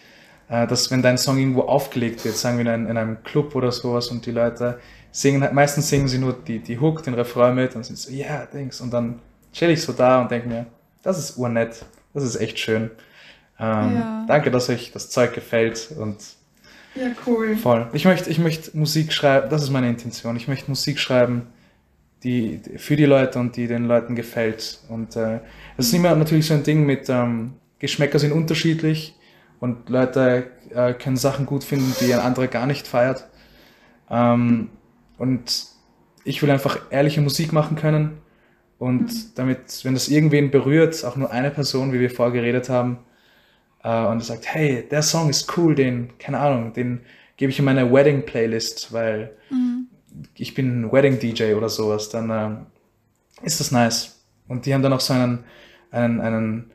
[0.48, 3.72] dass wenn dein Song irgendwo aufgelegt wird, sagen wir in einem, in einem Club oder
[3.72, 4.78] sowas und die Leute
[5.10, 8.26] singen, meistens singen sie nur die, die Hook, den Refrain mit und sind so, ja,
[8.26, 8.80] yeah, Dings.
[8.80, 9.20] Und dann
[9.52, 10.66] chill ich so da und denke mir,
[11.02, 12.90] das ist urnett, das ist echt schön.
[13.58, 14.24] Ähm, ja.
[14.26, 16.16] Danke, dass euch das Zeug gefällt und
[16.94, 17.56] ja, cool.
[17.56, 17.88] Voll.
[17.92, 20.36] Ich möchte, ich möchte Musik schreiben, das ist meine Intention.
[20.36, 21.46] Ich möchte Musik schreiben,
[22.22, 24.78] die, für die Leute und die den Leuten gefällt.
[24.88, 25.40] Und äh,
[25.76, 29.14] das ist immer natürlich so ein Ding mit ähm, Geschmäcker sind unterschiedlich
[29.64, 33.26] und Leute äh, können Sachen gut finden, die ein anderer gar nicht feiert.
[34.10, 34.68] Ähm,
[35.16, 35.68] und
[36.22, 38.18] ich will einfach ehrliche Musik machen können
[38.78, 39.30] und mhm.
[39.36, 42.98] damit, wenn das irgendwen berührt, auch nur eine Person, wie wir vorher geredet haben,
[43.82, 47.00] äh, und sagt, hey, der Song ist cool, den, keine Ahnung, den
[47.38, 49.86] gebe ich in meine Wedding-Playlist, weil mhm.
[50.36, 54.26] ich bin Wedding-DJ oder sowas, dann äh, ist das nice.
[54.46, 55.44] Und die haben dann auch so einen,
[55.90, 56.70] einen, einen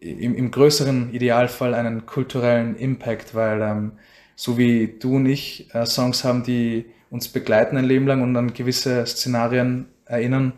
[0.00, 3.92] im, im größeren Idealfall einen kulturellen Impact, weil ähm,
[4.34, 8.36] so wie du und ich äh, Songs haben, die uns begleiten ein Leben lang und
[8.36, 10.52] an gewisse Szenarien erinnern,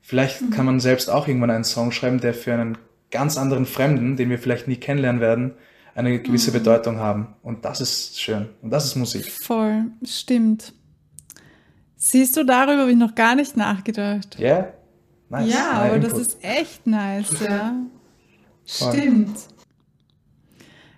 [0.00, 0.50] vielleicht mhm.
[0.50, 2.78] kann man selbst auch irgendwann einen Song schreiben, der für einen
[3.10, 5.54] ganz anderen Fremden, den wir vielleicht nie kennenlernen werden,
[5.94, 6.54] eine gewisse mhm.
[6.54, 7.34] Bedeutung haben.
[7.42, 8.48] Und das ist schön.
[8.62, 9.30] Und das ist Musik.
[9.30, 10.72] Voll, stimmt.
[11.96, 14.38] Siehst du, darüber habe ich noch gar nicht nachgedacht.
[14.38, 14.46] Ja?
[14.46, 14.72] Yeah?
[15.28, 15.52] Nice.
[15.52, 16.12] Ja, aber Input.
[16.12, 17.74] das ist echt nice, ja.
[18.70, 19.36] Stimmt.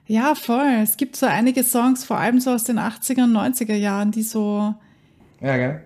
[0.06, 0.80] Ja, voll.
[0.82, 4.22] Es gibt so einige Songs, vor allem so aus den 80er und 90er Jahren, die
[4.22, 4.74] so.
[5.40, 5.82] Ja, gell?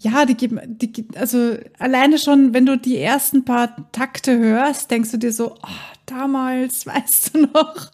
[0.00, 5.12] Ja, die geben, die, also alleine schon, wenn du die ersten paar Takte hörst, denkst
[5.12, 5.68] du dir so, oh,
[6.04, 7.90] damals, weißt du noch?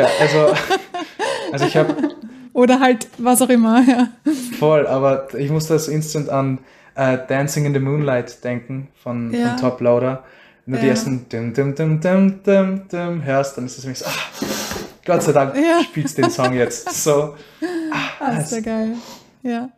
[0.00, 0.54] Ja, also,
[1.52, 1.94] also ich habe.
[2.52, 4.08] Oder halt was auch immer, ja.
[4.58, 6.58] Voll, aber ich muss das instant an
[6.96, 9.50] uh, Dancing in the Moonlight denken von, ja.
[9.50, 10.24] von Top Loader.
[10.66, 10.82] Wenn du ja.
[10.82, 14.10] die ersten dim, dim, dim, dim, dim, dim hörst, dann ist das nämlich so, ah,
[15.04, 15.80] Gott sei Dank ja.
[15.84, 17.04] spielst den Song jetzt.
[17.04, 17.36] So.
[17.92, 18.94] Ah, ah ist ja geil.
[19.44, 19.70] Ja.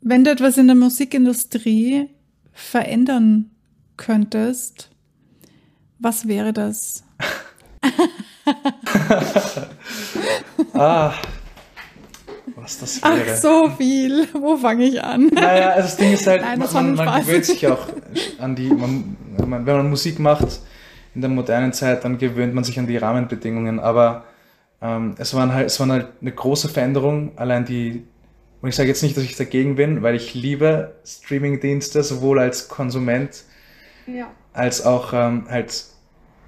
[0.00, 2.08] Wenn du etwas in der Musikindustrie
[2.52, 3.50] verändern
[3.96, 4.90] könntest,
[5.98, 7.02] was wäre das?
[10.74, 11.14] ah,
[12.54, 13.24] was das wäre.
[13.28, 14.28] Ach, so viel.
[14.34, 15.26] Wo fange ich an?
[15.26, 17.88] Naja, also das Ding ist halt, Nein, man, man gewöhnt sich auch
[18.38, 20.60] an die, man, wenn man Musik macht
[21.14, 24.24] in der modernen Zeit, dann gewöhnt man sich an die Rahmenbedingungen, aber
[24.80, 28.04] ähm, es, waren halt, es war halt eine große Veränderung, allein die,
[28.60, 32.68] und ich sage jetzt nicht, dass ich dagegen bin, weil ich liebe Streamingdienste, sowohl als
[32.68, 33.44] Konsument
[34.06, 34.30] ja.
[34.52, 35.84] als auch ähm, halt,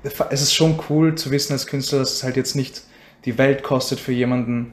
[0.02, 2.82] es ist schon cool zu wissen als Künstler, dass es halt jetzt nicht
[3.24, 4.72] die Welt kostet für jemanden,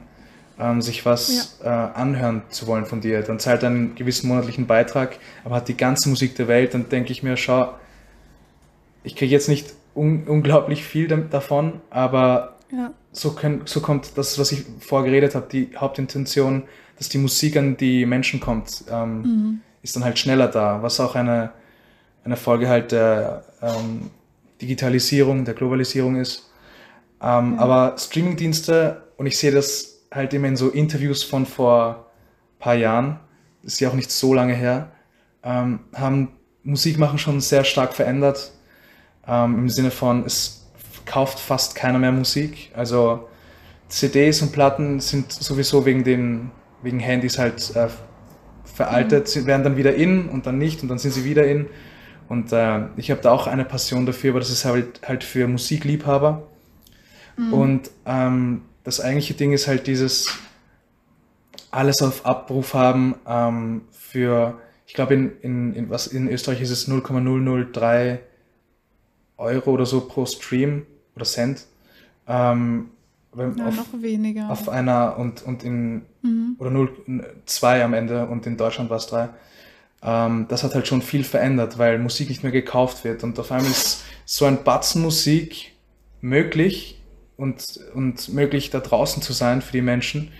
[0.58, 1.90] ähm, sich was ja.
[1.92, 3.22] äh, anhören zu wollen von dir.
[3.22, 6.88] Dann zahlt er einen gewissen monatlichen Beitrag, aber hat die ganze Musik der Welt, dann
[6.88, 7.74] denke ich mir, schau,
[9.08, 12.92] ich kriege jetzt nicht un unglaublich viel davon, aber ja.
[13.10, 16.64] so, können, so kommt das, was ich vorgeredet habe, die Hauptintention,
[16.98, 19.60] dass die Musik an die Menschen kommt, ähm, mhm.
[19.82, 21.52] ist dann halt schneller da, was auch eine,
[22.22, 24.10] eine Folge halt der ähm,
[24.60, 26.50] Digitalisierung, der Globalisierung ist.
[27.22, 27.58] Ähm, ja.
[27.58, 32.10] Aber Streamingdienste, und ich sehe das halt immer in so Interviews von vor
[32.56, 33.20] ein paar Jahren,
[33.62, 34.92] ist ja auch nicht so lange her,
[35.42, 36.32] ähm, haben
[36.62, 38.52] Musikmachen schon sehr stark verändert.
[39.28, 40.66] Ähm, Im Sinne von, es
[41.04, 42.72] kauft fast keiner mehr Musik.
[42.74, 43.28] Also
[43.88, 46.50] CDs und Platten sind sowieso wegen den
[46.82, 47.88] wegen Handys halt äh,
[48.64, 49.46] veraltet, mhm.
[49.46, 51.66] werden dann wieder in und dann nicht und dann sind sie wieder in.
[52.28, 55.48] Und äh, ich habe da auch eine Passion dafür, aber das ist halt, halt für
[55.48, 56.46] Musikliebhaber.
[57.36, 57.52] Mhm.
[57.52, 60.38] Und ähm, das eigentliche Ding ist halt dieses
[61.70, 66.70] alles auf Abruf haben ähm, für, ich glaube in, in, in, was in Österreich ist
[66.70, 68.20] es 0,003
[69.38, 70.86] Euro oder so pro Stream
[71.16, 71.64] oder Cent.
[72.26, 72.90] Ähm,
[73.36, 74.50] ja, auf, noch weniger.
[74.50, 76.56] Auf einer und, und in, mhm.
[76.58, 79.28] oder 0,2 am Ende und in Deutschland war es 3.
[80.02, 83.50] Ähm, das hat halt schon viel verändert, weil Musik nicht mehr gekauft wird und auf
[83.50, 85.72] einmal ist so ein Batzen Musik
[86.20, 87.00] möglich
[87.36, 90.32] und, und möglich da draußen zu sein für die Menschen.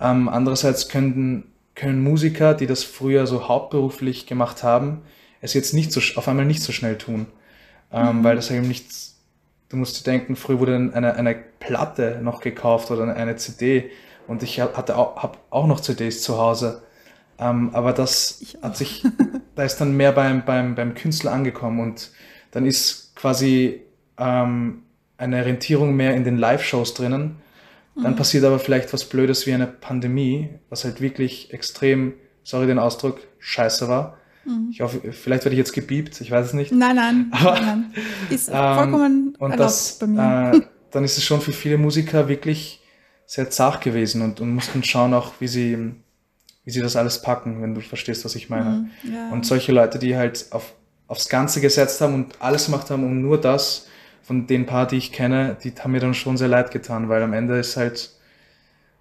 [0.00, 5.02] Ähm, andererseits können, können Musiker, die das früher so hauptberuflich gemacht haben,
[5.40, 7.26] es jetzt nicht so, auf einmal nicht so schnell tun,
[7.92, 8.24] ähm, mhm.
[8.24, 9.08] weil das eben nicht
[9.68, 13.90] du musst dir denken, früher wurde eine, eine Platte noch gekauft oder eine CD
[14.26, 16.82] und ich hatte auch, habe auch noch CDs zu Hause.
[17.38, 19.04] Ähm, aber das hat sich,
[19.54, 22.10] da ist dann mehr beim, beim, beim Künstler angekommen und
[22.50, 23.82] dann ist quasi
[24.18, 24.82] ähm,
[25.16, 27.36] eine Rentierung mehr in den Live-Shows drinnen.
[27.94, 28.16] Dann mhm.
[28.16, 33.20] passiert aber vielleicht was Blödes wie eine Pandemie, was halt wirklich extrem, sorry den Ausdruck,
[33.38, 34.17] scheiße war.
[34.48, 34.70] Mhm.
[34.72, 36.72] Ich hoffe, vielleicht werde ich jetzt gebiebt, ich weiß es nicht.
[36.72, 38.04] Nein, nein, Aber, nein, nein.
[38.30, 40.52] Ist ähm, vollkommen und das, bei mir.
[40.54, 40.60] Äh,
[40.90, 42.80] dann ist es schon für viele Musiker wirklich
[43.26, 45.92] sehr zart gewesen und, und mussten schauen auch, wie sie,
[46.64, 48.88] wie sie das alles packen, wenn du verstehst, was ich meine.
[49.02, 49.30] Mhm, ja.
[49.30, 50.72] Und solche Leute, die halt auf,
[51.06, 53.86] aufs Ganze gesetzt haben und alles gemacht haben, um nur das,
[54.22, 57.22] von den paar, die ich kenne, die haben mir dann schon sehr leid getan, weil
[57.22, 58.10] am Ende ist halt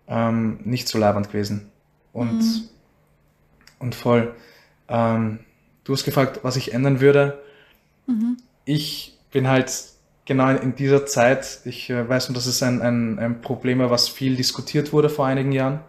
[0.07, 1.69] ähm, nicht so leibend gewesen.
[2.13, 2.69] Und, mhm.
[3.79, 4.33] und voll.
[4.89, 5.39] Ähm,
[5.84, 7.41] du hast gefragt, was ich ändern würde.
[8.07, 8.38] Mhm.
[8.65, 9.72] Ich bin halt
[10.26, 13.89] genau in dieser Zeit, ich äh, weiß nur, dass es ein, ein, ein Problem war,
[13.89, 15.80] was viel diskutiert wurde vor einigen Jahren.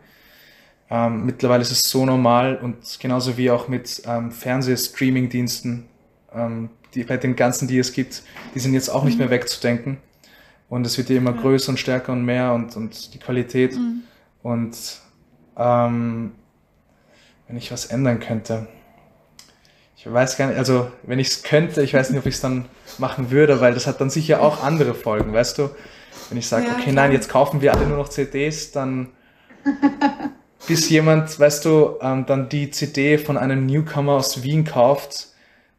[0.90, 5.84] Ähm, mittlerweile ist es so normal und genauso wie auch mit ähm, Fernseh-Streaming-Diensten,
[6.32, 8.22] ähm, die, bei den ganzen, die es gibt,
[8.54, 9.24] die sind jetzt auch nicht mhm.
[9.24, 9.98] mehr wegzudenken.
[10.70, 11.40] Und es wird ja immer ja.
[11.40, 13.74] größer und stärker und mehr und, und die Qualität.
[13.74, 14.02] Mhm.
[14.42, 15.00] Und
[15.56, 16.32] ähm,
[17.46, 18.68] wenn ich was ändern könnte,
[20.12, 22.66] weiß gar nicht, also wenn ich es könnte, ich weiß nicht, ob ich es dann
[22.98, 25.70] machen würde, weil das hat dann sicher auch andere Folgen, weißt du?
[26.28, 26.94] Wenn ich sage, ja, okay, klar.
[26.94, 29.08] nein, jetzt kaufen wir alle nur noch CDs, dann
[30.66, 35.28] bis jemand, weißt du, ähm, dann die CD von einem Newcomer aus Wien kauft,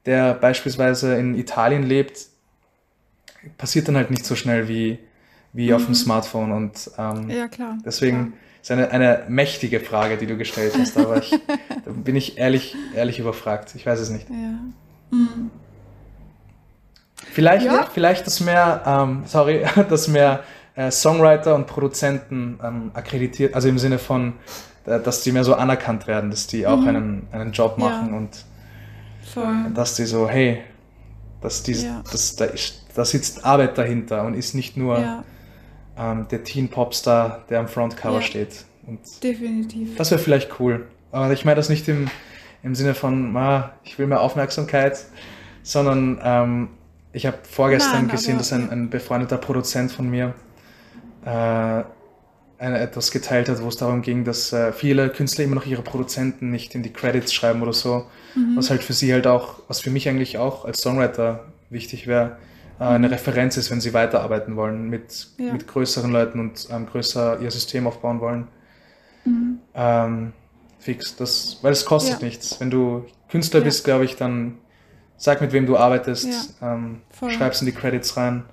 [0.05, 2.27] der beispielsweise in Italien lebt,
[3.57, 4.99] passiert dann halt nicht so schnell wie,
[5.53, 5.75] wie mhm.
[5.75, 5.95] auf dem mhm.
[5.95, 6.51] Smartphone.
[6.51, 7.77] Und ähm, ja, klar.
[7.85, 8.33] deswegen klar.
[8.61, 11.31] Ist eine, eine mächtige Frage, die du gestellt hast, aber ich,
[11.85, 13.73] da bin ich ehrlich, ehrlich überfragt.
[13.75, 14.29] Ich weiß es nicht.
[14.29, 14.35] Ja.
[15.11, 15.51] Mhm.
[17.31, 17.87] Vielleicht, ja.
[17.91, 20.43] vielleicht das mehr, ähm, sorry, das mehr
[20.75, 24.33] äh, Songwriter und Produzenten ähm, akkreditiert, also im Sinne von,
[24.85, 26.87] äh, dass die mehr so anerkannt werden, dass die auch mhm.
[26.87, 28.17] einen, einen Job machen ja.
[28.17, 28.45] und
[29.33, 29.71] Voll.
[29.73, 30.61] dass die so, hey,
[31.41, 32.01] dass die, ja.
[32.11, 32.47] das, da,
[32.95, 35.23] da sitzt Arbeit dahinter und ist nicht nur.
[35.99, 38.65] Ähm, der Teen-Popstar, der am Frontcover steht.
[38.87, 39.95] Und Definitiv.
[39.97, 40.87] Das wäre vielleicht cool.
[41.11, 42.09] Aber ich meine das nicht im,
[42.63, 45.05] im Sinne von, ah, ich will mehr Aufmerksamkeit,
[45.63, 46.67] sondern ähm,
[47.11, 50.33] ich habe vorgestern Nein, gesehen, dass ein, ein, befreundeter Produzent von mir
[51.25, 55.65] äh, eine, etwas geteilt hat, wo es darum ging, dass äh, viele Künstler immer noch
[55.65, 58.05] ihre Produzenten nicht in die Credits schreiben oder so.
[58.35, 58.55] Mhm.
[58.55, 62.37] Was halt für sie halt auch, was für mich eigentlich auch als Songwriter wichtig wäre,
[62.79, 63.13] eine mhm.
[63.13, 65.51] Referenz ist, wenn sie weiterarbeiten wollen mit, ja.
[65.51, 68.47] mit größeren Leuten und ähm, größer ihr System aufbauen wollen.
[69.25, 69.59] Mhm.
[69.73, 70.33] Ähm,
[70.79, 72.25] fix, das, weil es kostet ja.
[72.25, 72.59] nichts.
[72.59, 73.65] Wenn du Künstler ja.
[73.65, 74.57] bist, glaube ich, dann
[75.17, 78.45] sag mit wem du arbeitest, ähm, schreib's in die Credits rein.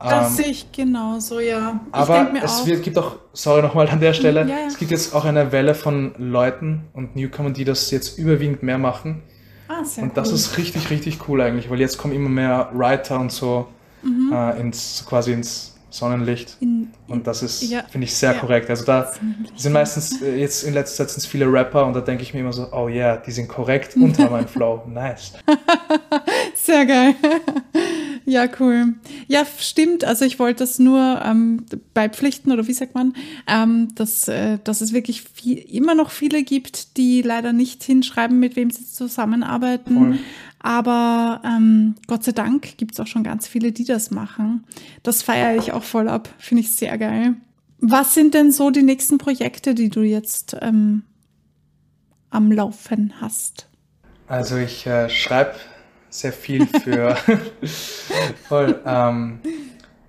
[0.00, 1.80] Das ähm, sehe ich genauso, ja.
[1.86, 5.14] Ich aber es auch, wird, gibt auch, sorry nochmal an der Stelle, es gibt jetzt
[5.14, 9.22] auch eine Welle von Leuten und Newcomern, die das jetzt überwiegend mehr machen.
[9.84, 10.34] Ah, sehr und das cool.
[10.34, 13.66] ist richtig, richtig cool eigentlich, weil jetzt kommen immer mehr Writer und so
[14.02, 14.32] mhm.
[14.32, 16.56] äh, ins, quasi ins Sonnenlicht.
[16.60, 18.38] In, und das ist, ja, finde ich, sehr ja.
[18.38, 18.68] korrekt.
[18.68, 19.12] Also da
[19.56, 22.40] sind meistens, äh, jetzt in letzter Zeit sind viele Rapper und da denke ich mir
[22.40, 24.82] immer so, oh ja, yeah, die sind korrekt und haben einen Flow.
[24.86, 25.34] Nice.
[26.54, 27.14] sehr geil.
[28.26, 28.94] Ja, cool.
[29.26, 30.04] Ja, stimmt.
[30.04, 33.14] Also ich wollte das nur ähm, beipflichten oder wie sagt man,
[33.46, 38.40] ähm, dass, äh, dass es wirklich viel, immer noch viele gibt, die leider nicht hinschreiben,
[38.40, 39.94] mit wem sie zusammenarbeiten.
[39.94, 40.18] Voll.
[40.58, 44.64] Aber ähm, Gott sei Dank gibt es auch schon ganz viele, die das machen.
[45.02, 46.30] Das feiere ich auch voll ab.
[46.38, 47.34] Finde ich sehr geil.
[47.80, 51.02] Was sind denn so die nächsten Projekte, die du jetzt ähm,
[52.30, 53.68] am Laufen hast?
[54.26, 55.56] Also ich äh, schreibe
[56.14, 57.16] sehr viel für
[58.48, 59.40] voll, ähm,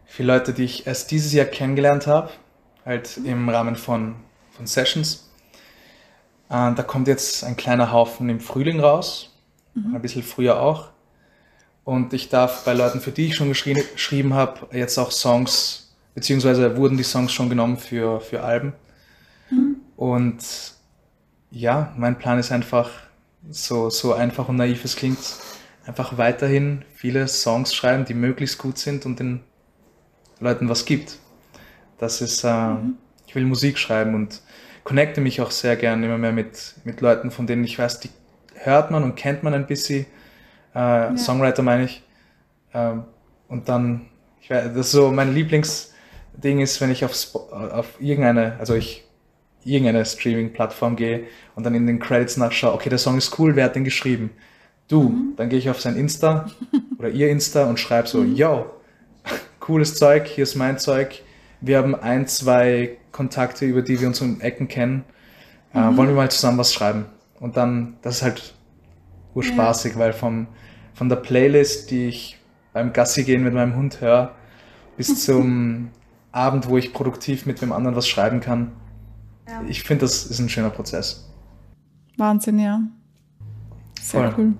[0.05, 2.29] für Leute, die ich erst dieses Jahr kennengelernt habe,
[2.85, 4.15] halt im Rahmen von,
[4.51, 5.29] von Sessions.
[6.49, 9.35] Äh, da kommt jetzt ein kleiner Haufen im Frühling raus
[9.73, 9.95] mhm.
[9.95, 10.89] ein bisschen früher auch.
[11.83, 15.95] Und ich darf bei Leuten, für die ich schon geschri geschrieben habe, jetzt auch Songs,
[16.13, 18.73] beziehungsweise wurden die Songs schon genommen für, für Alben.
[19.49, 19.77] Mhm.
[19.95, 20.37] Und
[21.51, 22.89] ja, mein Plan ist einfach,
[23.49, 25.19] so, so einfach und naiv es klingt,
[25.85, 29.41] einfach weiterhin viele Songs schreiben, die möglichst gut sind und den
[30.39, 31.19] Leuten was gibt.
[31.97, 32.97] Das ist, äh, mhm.
[33.27, 34.41] ich will Musik schreiben und
[34.83, 38.09] connecte mich auch sehr gern immer mehr mit, mit Leuten, von denen ich weiß, die
[38.55, 40.05] hört man und kennt man ein bisschen.
[40.73, 41.17] Äh, ja.
[41.17, 42.03] Songwriter meine ich.
[42.73, 43.03] Ähm,
[43.47, 44.07] und dann,
[44.41, 47.13] ich weiß, das so mein Lieblingsding ist, wenn ich auf,
[47.51, 49.03] auf irgendeine, also ich
[49.63, 51.25] irgendeine Streaming-Plattform gehe
[51.55, 54.31] und dann in den Credits nachschaue, okay, der Song ist cool, wer hat den geschrieben?
[54.87, 55.33] Du, mhm.
[55.35, 56.45] dann gehe ich auf sein Insta
[56.97, 58.35] oder ihr Insta und schreibe so, mhm.
[58.35, 58.65] yo,
[59.59, 61.23] cooles Zeug, hier ist mein Zeug.
[61.61, 65.03] Wir haben ein, zwei Kontakte, über die wir uns um Ecken kennen.
[65.73, 65.97] Äh, mhm.
[65.97, 67.05] wollen wir mal zusammen was schreiben?
[67.39, 68.53] Und dann, das ist halt
[69.33, 69.99] urspaßig, ja.
[69.99, 70.47] weil vom,
[70.93, 72.39] von der Playlist, die ich
[72.73, 74.35] beim Gassi gehen mit meinem Hund höre,
[74.97, 75.89] bis zum
[76.31, 78.73] Abend, wo ich produktiv mit dem anderen was schreiben kann.
[79.47, 79.63] Ja.
[79.67, 81.31] Ich finde, das ist ein schöner Prozess.
[82.17, 82.81] Wahnsinn, ja.
[84.01, 84.33] Sehr Voll.
[84.37, 84.53] cool.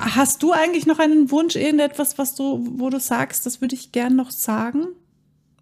[0.00, 3.92] Hast du eigentlich noch einen Wunsch, irgendetwas, was du, wo du sagst, das würde ich
[3.92, 4.88] gern noch sagen?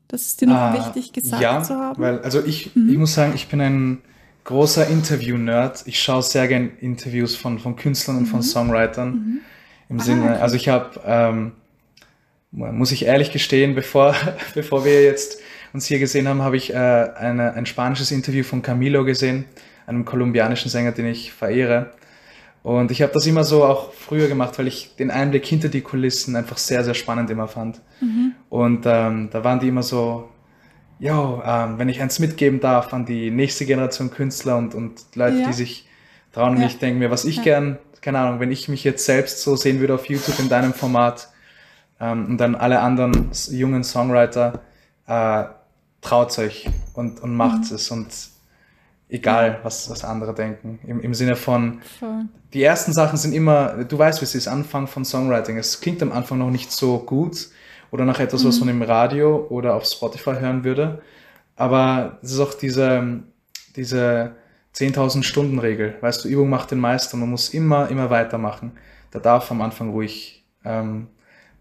[0.09, 2.03] Das ist dir noch ah, wichtig gesagt ja, zu haben?
[2.03, 2.91] Weil, also ich, mhm.
[2.91, 4.03] ich muss sagen, ich bin ein
[4.45, 5.85] großer Interview-Nerd.
[5.87, 8.29] Ich schaue sehr gern Interviews von, von Künstlern und mhm.
[8.29, 9.11] von Songwritern.
[9.11, 9.41] Mhm.
[9.89, 10.41] Im ah, Sinne, okay.
[10.41, 11.53] also ich habe, ähm,
[12.51, 14.15] muss ich ehrlich gestehen, bevor,
[14.55, 15.41] bevor wir jetzt
[15.73, 19.47] uns hier gesehen haben, habe ich äh, eine, ein spanisches Interview von Camilo gesehen,
[19.87, 21.91] einem kolumbianischen Sänger, den ich verehre.
[22.63, 25.81] Und ich habe das immer so auch früher gemacht, weil ich den Einblick hinter die
[25.81, 27.81] Kulissen einfach sehr, sehr spannend immer fand.
[28.01, 28.35] Mhm.
[28.49, 30.29] Und ähm, da waren die immer so
[31.03, 35.39] jo, ähm, wenn ich eins mitgeben darf an die nächste Generation Künstler und, und Leute,
[35.39, 35.47] ja.
[35.49, 35.89] die sich
[36.33, 36.63] trauen, ja.
[36.63, 37.43] und ich denke mir, was ich ja.
[37.43, 40.73] gern, keine Ahnung, wenn ich mich jetzt selbst so sehen würde auf YouTube in deinem
[40.73, 41.29] Format
[42.01, 44.61] ähm, und dann alle anderen jungen Songwriter,
[45.09, 45.45] äh,
[46.03, 47.77] traut euch und, und macht mhm.
[47.77, 48.09] es und
[49.13, 50.81] egal, was, was andere denken.
[50.87, 52.25] Im, Im Sinne von, Voll.
[52.53, 55.59] die ersten Sachen sind immer, du weißt, wie es ist, Anfang von Songwriting.
[55.59, 57.49] Es klingt am Anfang noch nicht so gut,
[57.93, 58.49] oder nach etwas, mhm.
[58.49, 61.03] was man im Radio oder auf Spotify hören würde.
[61.57, 63.21] Aber es ist auch diese,
[63.77, 64.33] diese
[64.75, 65.95] 10.000 Stunden Regel.
[66.01, 67.19] Weißt du, Übung macht den Meister.
[67.19, 68.73] Man muss immer, immer weitermachen.
[69.11, 71.09] Da darf am Anfang ruhig ähm,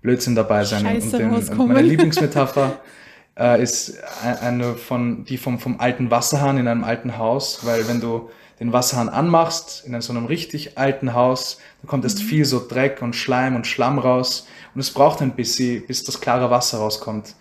[0.01, 0.85] Blödsinn dabei sein.
[0.85, 2.79] Scheiße und, den, und meine Lieblingsmetapher
[3.37, 8.01] äh, ist eine von, die vom, vom alten Wasserhahn in einem alten Haus, weil wenn
[8.01, 8.29] du
[8.59, 12.27] den Wasserhahn anmachst in so einem richtig alten Haus, dann kommt erst mhm.
[12.27, 16.21] viel so Dreck und Schleim und Schlamm raus und es braucht ein bisschen, bis das
[16.21, 17.35] klare Wasser rauskommt.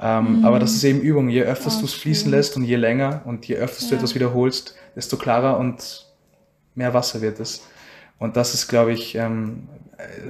[0.00, 0.44] Ähm, mhm.
[0.44, 1.28] Aber das ist eben Übung.
[1.28, 3.90] Je öfters oh, du es fließen lässt und je länger und je öfters ja.
[3.90, 6.06] du etwas wiederholst, desto klarer und
[6.74, 7.66] mehr Wasser wird es.
[8.18, 9.68] Und das ist, glaube ich, ähm,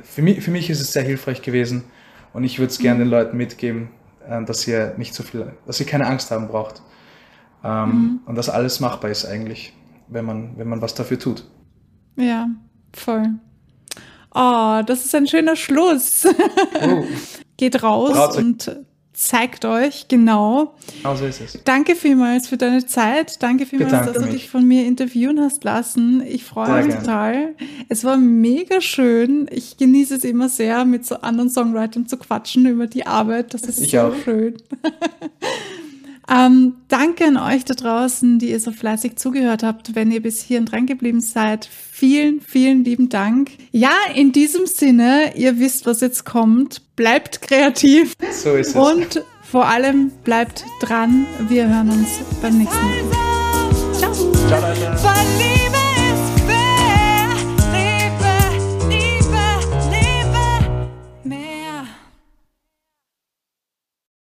[0.02, 1.84] für, mich, für mich ist es sehr hilfreich gewesen
[2.32, 3.04] und ich würde es gerne mhm.
[3.04, 4.01] den Leuten mitgeben, äh,
[4.46, 6.82] dass ihr nicht so viel, dass ihr keine Angst haben braucht.
[7.64, 8.20] Ähm, mhm.
[8.26, 9.72] Und dass alles machbar ist eigentlich,
[10.08, 11.44] wenn man, wenn man was dafür tut.
[12.16, 12.48] Ja,
[12.92, 13.26] voll.
[14.34, 16.26] Oh, das ist ein schöner Schluss.
[16.80, 17.04] Oh.
[17.56, 18.80] Geht raus und
[19.12, 20.74] zeigt euch genau.
[21.02, 21.58] Genau so ist es.
[21.64, 23.42] Danke vielmals für deine Zeit.
[23.42, 26.22] Danke vielmals, Bedanke dass du dich von mir interviewen hast lassen.
[26.26, 27.54] Ich freue mich total.
[27.88, 29.48] Es war mega schön.
[29.50, 33.54] Ich genieße es immer sehr, mit so anderen Songwritern zu quatschen über die Arbeit.
[33.54, 34.14] Das ist ich so auch.
[34.24, 34.56] schön.
[36.28, 40.42] Ähm, danke an euch da draußen, die ihr so fleißig zugehört habt, wenn ihr bis
[40.42, 41.68] hierhin dran geblieben seid.
[41.90, 43.50] Vielen, vielen lieben Dank.
[43.72, 46.82] Ja, in diesem Sinne, ihr wisst, was jetzt kommt.
[46.96, 48.14] Bleibt kreativ.
[48.32, 48.74] So ist es.
[48.76, 51.26] Und vor allem bleibt dran.
[51.48, 52.08] Wir hören uns
[52.40, 53.92] beim nächsten Mal.
[53.92, 54.12] Ciao.
[54.12, 55.61] Ciao, Leute.